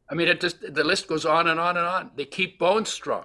I 0.08 0.14
mean, 0.14 0.28
it 0.28 0.40
just, 0.40 0.60
the 0.60 0.84
list 0.84 1.08
goes 1.08 1.26
on 1.26 1.48
and 1.48 1.58
on 1.58 1.76
and 1.76 1.86
on. 1.86 2.12
They 2.14 2.24
keep 2.24 2.60
bones 2.60 2.88
strong. 2.88 3.24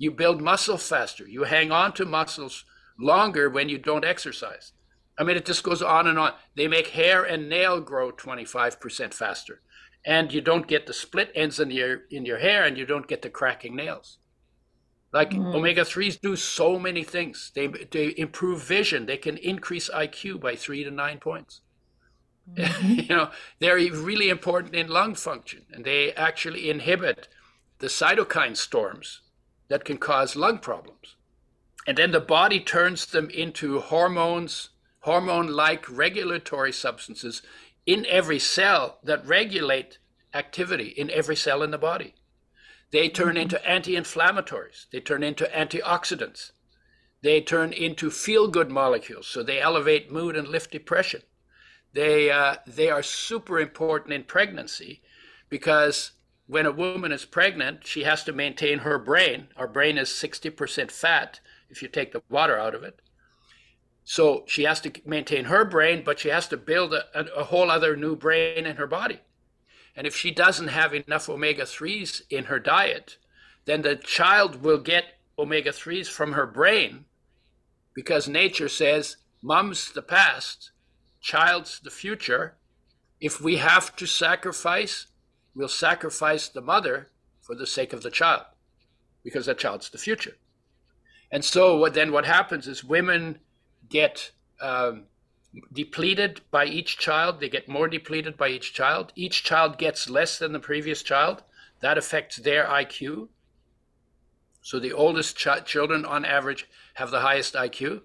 You 0.00 0.10
build 0.10 0.40
muscle 0.40 0.78
faster. 0.78 1.28
You 1.28 1.44
hang 1.44 1.70
on 1.70 1.92
to 1.92 2.06
muscles 2.06 2.64
longer 2.98 3.50
when 3.50 3.68
you 3.68 3.76
don't 3.76 4.02
exercise. 4.02 4.72
I 5.18 5.24
mean, 5.24 5.36
it 5.36 5.44
just 5.44 5.62
goes 5.62 5.82
on 5.82 6.06
and 6.06 6.18
on. 6.18 6.32
They 6.56 6.68
make 6.68 6.88
hair 6.88 7.22
and 7.22 7.50
nail 7.50 7.82
grow 7.82 8.10
25% 8.10 9.12
faster. 9.12 9.60
And 10.06 10.32
you 10.32 10.40
don't 10.40 10.66
get 10.66 10.86
the 10.86 10.94
split 10.94 11.30
ends 11.34 11.60
in 11.60 11.70
your 11.70 12.04
in 12.10 12.24
your 12.24 12.38
hair 12.38 12.64
and 12.64 12.78
you 12.78 12.86
don't 12.86 13.06
get 13.06 13.20
the 13.20 13.28
cracking 13.28 13.76
nails. 13.76 14.16
Like 15.12 15.32
Mm. 15.32 15.54
omega 15.54 15.84
3s 15.84 16.16
do 16.18 16.34
so 16.34 16.78
many 16.78 17.04
things. 17.04 17.52
They, 17.54 17.66
they 17.66 18.14
improve 18.16 18.62
vision. 18.62 19.04
They 19.04 19.18
can 19.18 19.36
increase 19.36 19.90
IQ 19.90 20.40
by 20.40 20.56
three 20.56 20.82
to 20.82 20.90
nine 20.90 21.18
points. 21.18 21.60
you 22.56 23.08
know, 23.08 23.30
they're 23.58 23.76
really 23.76 24.30
important 24.30 24.74
in 24.74 24.88
lung 24.88 25.14
function 25.14 25.66
and 25.70 25.84
they 25.84 26.12
actually 26.14 26.70
inhibit 26.70 27.28
the 27.80 27.88
cytokine 27.88 28.56
storms 28.56 29.20
that 29.70 29.84
can 29.84 29.96
cause 29.96 30.36
lung 30.36 30.58
problems. 30.58 31.16
And 31.86 31.96
then 31.96 32.10
the 32.10 32.20
body 32.20 32.60
turns 32.60 33.06
them 33.06 33.30
into 33.30 33.80
hormones, 33.80 34.70
hormone 35.00 35.46
like 35.46 35.88
regulatory 35.88 36.72
substances 36.72 37.40
in 37.86 38.04
every 38.06 38.38
cell 38.38 38.98
that 39.04 39.26
regulate 39.26 39.98
activity 40.34 40.88
in 40.88 41.08
every 41.10 41.36
cell 41.36 41.62
in 41.62 41.70
the 41.70 41.78
body. 41.78 42.14
They 42.90 43.08
turn 43.08 43.36
into 43.36 43.64
anti 43.66 43.94
inflammatories, 43.94 44.86
they 44.90 45.00
turn 45.00 45.22
into 45.22 45.44
antioxidants, 45.44 46.50
they 47.22 47.40
turn 47.40 47.72
into 47.72 48.10
feel 48.10 48.48
good 48.48 48.70
molecules, 48.70 49.28
so 49.28 49.42
they 49.42 49.60
elevate 49.60 50.10
mood 50.10 50.36
and 50.36 50.48
lift 50.48 50.72
depression. 50.72 51.22
They, 51.92 52.30
uh, 52.30 52.56
they 52.66 52.90
are 52.90 53.02
super 53.02 53.60
important 53.60 54.14
in 54.14 54.24
pregnancy 54.24 55.02
because 55.48 56.12
when 56.50 56.66
a 56.66 56.72
woman 56.72 57.12
is 57.12 57.24
pregnant, 57.24 57.86
she 57.86 58.02
has 58.02 58.24
to 58.24 58.32
maintain 58.32 58.80
her 58.80 58.98
brain. 58.98 59.46
Our 59.56 59.68
brain 59.68 59.96
is 59.96 60.08
60% 60.08 60.90
fat 60.90 61.38
if 61.68 61.80
you 61.80 61.86
take 61.86 62.10
the 62.10 62.24
water 62.28 62.58
out 62.58 62.74
of 62.74 62.82
it. 62.82 63.00
So 64.02 64.42
she 64.48 64.64
has 64.64 64.80
to 64.80 64.92
maintain 65.06 65.44
her 65.44 65.64
brain, 65.64 66.02
but 66.04 66.18
she 66.18 66.28
has 66.30 66.48
to 66.48 66.56
build 66.56 66.92
a, 66.92 67.04
a, 67.14 67.44
whole 67.44 67.70
other 67.70 67.94
new 67.94 68.16
brain 68.16 68.66
in 68.66 68.74
her 68.76 68.88
body. 68.88 69.20
And 69.94 70.08
if 70.08 70.16
she 70.16 70.32
doesn't 70.32 70.68
have 70.68 70.92
enough 70.92 71.28
omega 71.28 71.62
3s 71.62 72.22
in 72.30 72.46
her 72.46 72.58
diet, 72.58 73.18
then 73.66 73.82
the 73.82 73.94
child 73.94 74.60
will 74.60 74.78
get 74.78 75.20
omega 75.38 75.70
3s 75.70 76.08
from 76.08 76.32
her 76.32 76.46
brain 76.46 77.04
because 77.94 78.26
nature 78.26 78.68
says, 78.68 79.18
Mom's 79.40 79.92
the 79.92 80.02
past, 80.02 80.72
child's 81.20 81.78
the 81.78 81.90
future. 81.90 82.56
If 83.20 83.40
we 83.40 83.58
have 83.58 83.94
to 83.96 84.06
sacrifice, 84.06 85.06
we'll 85.54 85.68
sacrifice 85.68 86.48
the 86.48 86.60
mother 86.60 87.10
for 87.40 87.54
the 87.54 87.66
sake 87.66 87.92
of 87.92 88.02
the 88.02 88.10
child. 88.10 88.44
because 89.22 89.46
that 89.46 89.58
child's 89.58 89.90
the 89.90 89.98
future. 89.98 90.36
And 91.30 91.44
so 91.44 91.76
what 91.76 91.94
then 91.94 92.10
what 92.10 92.24
happens 92.24 92.66
is 92.66 92.82
women 92.82 93.38
get 93.88 94.32
um, 94.60 95.04
depleted 95.72 96.40
by 96.50 96.64
each 96.64 96.98
child. 96.98 97.40
They 97.40 97.48
get 97.48 97.68
more 97.68 97.88
depleted 97.88 98.36
by 98.36 98.48
each 98.48 98.72
child. 98.72 99.12
Each 99.14 99.42
child 99.42 99.78
gets 99.78 100.08
less 100.08 100.38
than 100.38 100.52
the 100.52 100.58
previous 100.58 101.02
child. 101.02 101.42
That 101.80 101.98
affects 101.98 102.36
their 102.36 102.64
IQ. 102.64 103.28
So 104.62 104.78
the 104.78 104.92
oldest 104.92 105.36
ch- 105.36 105.64
children, 105.64 106.04
on 106.04 106.24
average, 106.24 106.68
have 106.94 107.10
the 107.10 107.20
highest 107.20 107.54
IQ, 107.54 108.02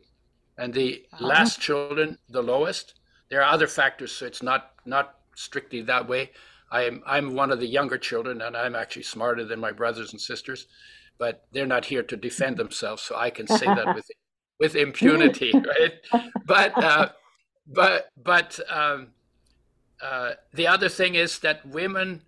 and 0.58 0.74
the 0.74 1.06
uh-huh. 1.14 1.26
last 1.26 1.60
children 1.60 2.18
the 2.30 2.42
lowest. 2.42 2.96
There 3.30 3.42
are 3.42 3.52
other 3.52 3.68
factors, 3.68 4.12
so 4.12 4.26
it's 4.26 4.44
not 4.44 4.72
not 4.86 5.16
strictly 5.36 5.82
that 5.82 6.08
way. 6.08 6.32
I'm 6.72 7.04
I'm 7.06 7.36
one 7.36 7.52
of 7.52 7.60
the 7.60 7.68
younger 7.68 7.98
children, 7.98 8.42
and 8.42 8.56
I'm 8.58 8.76
actually 8.76 9.04
smarter 9.04 9.46
than 9.46 9.60
my 9.60 9.72
brothers 9.72 10.12
and 10.12 10.22
sisters, 10.22 10.68
but 11.18 11.46
they're 11.52 11.66
not 11.66 11.86
here 11.86 12.04
to 12.04 12.18
defend 12.18 12.58
themselves, 12.58 13.04
so 13.04 13.16
I 13.16 13.30
can 13.30 13.48
say 13.48 13.66
that 13.66 13.94
with 13.94 14.06
with 14.60 14.76
impunity, 14.76 15.52
right? 15.54 15.94
But 16.46 16.84
uh, 16.84 17.10
but 17.68 18.10
but 18.22 18.60
um, 18.70 19.08
uh, 20.02 20.34
the 20.54 20.68
other 20.68 20.90
thing 20.90 21.16
is 21.16 21.40
that 21.40 21.66
women 21.66 22.22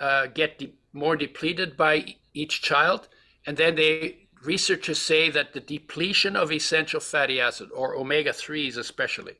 uh, 0.00 0.26
get 0.26 0.58
de- 0.58 0.74
more 0.92 1.16
depleted 1.16 1.76
by 1.76 2.16
each 2.34 2.62
child, 2.62 3.08
and 3.46 3.56
then 3.56 3.74
they 3.74 4.28
researchers 4.44 5.00
say 5.00 5.30
that 5.30 5.52
the 5.52 5.60
depletion 5.60 6.36
of 6.36 6.52
essential 6.52 7.00
fatty 7.00 7.40
acid 7.40 7.68
or 7.74 7.96
omega 7.96 8.30
3s 8.30 8.76
especially 8.76 9.34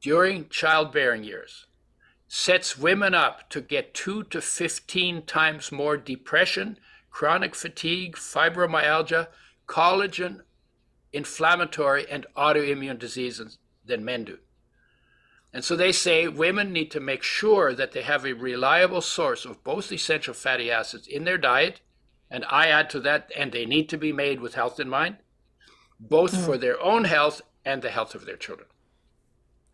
during 0.00 0.48
childbearing 0.48 1.22
years 1.22 1.66
sets 2.28 2.78
women 2.78 3.14
up 3.14 3.48
to 3.48 3.60
get 3.60 3.94
2 3.94 4.24
to 4.24 4.40
15 4.40 5.22
times 5.22 5.72
more 5.72 5.96
depression 5.96 6.78
chronic 7.10 7.54
fatigue 7.54 8.14
fibromyalgia 8.14 9.26
collagen 9.66 10.42
inflammatory 11.12 12.06
and 12.10 12.26
autoimmune 12.36 12.98
diseases 12.98 13.58
than 13.84 14.04
men 14.04 14.24
do. 14.24 14.38
And 15.52 15.64
so 15.64 15.74
they 15.76 15.92
say 15.92 16.28
women 16.28 16.72
need 16.72 16.90
to 16.90 17.00
make 17.00 17.22
sure 17.22 17.74
that 17.74 17.92
they 17.92 18.02
have 18.02 18.24
a 18.24 18.34
reliable 18.34 19.00
source 19.00 19.44
of 19.44 19.64
both 19.64 19.90
essential 19.90 20.34
fatty 20.34 20.70
acids 20.70 21.06
in 21.06 21.24
their 21.24 21.38
diet. 21.38 21.80
And 22.30 22.44
I 22.50 22.68
add 22.68 22.90
to 22.90 23.00
that, 23.00 23.32
and 23.34 23.50
they 23.50 23.64
need 23.64 23.88
to 23.88 23.96
be 23.96 24.12
made 24.12 24.40
with 24.40 24.54
health 24.54 24.78
in 24.78 24.88
mind, 24.90 25.16
both 25.98 26.34
mm. 26.34 26.44
for 26.44 26.58
their 26.58 26.78
own 26.82 27.04
health 27.04 27.40
and 27.64 27.80
the 27.80 27.90
health 27.90 28.14
of 28.14 28.26
their 28.26 28.36
children. 28.36 28.68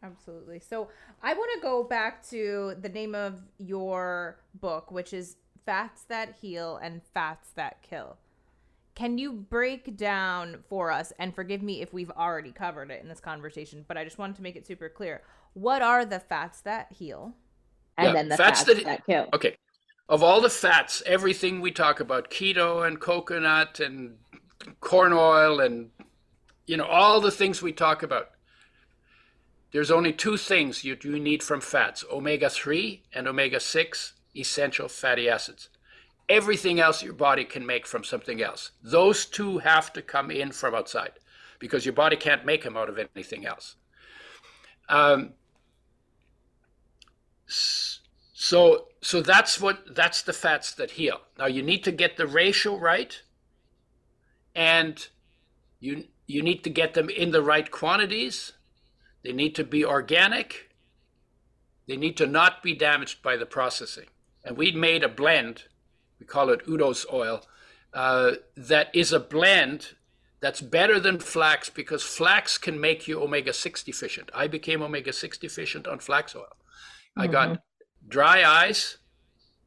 Absolutely. 0.04 0.60
So 0.60 0.88
I 1.22 1.32
want 1.32 1.50
to 1.54 1.60
go 1.60 1.82
back 1.82 2.26
to 2.28 2.74
the 2.80 2.88
name 2.88 3.14
of 3.14 3.40
your 3.58 4.38
book, 4.60 4.90
which 4.90 5.12
is 5.12 5.36
Fats 5.64 6.02
That 6.04 6.36
Heal 6.40 6.78
and 6.82 7.00
Fats 7.14 7.48
That 7.54 7.82
Kill. 7.82 8.18
Can 8.94 9.18
you 9.18 9.32
break 9.32 9.96
down 9.96 10.58
for 10.68 10.92
us, 10.92 11.12
and 11.18 11.34
forgive 11.34 11.62
me 11.62 11.80
if 11.80 11.92
we've 11.92 12.12
already 12.12 12.52
covered 12.52 12.90
it 12.90 13.02
in 13.02 13.08
this 13.08 13.18
conversation, 13.18 13.84
but 13.88 13.96
I 13.96 14.04
just 14.04 14.18
wanted 14.18 14.36
to 14.36 14.42
make 14.42 14.54
it 14.54 14.66
super 14.66 14.88
clear. 14.88 15.22
What 15.54 15.82
are 15.82 16.04
the 16.04 16.20
fats 16.20 16.60
that 16.60 16.92
heal? 16.92 17.34
And 17.96 18.08
yeah, 18.08 18.12
then 18.12 18.28
the 18.28 18.36
fats, 18.36 18.62
fats 18.62 18.74
that, 18.74 18.84
that 18.84 19.06
kill. 19.06 19.28
Okay. 19.32 19.56
Of 20.08 20.22
all 20.22 20.40
the 20.40 20.50
fats, 20.50 21.02
everything 21.06 21.60
we 21.60 21.72
talk 21.72 21.98
about, 21.98 22.30
keto 22.30 22.86
and 22.86 23.00
coconut 23.00 23.80
and 23.80 24.18
corn 24.80 25.12
oil 25.12 25.60
and 25.60 25.90
you 26.66 26.76
know, 26.76 26.84
all 26.84 27.20
the 27.20 27.30
things 27.30 27.62
we 27.62 27.72
talk 27.72 28.02
about. 28.02 28.30
There's 29.74 29.90
only 29.90 30.12
two 30.12 30.36
things 30.36 30.84
you, 30.84 30.96
you 31.02 31.18
need 31.18 31.42
from 31.42 31.60
fats 31.60 32.04
omega 32.08 32.48
3 32.48 33.02
and 33.12 33.26
omega 33.26 33.58
6 33.58 34.12
essential 34.36 34.86
fatty 34.86 35.28
acids. 35.28 35.68
Everything 36.28 36.78
else 36.78 37.02
your 37.02 37.12
body 37.12 37.42
can 37.44 37.66
make 37.66 37.84
from 37.84 38.04
something 38.04 38.40
else. 38.40 38.70
Those 38.84 39.26
two 39.26 39.58
have 39.58 39.92
to 39.94 40.00
come 40.00 40.30
in 40.30 40.52
from 40.52 40.76
outside 40.76 41.14
because 41.58 41.84
your 41.84 41.92
body 41.92 42.14
can't 42.14 42.46
make 42.46 42.62
them 42.62 42.76
out 42.76 42.88
of 42.88 43.00
anything 43.16 43.46
else. 43.46 43.74
Um, 44.88 45.32
so 47.48 48.86
so 49.02 49.22
that's 49.22 49.60
what 49.60 49.92
that's 49.92 50.22
the 50.22 50.32
fats 50.32 50.72
that 50.74 50.92
heal. 50.92 51.20
Now 51.36 51.46
you 51.46 51.62
need 51.62 51.82
to 51.82 51.90
get 51.90 52.16
the 52.16 52.28
ratio 52.28 52.78
right, 52.78 53.20
and 54.54 55.04
you 55.80 56.04
you 56.28 56.42
need 56.42 56.62
to 56.62 56.70
get 56.70 56.94
them 56.94 57.10
in 57.10 57.32
the 57.32 57.42
right 57.42 57.68
quantities. 57.68 58.52
They 59.24 59.32
need 59.32 59.54
to 59.56 59.64
be 59.64 59.84
organic. 59.84 60.70
They 61.88 61.96
need 61.96 62.16
to 62.18 62.26
not 62.26 62.62
be 62.62 62.74
damaged 62.74 63.22
by 63.22 63.36
the 63.36 63.46
processing. 63.46 64.06
And 64.44 64.56
we 64.56 64.72
made 64.72 65.02
a 65.02 65.08
blend 65.08 65.64
we 66.24 66.26
call 66.26 66.50
it 66.50 66.66
Udo's 66.66 67.06
oil, 67.12 67.44
uh, 67.92 68.32
that 68.56 68.88
is 68.94 69.12
a 69.12 69.20
blend 69.20 69.94
that's 70.40 70.60
better 70.60 71.00
than 71.00 71.18
flax 71.18 71.70
because 71.70 72.02
flax 72.02 72.58
can 72.58 72.80
make 72.80 73.08
you 73.08 73.22
omega 73.22 73.52
6 73.52 73.82
deficient. 73.82 74.30
I 74.34 74.46
became 74.46 74.82
omega 74.82 75.12
6 75.12 75.38
deficient 75.38 75.86
on 75.86 75.98
flax 75.98 76.34
oil. 76.34 76.42
Mm-hmm. 76.44 77.20
I 77.20 77.26
got 77.26 77.48
mm-hmm. 77.48 78.08
dry 78.08 78.44
eyes, 78.44 78.98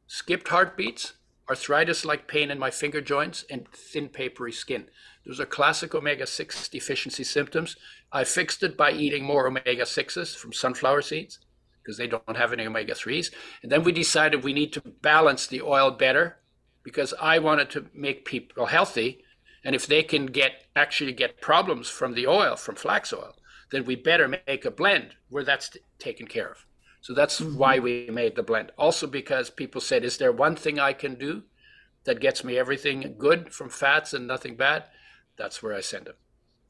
skipped 0.06 0.48
heartbeats, 0.48 1.14
arthritis 1.48 2.04
like 2.04 2.28
pain 2.28 2.50
in 2.50 2.58
my 2.58 2.70
finger 2.70 3.00
joints, 3.00 3.44
and 3.48 3.68
thin, 3.68 4.08
papery 4.08 4.52
skin. 4.52 4.86
Those 5.28 5.40
are 5.40 5.46
classic 5.46 5.94
omega 5.94 6.26
6 6.26 6.68
deficiency 6.70 7.22
symptoms. 7.22 7.76
I 8.10 8.24
fixed 8.24 8.62
it 8.62 8.78
by 8.78 8.92
eating 8.92 9.24
more 9.24 9.46
omega 9.46 9.82
6s 9.82 10.34
from 10.34 10.54
sunflower 10.54 11.02
seeds 11.02 11.38
because 11.82 11.98
they 11.98 12.06
don't 12.06 12.36
have 12.36 12.54
any 12.54 12.66
omega 12.66 12.94
3s. 12.94 13.30
And 13.62 13.70
then 13.70 13.84
we 13.84 13.92
decided 13.92 14.42
we 14.42 14.54
need 14.54 14.72
to 14.72 14.80
balance 14.80 15.46
the 15.46 15.60
oil 15.60 15.90
better 15.90 16.38
because 16.82 17.12
I 17.20 17.40
wanted 17.40 17.68
to 17.70 17.86
make 17.92 18.24
people 18.24 18.66
healthy. 18.66 19.22
And 19.62 19.74
if 19.74 19.86
they 19.86 20.02
can 20.02 20.26
get 20.26 20.64
actually 20.74 21.12
get 21.12 21.42
problems 21.42 21.90
from 21.90 22.14
the 22.14 22.26
oil, 22.26 22.56
from 22.56 22.76
flax 22.76 23.12
oil, 23.12 23.36
then 23.70 23.84
we 23.84 23.96
better 23.96 24.28
make 24.28 24.64
a 24.64 24.70
blend 24.70 25.14
where 25.28 25.44
that's 25.44 25.76
taken 25.98 26.26
care 26.26 26.50
of. 26.50 26.64
So 27.02 27.12
that's 27.12 27.38
mm-hmm. 27.38 27.58
why 27.58 27.78
we 27.80 28.08
made 28.10 28.34
the 28.34 28.42
blend. 28.42 28.72
Also, 28.78 29.06
because 29.06 29.50
people 29.50 29.82
said, 29.82 30.04
Is 30.04 30.16
there 30.16 30.32
one 30.32 30.56
thing 30.56 30.80
I 30.80 30.94
can 30.94 31.16
do 31.16 31.42
that 32.04 32.20
gets 32.20 32.42
me 32.42 32.58
everything 32.58 33.16
good 33.18 33.52
from 33.52 33.68
fats 33.68 34.14
and 34.14 34.26
nothing 34.26 34.56
bad? 34.56 34.84
That's 35.38 35.62
where 35.62 35.74
I 35.74 35.80
send 35.80 36.06
them. 36.06 36.14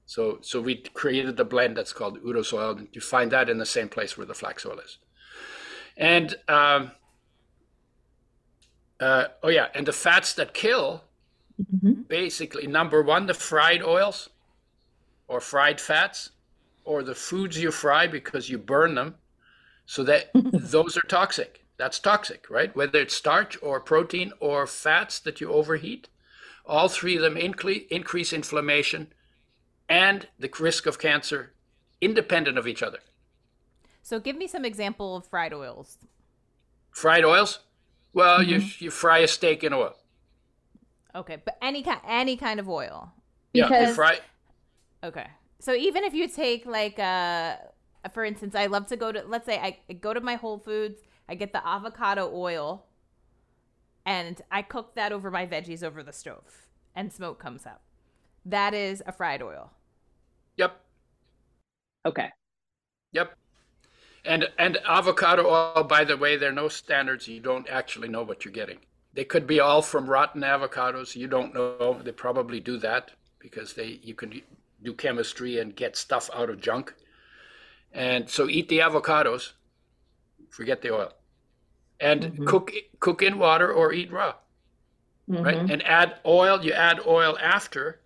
So, 0.07 0.39
so 0.41 0.61
we 0.61 0.77
created 0.77 1.37
the 1.37 1.45
blend 1.45 1.77
that's 1.77 1.93
called 1.93 2.19
Udo's 2.25 2.53
oil, 2.53 2.71
And 2.79 2.89
you 2.93 3.01
find 3.01 3.31
that 3.31 3.51
in 3.51 3.59
the 3.59 3.67
same 3.67 3.89
place 3.89 4.17
where 4.17 4.27
the 4.27 4.35
flax 4.35 4.65
oil 4.65 4.79
is. 4.79 4.99
And 5.97 6.37
um, 6.49 6.93
uh, 9.01 9.27
oh 9.43 9.49
yeah, 9.49 9.69
and 9.75 9.87
the 9.87 9.93
fats 9.93 10.33
that 10.35 10.55
kill, 10.55 11.05
mm-hmm. 11.61 12.03
basically 12.03 12.67
number 12.67 13.03
one, 13.03 13.27
the 13.27 13.35
fried 13.35 13.83
oils 13.83 14.31
or 15.27 15.41
fried 15.41 15.81
fats, 15.81 16.31
or 16.85 17.03
the 17.03 17.15
foods 17.15 17.61
you 17.61 17.71
fry 17.71 18.07
because 18.07 18.49
you 18.49 18.57
burn 18.57 18.95
them, 18.95 19.17
so 19.85 20.03
that 20.05 20.31
those 20.35 20.97
are 20.97 21.07
toxic. 21.09 21.65
That's 21.77 22.01
toxic, 22.01 22.49
right? 22.49 22.75
Whether 22.75 23.01
it's 23.01 23.15
starch 23.15 23.59
or 23.63 23.79
protein 23.79 24.33
or 24.41 24.67
fats 24.67 25.21
that 25.21 25.41
you 25.41 25.53
overheat, 25.53 26.09
all 26.69 26.89
three 26.89 27.17
of 27.17 27.23
them 27.23 27.37
increase 27.37 28.33
inflammation 28.33 29.13
and 29.89 30.29
the 30.39 30.51
risk 30.61 30.87
of 30.87 30.99
cancer, 30.99 31.55
independent 32.01 32.59
of 32.59 32.67
each 32.67 32.83
other. 32.83 32.99
So, 34.03 34.21
give 34.21 34.37
me 34.37 34.47
some 34.47 34.65
example 34.65 35.17
of 35.17 35.27
fried 35.27 35.53
oils. 35.53 35.99
Fried 36.91 37.25
oils? 37.25 37.61
Well, 38.13 38.41
mm-hmm. 38.41 38.51
you 38.51 38.63
you 38.79 38.91
fry 38.91 39.19
a 39.19 39.29
steak 39.29 39.65
in 39.65 39.73
oil. 39.73 39.97
Okay, 41.15 41.39
but 41.45 41.57
any 41.63 41.83
kind 41.83 42.01
any 42.07 42.37
kind 42.37 42.61
of 42.61 42.69
oil. 42.69 43.13
Because, 43.53 43.71
yeah, 43.71 43.89
you 43.89 43.95
fry. 43.95 44.19
Okay, 45.03 45.27
so 45.59 45.75
even 45.75 46.05
if 46.05 46.15
you 46.15 46.29
take 46.29 46.67
like 46.67 46.99
uh, 46.99 47.57
for 48.13 48.25
instance, 48.25 48.55
I 48.55 48.67
love 48.67 48.87
to 48.87 48.97
go 48.97 49.13
to 49.13 49.23
let's 49.27 49.47
say 49.47 49.59
I 49.59 49.93
go 49.95 50.15
to 50.15 50.21
my 50.21 50.37
Whole 50.37 50.59
Foods, 50.59 51.01
I 51.29 51.35
get 51.35 51.53
the 51.53 51.67
avocado 51.67 52.31
oil, 52.35 52.87
and 54.09 54.41
I 54.51 54.63
cook 54.63 54.95
that 54.95 55.13
over 55.13 55.31
my 55.31 55.47
veggies 55.47 55.83
over 55.83 56.03
the 56.03 56.15
stove, 56.15 56.67
and 56.97 57.13
smoke 57.13 57.39
comes 57.39 57.67
up. 57.67 57.83
That 58.43 58.73
is 58.73 59.03
a 59.07 59.13
fried 59.13 59.43
oil. 59.43 59.71
Yep. 60.57 60.81
Okay. 62.07 62.31
Yep. 63.13 63.37
And 64.25 64.49
and 64.59 64.79
avocado 64.89 65.47
oil, 65.47 65.85
by 65.85 66.05
the 66.05 66.17
way, 66.17 66.39
there 66.39 66.49
are 66.49 66.55
no 66.55 66.69
standards. 66.69 67.29
You 67.29 67.41
don't 67.41 67.69
actually 67.69 68.09
know 68.09 68.23
what 68.23 68.47
you're 68.47 68.53
getting. 68.53 68.79
They 69.13 69.25
could 69.25 69.47
be 69.47 69.61
all 69.61 69.83
from 69.83 70.09
rotten 70.09 70.41
avocados. 70.41 71.15
You 71.15 71.29
don't 71.29 71.53
know. 71.53 72.01
They 72.03 72.13
probably 72.13 72.61
do 72.61 72.79
that 72.79 73.11
because 73.39 73.75
they 73.75 74.01
you 74.03 74.15
can 74.15 74.41
do 74.83 74.95
chemistry 74.95 75.59
and 75.59 75.77
get 75.77 75.97
stuff 75.97 76.31
out 76.35 76.49
of 76.49 76.63
junk. 76.63 76.95
And 77.93 78.31
so 78.31 78.49
eat 78.49 78.71
the 78.71 78.79
avocados, 78.79 79.53
forget 80.49 80.81
the 80.81 80.95
oil, 80.95 81.13
and 82.01 82.23
mm-hmm. 82.23 82.45
cook 82.47 82.73
cook 83.01 83.23
in 83.23 83.39
water 83.39 83.73
or 83.73 83.93
eat 83.93 84.13
raw, 84.13 84.35
mm-hmm. 85.29 85.43
right? 85.43 85.57
And 85.57 85.85
add 85.87 86.17
oil. 86.25 86.65
You 86.65 86.73
add 86.73 87.01
oil 87.07 87.37
after 87.41 88.01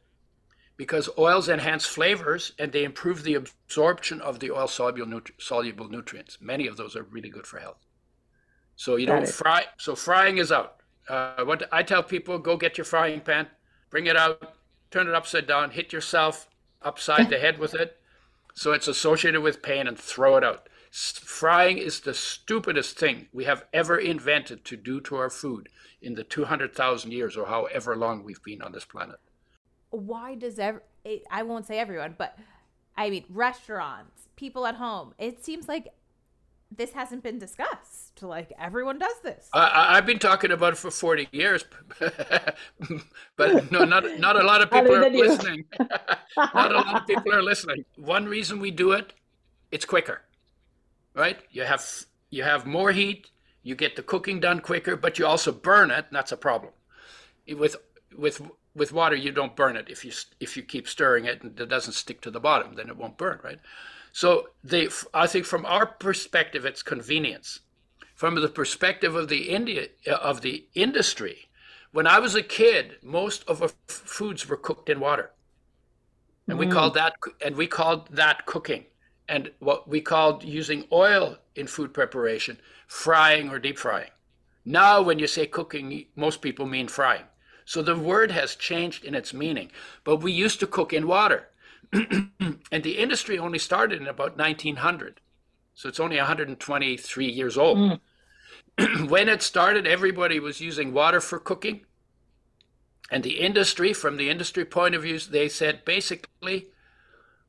because 0.76 1.08
oils 1.18 1.48
enhance 1.48 1.86
flavors 1.86 2.52
and 2.58 2.72
they 2.72 2.84
improve 2.84 3.22
the 3.22 3.34
absorption 3.34 4.20
of 4.20 4.40
the 4.40 4.50
oil 4.50 4.66
soluble, 4.66 5.06
nutri- 5.06 5.40
soluble 5.40 5.88
nutrients. 5.88 6.38
Many 6.40 6.66
of 6.66 6.76
those 6.76 6.96
are 6.96 7.04
really 7.04 7.28
good 7.28 7.46
for 7.46 7.58
health. 7.58 7.84
So 8.76 8.96
you 8.96 9.06
don't 9.06 9.28
fry. 9.28 9.66
So 9.78 9.94
frying 9.94 10.38
is 10.38 10.50
out. 10.50 10.76
Uh, 11.08 11.44
what 11.44 11.68
I 11.72 11.82
tell 11.82 12.02
people: 12.02 12.38
go 12.38 12.56
get 12.56 12.78
your 12.78 12.84
frying 12.84 13.20
pan, 13.20 13.48
bring 13.90 14.06
it 14.06 14.16
out, 14.16 14.54
turn 14.90 15.08
it 15.08 15.14
upside 15.14 15.46
down, 15.46 15.70
hit 15.70 15.92
yourself 15.92 16.48
upside 16.80 17.28
the 17.28 17.38
head 17.44 17.58
with 17.58 17.74
it. 17.74 17.98
So 18.54 18.72
it's 18.72 18.88
associated 18.88 19.40
with 19.40 19.62
pain 19.62 19.86
and 19.86 19.98
throw 19.98 20.36
it 20.36 20.44
out. 20.44 20.68
Frying 20.92 21.78
is 21.78 22.00
the 22.00 22.12
stupidest 22.12 22.98
thing 22.98 23.28
we 23.32 23.44
have 23.44 23.64
ever 23.72 23.96
invented 23.96 24.62
to 24.66 24.76
do 24.76 25.00
to 25.00 25.16
our 25.16 25.30
food 25.30 25.70
in 26.02 26.14
the 26.14 26.22
200,000 26.22 27.10
years 27.10 27.34
or 27.34 27.46
however 27.46 27.96
long 27.96 28.22
we've 28.22 28.42
been 28.42 28.60
on 28.60 28.72
this 28.72 28.84
planet. 28.84 29.16
Why 29.88 30.34
does 30.34 30.58
ever, 30.58 30.82
I 31.30 31.44
won't 31.44 31.66
say 31.66 31.78
everyone, 31.78 32.14
but 32.18 32.38
I 32.94 33.08
mean, 33.08 33.24
restaurants, 33.30 34.28
people 34.36 34.66
at 34.66 34.74
home, 34.74 35.14
it 35.18 35.42
seems 35.42 35.66
like 35.66 35.88
this 36.70 36.92
hasn't 36.92 37.22
been 37.22 37.38
discussed. 37.38 38.22
Like 38.22 38.52
everyone 38.58 38.98
does 38.98 39.18
this. 39.22 39.48
I, 39.52 39.94
have 39.94 40.06
been 40.06 40.18
talking 40.18 40.52
about 40.52 40.74
it 40.74 40.76
for 40.76 40.90
forty 40.90 41.28
years, 41.32 41.64
but 43.36 43.72
no, 43.72 43.84
not 43.84 44.18
not 44.20 44.40
a 44.40 44.44
lot 44.44 44.62
of 44.62 44.70
people 44.70 44.94
are 44.94 45.10
listening. 45.10 45.64
not 46.36 46.72
a 46.72 46.76
lot 46.76 47.00
of 47.00 47.06
people 47.06 47.32
are 47.32 47.42
listening. 47.42 47.84
One 47.96 48.26
reason 48.26 48.60
we 48.60 48.70
do 48.70 48.92
it, 48.92 49.12
it's 49.70 49.84
quicker, 49.84 50.22
right? 51.14 51.38
You 51.50 51.62
have 51.62 51.84
you 52.30 52.42
have 52.42 52.66
more 52.66 52.92
heat, 52.92 53.30
you 53.62 53.74
get 53.74 53.96
the 53.96 54.02
cooking 54.02 54.40
done 54.40 54.60
quicker, 54.60 54.96
but 54.96 55.18
you 55.18 55.26
also 55.26 55.52
burn 55.52 55.90
it, 55.90 56.06
and 56.08 56.16
that's 56.16 56.32
a 56.32 56.36
problem. 56.36 56.72
With 57.48 57.76
with 58.16 58.42
with 58.74 58.92
water, 58.92 59.16
you 59.16 59.32
don't 59.32 59.56
burn 59.56 59.76
it 59.76 59.88
if 59.88 60.04
you 60.04 60.12
if 60.40 60.56
you 60.56 60.62
keep 60.62 60.88
stirring 60.88 61.24
it 61.26 61.42
and 61.42 61.58
it 61.58 61.68
doesn't 61.68 61.92
stick 61.92 62.20
to 62.22 62.30
the 62.30 62.40
bottom, 62.40 62.74
then 62.74 62.88
it 62.88 62.96
won't 62.96 63.18
burn, 63.18 63.40
right? 63.42 63.58
So 64.12 64.50
they, 64.62 64.88
I 65.14 65.26
think 65.26 65.46
from 65.46 65.64
our 65.64 65.86
perspective, 65.86 66.66
it's 66.66 66.82
convenience. 66.82 67.60
From 68.14 68.34
the 68.34 68.48
perspective 68.48 69.16
of 69.16 69.28
the 69.28 69.48
India 69.48 69.88
of 70.06 70.42
the 70.42 70.66
industry, 70.74 71.48
when 71.92 72.06
I 72.06 72.18
was 72.18 72.34
a 72.34 72.42
kid, 72.42 72.98
most 73.02 73.42
of 73.48 73.62
our 73.62 73.70
foods 73.88 74.48
were 74.48 74.56
cooked 74.56 74.88
in 74.88 75.00
water, 75.00 75.30
and 76.46 76.56
mm. 76.56 76.60
we 76.60 76.66
called 76.66 76.94
that 76.94 77.14
and 77.44 77.56
we 77.56 77.66
called 77.66 78.08
that 78.10 78.46
cooking. 78.46 78.84
And 79.28 79.50
what 79.60 79.88
we 79.88 80.00
called 80.00 80.44
using 80.44 80.84
oil 80.92 81.38
in 81.54 81.66
food 81.66 81.94
preparation, 81.94 82.58
frying 82.86 83.50
or 83.50 83.58
deep 83.58 83.78
frying. 83.78 84.10
Now, 84.64 85.02
when 85.02 85.18
you 85.18 85.26
say 85.26 85.46
cooking, 85.46 86.06
most 86.14 86.42
people 86.42 86.66
mean 86.66 86.88
frying. 86.88 87.24
So 87.64 87.82
the 87.82 87.96
word 87.96 88.30
has 88.30 88.54
changed 88.54 89.04
in 89.04 89.14
its 89.14 89.32
meaning. 89.32 89.70
But 90.04 90.16
we 90.16 90.32
used 90.32 90.60
to 90.60 90.66
cook 90.66 90.92
in 90.92 91.06
water. 91.06 91.48
and 91.92 92.82
the 92.82 92.98
industry 92.98 93.38
only 93.38 93.58
started 93.58 94.00
in 94.00 94.08
about 94.08 94.36
1900. 94.36 95.20
So 95.74 95.88
it's 95.88 96.00
only 96.00 96.16
123 96.16 97.26
years 97.26 97.56
old. 97.56 98.00
Mm. 98.78 99.08
when 99.10 99.28
it 99.28 99.42
started, 99.42 99.86
everybody 99.86 100.40
was 100.40 100.60
using 100.60 100.92
water 100.92 101.20
for 101.20 101.38
cooking. 101.38 101.82
And 103.10 103.22
the 103.22 103.40
industry, 103.40 103.92
from 103.92 104.16
the 104.16 104.30
industry 104.30 104.64
point 104.64 104.94
of 104.94 105.02
view, 105.02 105.18
they 105.18 105.48
said 105.48 105.84
basically, 105.84 106.68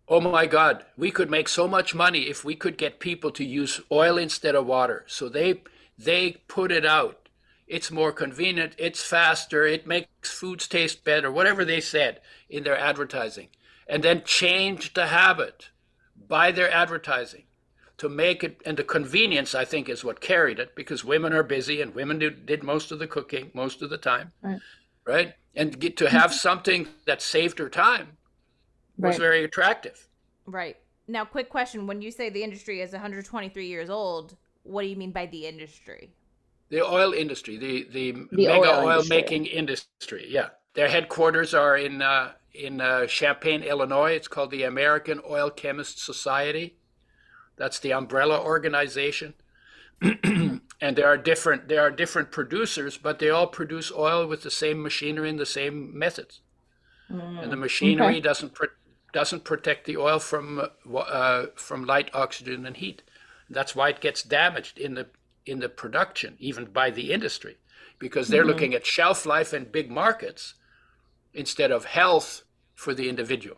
oh 0.07 0.21
my 0.21 0.45
God, 0.45 0.85
we 0.97 1.11
could 1.11 1.29
make 1.29 1.47
so 1.47 1.67
much 1.67 1.95
money 1.95 2.29
if 2.29 2.43
we 2.43 2.55
could 2.55 2.77
get 2.77 2.99
people 2.99 3.31
to 3.31 3.43
use 3.43 3.81
oil 3.91 4.17
instead 4.17 4.55
of 4.55 4.65
water. 4.65 5.05
So 5.07 5.29
they 5.29 5.61
they 5.97 6.43
put 6.47 6.71
it 6.71 6.85
out. 6.85 7.29
It's 7.67 7.91
more 7.91 8.11
convenient, 8.11 8.75
it's 8.77 9.01
faster, 9.01 9.65
it 9.65 9.87
makes 9.87 10.29
foods 10.29 10.67
taste 10.67 11.03
better, 11.03 11.31
whatever 11.31 11.63
they 11.63 11.79
said 11.79 12.19
in 12.49 12.63
their 12.63 12.77
advertising 12.77 13.47
and 13.87 14.03
then 14.03 14.23
change 14.25 14.93
the 14.93 15.07
habit 15.07 15.69
by 16.27 16.51
their 16.51 16.71
advertising 16.71 17.43
to 17.97 18.09
make 18.09 18.43
it 18.43 18.61
and 18.65 18.77
the 18.77 18.83
convenience 18.83 19.53
i 19.53 19.65
think 19.65 19.89
is 19.89 20.03
what 20.03 20.21
carried 20.21 20.59
it 20.59 20.75
because 20.75 21.03
women 21.03 21.33
are 21.33 21.43
busy 21.43 21.81
and 21.81 21.93
women 21.93 22.19
do, 22.19 22.29
did 22.29 22.63
most 22.63 22.91
of 22.91 22.99
the 22.99 23.07
cooking 23.07 23.51
most 23.53 23.81
of 23.81 23.89
the 23.89 23.97
time 23.97 24.31
right, 24.41 24.59
right? 25.05 25.33
and 25.55 25.79
get 25.79 25.97
to 25.97 26.09
have 26.09 26.33
something 26.33 26.87
that 27.05 27.21
saved 27.21 27.59
her 27.59 27.69
time 27.69 28.17
was 28.97 29.15
right. 29.15 29.19
very 29.19 29.43
attractive 29.43 30.07
right 30.45 30.77
now 31.07 31.25
quick 31.25 31.49
question 31.49 31.87
when 31.87 32.01
you 32.01 32.11
say 32.11 32.29
the 32.29 32.43
industry 32.43 32.81
is 32.81 32.91
123 32.91 33.67
years 33.67 33.89
old 33.89 34.35
what 34.63 34.83
do 34.83 34.87
you 34.87 34.95
mean 34.95 35.11
by 35.11 35.25
the 35.27 35.45
industry 35.45 36.11
the 36.69 36.81
oil 36.81 37.13
industry 37.13 37.57
the 37.57 37.87
the, 37.91 38.11
the 38.31 38.47
mega 38.47 38.79
oil, 38.79 38.87
oil 38.87 39.03
making 39.07 39.45
industry 39.45 40.25
yeah 40.29 40.49
their 40.73 40.89
headquarters 40.89 41.53
are 41.53 41.77
in 41.77 42.01
uh, 42.01 42.31
in 42.53 42.81
uh, 42.81 43.05
Champaign, 43.07 43.63
Illinois. 43.63 44.11
It's 44.11 44.27
called 44.27 44.51
the 44.51 44.63
American 44.63 45.21
Oil 45.29 45.49
Chemists 45.49 46.03
Society. 46.03 46.77
That's 47.55 47.79
the 47.79 47.93
umbrella 47.93 48.39
organization. 48.41 49.33
and 50.01 50.61
there 50.81 51.07
are 51.07 51.17
different 51.17 51.67
there 51.67 51.81
are 51.81 51.91
different 51.91 52.31
producers, 52.31 52.97
but 52.97 53.19
they 53.19 53.29
all 53.29 53.47
produce 53.47 53.91
oil 53.91 54.27
with 54.27 54.43
the 54.43 54.51
same 54.51 54.81
machinery 54.81 55.29
and 55.29 55.39
the 55.39 55.45
same 55.45 55.97
methods. 55.97 56.41
Mm, 57.11 57.43
and 57.43 57.51
the 57.51 57.57
machinery 57.57 58.15
okay. 58.15 58.19
doesn't 58.19 58.53
pro- 58.53 58.67
doesn't 59.13 59.45
protect 59.45 59.85
the 59.85 59.95
oil 59.95 60.19
from 60.19 60.67
uh, 60.93 61.45
from 61.55 61.85
light, 61.85 62.09
oxygen, 62.13 62.65
and 62.65 62.75
heat. 62.75 63.03
That's 63.49 63.75
why 63.75 63.89
it 63.89 64.01
gets 64.01 64.23
damaged 64.23 64.77
in 64.77 64.95
the 64.95 65.07
in 65.45 65.59
the 65.59 65.69
production, 65.69 66.35
even 66.39 66.65
by 66.65 66.89
the 66.89 67.13
industry, 67.13 67.57
because 67.99 68.27
they're 68.27 68.41
mm-hmm. 68.41 68.49
looking 68.49 68.73
at 68.73 68.85
shelf 68.85 69.25
life 69.25 69.53
and 69.53 69.71
big 69.71 69.89
markets 69.89 70.55
instead 71.33 71.71
of 71.71 71.85
health 71.85 72.43
for 72.73 72.93
the 72.93 73.07
individual. 73.07 73.57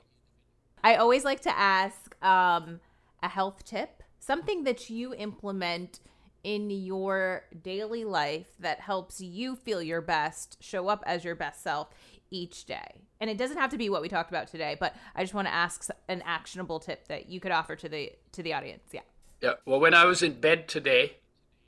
I 0.83 0.95
always 0.95 1.23
like 1.23 1.41
to 1.41 1.57
ask 1.57 2.15
um, 2.23 2.79
a 3.23 3.29
health 3.29 3.63
tip, 3.63 4.03
something 4.19 4.63
that 4.65 4.89
you 4.89 5.15
implement 5.15 5.99
in 6.43 6.69
your 6.69 7.43
daily 7.63 8.05
life 8.05 8.49
that 8.59 8.79
helps 8.79 9.19
you 9.19 9.55
feel 9.55 9.81
your 9.81 10.01
best, 10.01 10.61
show 10.61 10.87
up 10.87 11.03
as 11.07 11.23
your 11.23 11.33
best 11.33 11.63
self 11.63 11.89
each 12.35 12.65
day. 12.65 13.01
And 13.19 13.29
it 13.29 13.37
doesn't 13.37 13.57
have 13.57 13.71
to 13.71 13.77
be 13.77 13.89
what 13.89 14.01
we 14.01 14.09
talked 14.09 14.29
about 14.29 14.47
today, 14.47 14.75
but 14.79 14.93
I 15.15 15.23
just 15.23 15.33
want 15.33 15.47
to 15.47 15.53
ask 15.53 15.89
an 16.09 16.21
actionable 16.25 16.79
tip 16.79 17.07
that 17.07 17.29
you 17.29 17.39
could 17.39 17.51
offer 17.51 17.75
to 17.75 17.87
the 17.87 18.11
to 18.33 18.43
the 18.43 18.53
audience. 18.53 18.83
Yeah. 18.91 19.01
Yeah. 19.41 19.53
Well, 19.65 19.79
when 19.79 19.93
I 19.93 20.05
was 20.05 20.21
in 20.21 20.39
bed 20.39 20.67
today, 20.67 21.17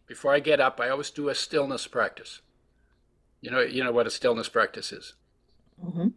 before 0.08 0.34
I 0.34 0.40
get 0.40 0.60
up, 0.60 0.80
I 0.82 0.90
always 0.90 1.10
do 1.10 1.30
a 1.30 1.36
stillness 1.36 1.88
practice. 1.88 2.42
You 3.42 3.52
know, 3.52 3.62
you 3.62 3.84
know 3.84 3.92
what 3.92 4.08
a 4.08 4.12
stillness 4.12 4.50
practice 4.50 4.92
is. 4.92 5.14
Mm-hmm. 5.84 6.08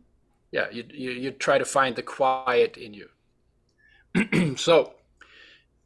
Yeah, 0.53 0.69
you, 0.71 0.85
you, 0.93 1.11
you 1.11 1.31
try 1.31 1.59
to 1.59 1.65
find 1.65 1.95
the 1.95 2.03
quiet 2.03 2.77
in 2.77 2.95
you. 2.95 4.57
so, 4.57 4.95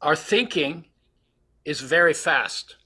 our 0.01 0.15
thinking 0.15 0.85
is 1.65 1.81
very 1.81 2.13
fast. 2.13 2.77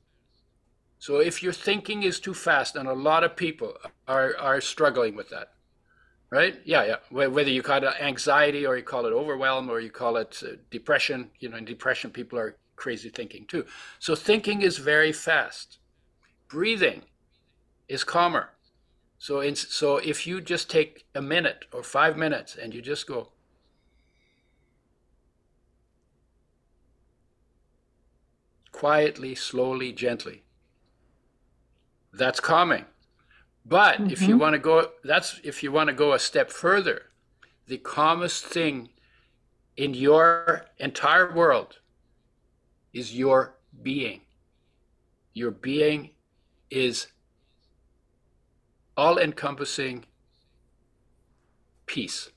So, 0.98 1.18
if 1.18 1.42
your 1.42 1.54
thinking 1.54 2.04
is 2.04 2.20
too 2.20 2.34
fast, 2.34 2.76
and 2.76 2.90
a 2.90 2.94
lot 2.94 3.24
of 3.24 3.38
people 3.38 3.74
are, 4.08 4.36
are 4.38 4.60
struggling 4.60 5.16
with 5.16 5.30
that, 5.30 5.54
right? 6.30 6.60
Yeah, 6.64 6.86
yeah. 6.86 7.28
Whether 7.28 7.50
you 7.50 7.62
call 7.62 7.84
it 7.84 7.94
anxiety 8.02 8.66
or 8.66 8.78
you 8.78 8.84
call 8.84 9.06
it 9.06 9.14
overwhelm 9.14 9.70
or 9.70 9.80
you 9.80 9.90
call 9.90 10.18
it 10.18 10.42
uh, 10.46 10.56
depression, 10.70 11.32
you 11.40 11.50
know, 11.50 11.58
in 11.58 11.66
depression, 11.66 12.12
people 12.12 12.38
are 12.38 12.56
crazy 12.76 13.10
thinking 13.10 13.46
too. 13.46 13.66
So, 14.00 14.16
thinking 14.16 14.62
is 14.62 14.78
very 14.78 15.12
fast. 15.12 15.80
Breathing 16.48 17.04
is 17.88 18.04
calmer. 18.04 18.50
So, 19.18 19.42
in, 19.42 19.56
so 19.56 19.98
if 19.98 20.26
you 20.26 20.40
just 20.40 20.70
take 20.70 21.06
a 21.14 21.22
minute 21.22 21.66
or 21.74 21.84
five 21.84 22.16
minutes 22.18 22.56
and 22.56 22.74
you 22.74 22.82
just 22.82 23.06
go, 23.06 23.30
quietly, 28.72 29.36
slowly, 29.36 29.92
gently, 29.92 30.44
that's 32.14 32.40
calming. 32.40 32.86
But 33.66 33.96
mm-hmm. 33.96 34.10
if 34.12 34.22
you 34.22 34.30
mm-hmm. 34.30 34.40
want 34.40 34.54
to 34.54 34.60
go, 34.60 34.92
that's 35.04 35.40
if 35.44 35.64
you 35.64 35.72
want 35.72 35.88
to 35.90 35.94
go 35.94 36.14
a 36.14 36.20
step 36.20 36.52
further, 36.52 37.04
the 37.68 37.78
calmest 37.78 38.46
thing 38.46 38.90
in 39.78 39.94
your 39.94 40.66
entire 40.78 41.34
world 41.34 41.80
is 42.94 43.16
your 43.16 43.56
being. 43.82 44.22
Your 45.34 45.52
being 45.52 46.12
is 46.70 47.08
all 48.98 49.18
encompassing 49.18 50.06
peace, 51.86 52.32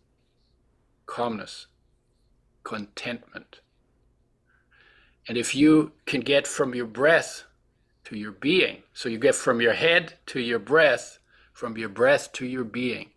calmness, 1.07 1.67
contentment. 2.63 3.61
And 5.27 5.37
if 5.37 5.55
you 5.55 5.93
can 6.07 6.21
get 6.21 6.47
from 6.47 6.75
your 6.75 6.87
breath 6.87 7.45
to 8.13 8.19
your 8.19 8.33
being, 8.33 8.83
so 8.93 9.09
you 9.09 9.19
get 9.19 9.35
from 9.35 9.61
your 9.61 9.73
head 9.73 10.15
to 10.27 10.41
your 10.41 10.59
breath, 10.59 11.19
from 11.53 11.77
your 11.77 11.89
breath 11.89 12.33
to 12.33 12.47
your 12.47 12.65
being, 12.65 13.11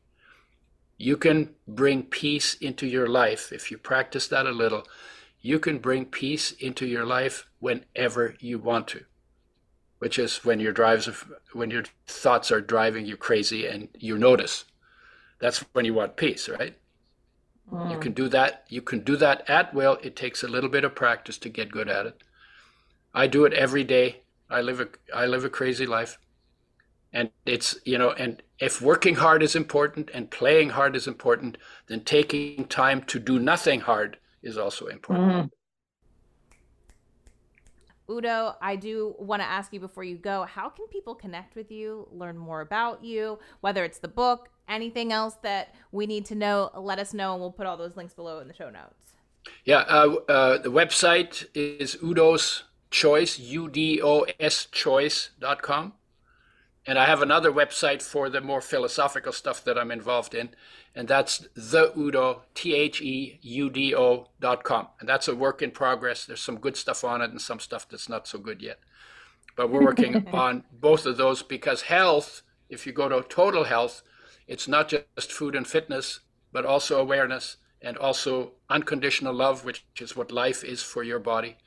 you 0.98 1.18
can 1.18 1.54
bring 1.68 2.04
peace 2.04 2.54
into 2.54 2.88
your 2.88 3.08
life. 3.08 3.52
If 3.52 3.70
you 3.70 3.78
practice 3.78 4.28
that 4.30 4.46
a 4.46 4.52
little, 4.52 4.88
you 5.42 5.60
can 5.60 5.80
bring 5.80 6.06
peace 6.06 6.52
into 6.54 6.86
your 6.86 7.06
life 7.06 7.48
whenever 7.60 8.36
you 8.40 8.60
want 8.60 8.88
to 8.90 9.06
which 10.00 10.20
is 10.20 10.44
when 10.44 10.60
your 10.60 10.74
drives 10.74 11.08
when 11.54 11.72
your 11.72 11.84
thoughts 12.06 12.52
are 12.52 12.62
driving 12.62 13.06
you 13.06 13.18
crazy 13.18 13.66
and 13.66 13.88
you 13.98 14.18
notice. 14.18 14.66
That's 15.40 15.60
when 15.74 15.86
you 15.86 15.94
want 15.94 16.16
peace 16.16 16.50
right? 16.50 16.78
Mm. 17.72 17.92
you 17.92 17.98
can 17.98 18.12
do 18.12 18.28
that. 18.30 18.66
You 18.70 18.82
can 18.82 19.00
do 19.00 19.16
that 19.16 19.50
at 19.50 19.74
will. 19.74 19.98
It 20.04 20.16
takes 20.16 20.44
a 20.44 20.48
little 20.48 20.70
bit 20.70 20.84
of 20.84 20.94
practice 20.94 21.38
to 21.40 21.50
get 21.50 21.72
good 21.72 21.90
at 21.90 22.06
it. 22.06 22.24
I 23.14 23.28
do 23.28 23.46
it 23.46 23.54
every 23.54 23.84
day 23.84 24.25
i 24.50 24.62
live 24.62 24.80
a 24.80 24.88
i 25.14 25.26
live 25.26 25.46
a 25.46 25.50
crazy 25.50 25.86
life 25.86 26.18
And 27.16 27.30
it's, 27.46 27.78
you 27.86 27.98
know, 27.98 28.12
and 28.12 28.44
if 28.60 28.82
working 28.82 29.16
hard 29.16 29.42
is 29.42 29.56
important 29.56 30.12
and 30.14 30.30
playing 30.30 30.72
hard 30.72 30.98
is 30.98 31.08
important, 31.08 31.58
then 31.88 32.02
taking 32.02 32.66
time 32.66 33.04
to 33.04 33.20
do 33.20 33.40
nothing 33.40 33.80
hard 33.80 34.18
is 34.44 34.58
also 34.58 34.88
important. 34.88 35.30
Mm-hmm. 35.30 35.48
Udo, 38.12 38.56
I 38.62 38.76
do 38.76 39.16
want 39.18 39.42
to 39.42 39.48
ask 39.48 39.72
you 39.72 39.80
before 39.80 40.04
you 40.04 40.18
go 40.18 40.44
how 40.44 40.68
can 40.70 40.88
people 40.88 41.16
connect 41.16 41.56
with 41.56 41.72
you, 41.72 42.06
learn 42.12 42.38
more 42.38 42.60
about 42.60 43.02
you, 43.02 43.40
whether 43.62 43.86
it's 43.86 44.00
the 44.00 44.10
book, 44.10 44.50
anything 44.68 45.14
else 45.14 45.36
that 45.42 45.74
we 45.94 46.06
need 46.06 46.26
to 46.26 46.36
know? 46.36 46.70
Let 46.78 47.00
us 47.00 47.14
know, 47.14 47.32
and 47.32 47.40
we'll 47.40 47.52
put 47.52 47.66
all 47.66 47.78
those 47.78 47.96
links 47.96 48.14
below 48.14 48.40
in 48.42 48.50
the 48.50 48.54
show 48.54 48.70
notes. 48.70 49.14
Yeah, 49.64 49.86
uh, 49.88 50.16
uh, 50.28 50.58
the 50.58 50.70
website 50.70 51.46
is 51.54 51.98
Udo's 52.04 52.65
Choice, 52.92 53.40
U 53.40 53.70
D 53.70 54.02
O 54.02 54.26
S 54.40 54.68
choice.com. 54.72 55.94
And 56.88 57.00
I 57.00 57.06
have 57.06 57.22
another 57.22 57.52
website 57.52 58.02
for 58.04 58.30
the 58.30 58.42
more 58.42 58.62
philosophical 58.62 59.32
stuff 59.32 59.64
that 59.64 59.78
I'm 59.78 59.90
involved 59.90 60.36
in, 60.36 60.50
and 60.94 61.08
that's 61.08 61.40
the 61.56 61.92
Udo, 61.98 62.44
T 62.54 62.76
H 62.76 63.02
E 63.02 63.40
U 63.42 63.70
D 63.72 63.96
O 63.96 64.28
dot 64.40 64.64
com. 64.64 64.90
And 65.00 65.10
that's 65.10 65.28
a 65.28 65.36
work 65.36 65.62
in 65.62 65.72
progress. 65.72 66.26
There's 66.26 66.42
some 66.42 66.60
good 66.60 66.78
stuff 66.78 67.04
on 67.04 67.22
it 67.22 67.32
and 67.32 67.42
some 67.42 67.60
stuff 67.60 67.90
that's 67.90 68.08
not 68.08 68.28
so 68.28 68.38
good 68.38 68.62
yet. 68.62 68.80
But 69.56 69.72
we're 69.72 69.84
working 69.84 70.28
on 70.34 70.64
both 70.72 71.06
of 71.06 71.18
those 71.18 71.42
because 71.42 71.84
health, 71.84 72.44
if 72.70 72.86
you 72.86 72.94
go 72.94 73.10
to 73.10 73.28
total 73.28 73.64
health, 73.64 74.04
it's 74.48 74.68
not 74.68 74.90
just 74.90 75.32
food 75.32 75.56
and 75.56 75.66
fitness, 75.66 76.20
but 76.52 76.66
also 76.66 77.00
awareness 77.00 77.58
and 77.82 77.98
also 77.98 78.54
unconditional 78.70 79.34
love, 79.34 79.66
which 79.66 79.86
is 80.00 80.16
what 80.16 80.32
life 80.32 80.64
is 80.64 80.82
for 80.82 81.04
your 81.04 81.20
body, 81.20 81.58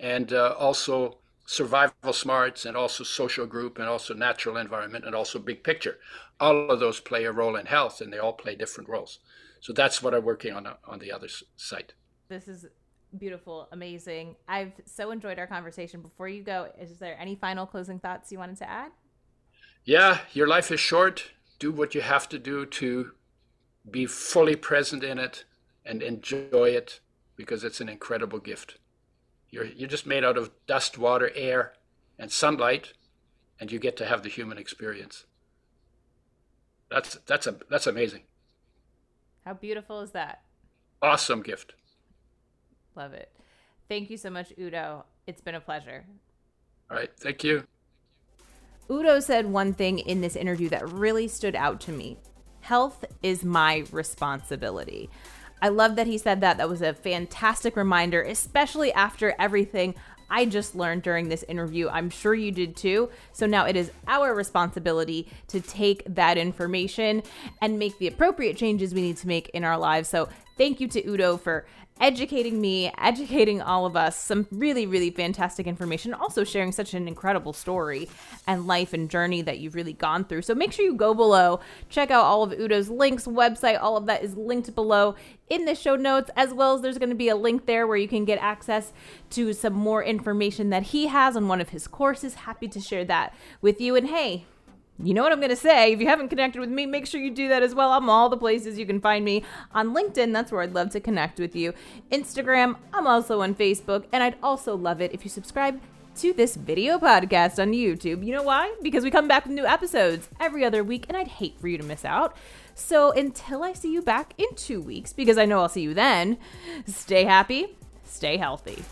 and 0.00 0.32
uh, 0.32 0.54
also 0.58 1.18
survival 1.46 2.12
smarts 2.12 2.64
and 2.66 2.76
also 2.76 3.04
social 3.04 3.46
group 3.46 3.78
and 3.78 3.88
also 3.88 4.14
natural 4.14 4.56
environment 4.56 5.04
and 5.04 5.14
also 5.14 5.38
big 5.38 5.64
picture. 5.64 5.98
All 6.40 6.70
of 6.70 6.80
those 6.80 7.00
play 7.00 7.24
a 7.24 7.32
role 7.32 7.56
in 7.56 7.66
health 7.66 8.00
and 8.00 8.12
they 8.12 8.18
all 8.18 8.32
play 8.34 8.56
different 8.56 8.88
roles. 8.90 9.20
So 9.60 9.72
that's 9.72 10.02
what 10.02 10.14
I'm 10.14 10.24
working 10.24 10.54
on 10.54 10.66
on 10.86 10.98
the 11.00 11.12
other 11.12 11.28
side 11.56 11.94
This 12.28 12.48
is 12.48 12.66
beautiful, 13.18 13.68
amazing. 13.72 14.36
I've 14.48 14.72
so 14.86 15.10
enjoyed 15.10 15.38
our 15.38 15.46
conversation. 15.46 16.02
Before 16.02 16.28
you 16.28 16.42
go, 16.44 16.72
is 16.80 16.98
there 16.98 17.18
any 17.20 17.36
final 17.36 17.66
closing 17.66 17.98
thoughts 17.98 18.32
you 18.32 18.38
wanted 18.38 18.58
to 18.58 18.70
add? 18.70 18.92
Yeah, 19.84 20.20
your 20.32 20.46
life 20.46 20.70
is 20.72 20.80
short. 20.80 21.32
Do 21.58 21.72
what 21.72 21.94
you 21.94 22.00
have 22.00 22.28
to 22.30 22.38
do 22.38 22.64
to 22.66 23.12
be 23.90 24.06
fully 24.06 24.56
present 24.56 25.04
in 25.04 25.18
it 25.18 25.44
and 25.84 26.02
enjoy 26.02 26.70
it 26.70 27.00
because 27.36 27.64
it's 27.64 27.80
an 27.80 27.88
incredible 27.88 28.38
gift. 28.40 28.78
You're, 29.50 29.66
you're 29.66 29.88
just 29.88 30.06
made 30.06 30.24
out 30.24 30.38
of 30.38 30.50
dust, 30.66 30.98
water, 30.98 31.30
air, 31.34 31.72
and 32.18 32.30
sunlight, 32.30 32.92
and 33.58 33.70
you 33.72 33.78
get 33.78 33.96
to 33.98 34.06
have 34.06 34.22
the 34.22 34.28
human 34.28 34.58
experience. 34.58 35.24
That's, 36.90 37.16
that's, 37.26 37.46
a, 37.46 37.56
that's 37.68 37.86
amazing. 37.86 38.22
How 39.44 39.54
beautiful 39.54 40.00
is 40.00 40.12
that? 40.12 40.42
Awesome 41.02 41.42
gift. 41.42 41.74
Love 42.94 43.12
it. 43.12 43.30
Thank 43.88 44.10
you 44.10 44.16
so 44.16 44.30
much, 44.30 44.52
Udo. 44.58 45.04
It's 45.26 45.40
been 45.40 45.54
a 45.54 45.60
pleasure. 45.60 46.04
All 46.90 46.96
right. 46.96 47.10
Thank 47.18 47.42
you. 47.42 47.64
Udo 48.90 49.20
said 49.20 49.46
one 49.46 49.72
thing 49.72 50.00
in 50.00 50.20
this 50.20 50.36
interview 50.36 50.68
that 50.68 50.88
really 50.88 51.28
stood 51.28 51.54
out 51.54 51.80
to 51.82 51.92
me 51.92 52.18
health 52.60 53.04
is 53.22 53.44
my 53.44 53.84
responsibility. 53.90 55.08
I 55.62 55.68
love 55.68 55.96
that 55.96 56.06
he 56.06 56.18
said 56.18 56.40
that. 56.40 56.58
That 56.58 56.68
was 56.68 56.82
a 56.82 56.94
fantastic 56.94 57.76
reminder, 57.76 58.22
especially 58.22 58.92
after 58.92 59.34
everything 59.38 59.94
I 60.30 60.46
just 60.46 60.76
learned 60.76 61.02
during 61.02 61.28
this 61.28 61.42
interview. 61.48 61.88
I'm 61.88 62.08
sure 62.08 62.34
you 62.34 62.52
did 62.52 62.76
too. 62.76 63.10
So 63.32 63.46
now 63.46 63.66
it 63.66 63.76
is 63.76 63.90
our 64.06 64.32
responsibility 64.34 65.26
to 65.48 65.60
take 65.60 66.02
that 66.06 66.38
information 66.38 67.24
and 67.60 67.78
make 67.78 67.98
the 67.98 68.06
appropriate 68.06 68.56
changes 68.56 68.94
we 68.94 69.02
need 69.02 69.16
to 69.18 69.26
make 69.26 69.48
in 69.50 69.64
our 69.64 69.76
lives. 69.76 70.08
So 70.08 70.28
thank 70.60 70.78
you 70.78 70.86
to 70.86 71.08
Udo 71.08 71.38
for 71.38 71.64
educating 72.02 72.60
me, 72.60 72.92
educating 72.98 73.62
all 73.62 73.86
of 73.86 73.96
us, 73.96 74.14
some 74.14 74.46
really, 74.50 74.86
really 74.86 75.10
fantastic 75.10 75.66
information, 75.66 76.12
also 76.12 76.44
sharing 76.44 76.70
such 76.70 76.92
an 76.92 77.08
incredible 77.08 77.54
story 77.54 78.06
and 78.46 78.66
life 78.66 78.92
and 78.92 79.08
journey 79.08 79.40
that 79.40 79.58
you've 79.58 79.74
really 79.74 79.94
gone 79.94 80.22
through. 80.22 80.42
So 80.42 80.54
make 80.54 80.72
sure 80.72 80.84
you 80.84 80.94
go 80.94 81.14
below, 81.14 81.60
check 81.88 82.10
out 82.10 82.26
all 82.26 82.42
of 82.42 82.52
Udo's 82.52 82.90
links, 82.90 83.24
website, 83.24 83.80
all 83.80 83.96
of 83.96 84.04
that 84.04 84.22
is 84.22 84.36
linked 84.36 84.74
below 84.74 85.14
in 85.48 85.64
the 85.64 85.74
show 85.74 85.96
notes, 85.96 86.30
as 86.36 86.52
well 86.52 86.74
as 86.74 86.82
there's 86.82 86.98
going 86.98 87.08
to 87.08 87.14
be 87.14 87.30
a 87.30 87.36
link 87.36 87.64
there 87.64 87.86
where 87.86 87.96
you 87.96 88.08
can 88.08 88.26
get 88.26 88.38
access 88.42 88.92
to 89.30 89.54
some 89.54 89.72
more 89.72 90.04
information 90.04 90.68
that 90.68 90.82
he 90.82 91.06
has 91.06 91.36
on 91.36 91.48
one 91.48 91.62
of 91.62 91.70
his 91.70 91.86
courses. 91.86 92.34
Happy 92.34 92.68
to 92.68 92.80
share 92.80 93.06
that 93.06 93.34
with 93.62 93.80
you. 93.80 93.96
And 93.96 94.08
hey, 94.08 94.44
you 95.02 95.14
know 95.14 95.22
what 95.22 95.32
I'm 95.32 95.40
going 95.40 95.50
to 95.50 95.56
say. 95.56 95.92
If 95.92 96.00
you 96.00 96.06
haven't 96.08 96.28
connected 96.28 96.60
with 96.60 96.70
me, 96.70 96.86
make 96.86 97.06
sure 97.06 97.20
you 97.20 97.30
do 97.30 97.48
that 97.48 97.62
as 97.62 97.74
well. 97.74 97.92
I'm 97.92 98.10
all 98.10 98.28
the 98.28 98.36
places 98.36 98.78
you 98.78 98.86
can 98.86 99.00
find 99.00 99.24
me 99.24 99.44
on 99.72 99.94
LinkedIn. 99.94 100.32
That's 100.32 100.52
where 100.52 100.62
I'd 100.62 100.74
love 100.74 100.90
to 100.90 101.00
connect 101.00 101.38
with 101.38 101.56
you. 101.56 101.72
Instagram, 102.10 102.76
I'm 102.92 103.06
also 103.06 103.40
on 103.40 103.54
Facebook. 103.54 104.04
And 104.12 104.22
I'd 104.22 104.36
also 104.42 104.76
love 104.76 105.00
it 105.00 105.12
if 105.12 105.24
you 105.24 105.30
subscribe 105.30 105.80
to 106.16 106.32
this 106.32 106.56
video 106.56 106.98
podcast 106.98 107.60
on 107.62 107.72
YouTube. 107.72 108.24
You 108.24 108.34
know 108.34 108.42
why? 108.42 108.74
Because 108.82 109.04
we 109.04 109.10
come 109.10 109.28
back 109.28 109.44
with 109.44 109.54
new 109.54 109.64
episodes 109.64 110.28
every 110.38 110.64
other 110.64 110.82
week, 110.84 111.06
and 111.08 111.16
I'd 111.16 111.28
hate 111.28 111.58
for 111.60 111.68
you 111.68 111.78
to 111.78 111.84
miss 111.84 112.04
out. 112.04 112.36
So 112.74 113.10
until 113.12 113.62
I 113.62 113.72
see 113.72 113.92
you 113.92 114.02
back 114.02 114.34
in 114.36 114.54
two 114.56 114.80
weeks, 114.80 115.12
because 115.12 115.38
I 115.38 115.44
know 115.44 115.60
I'll 115.60 115.68
see 115.68 115.82
you 115.82 115.94
then, 115.94 116.36
stay 116.86 117.24
happy, 117.24 117.76
stay 118.04 118.36
healthy. 118.36 118.82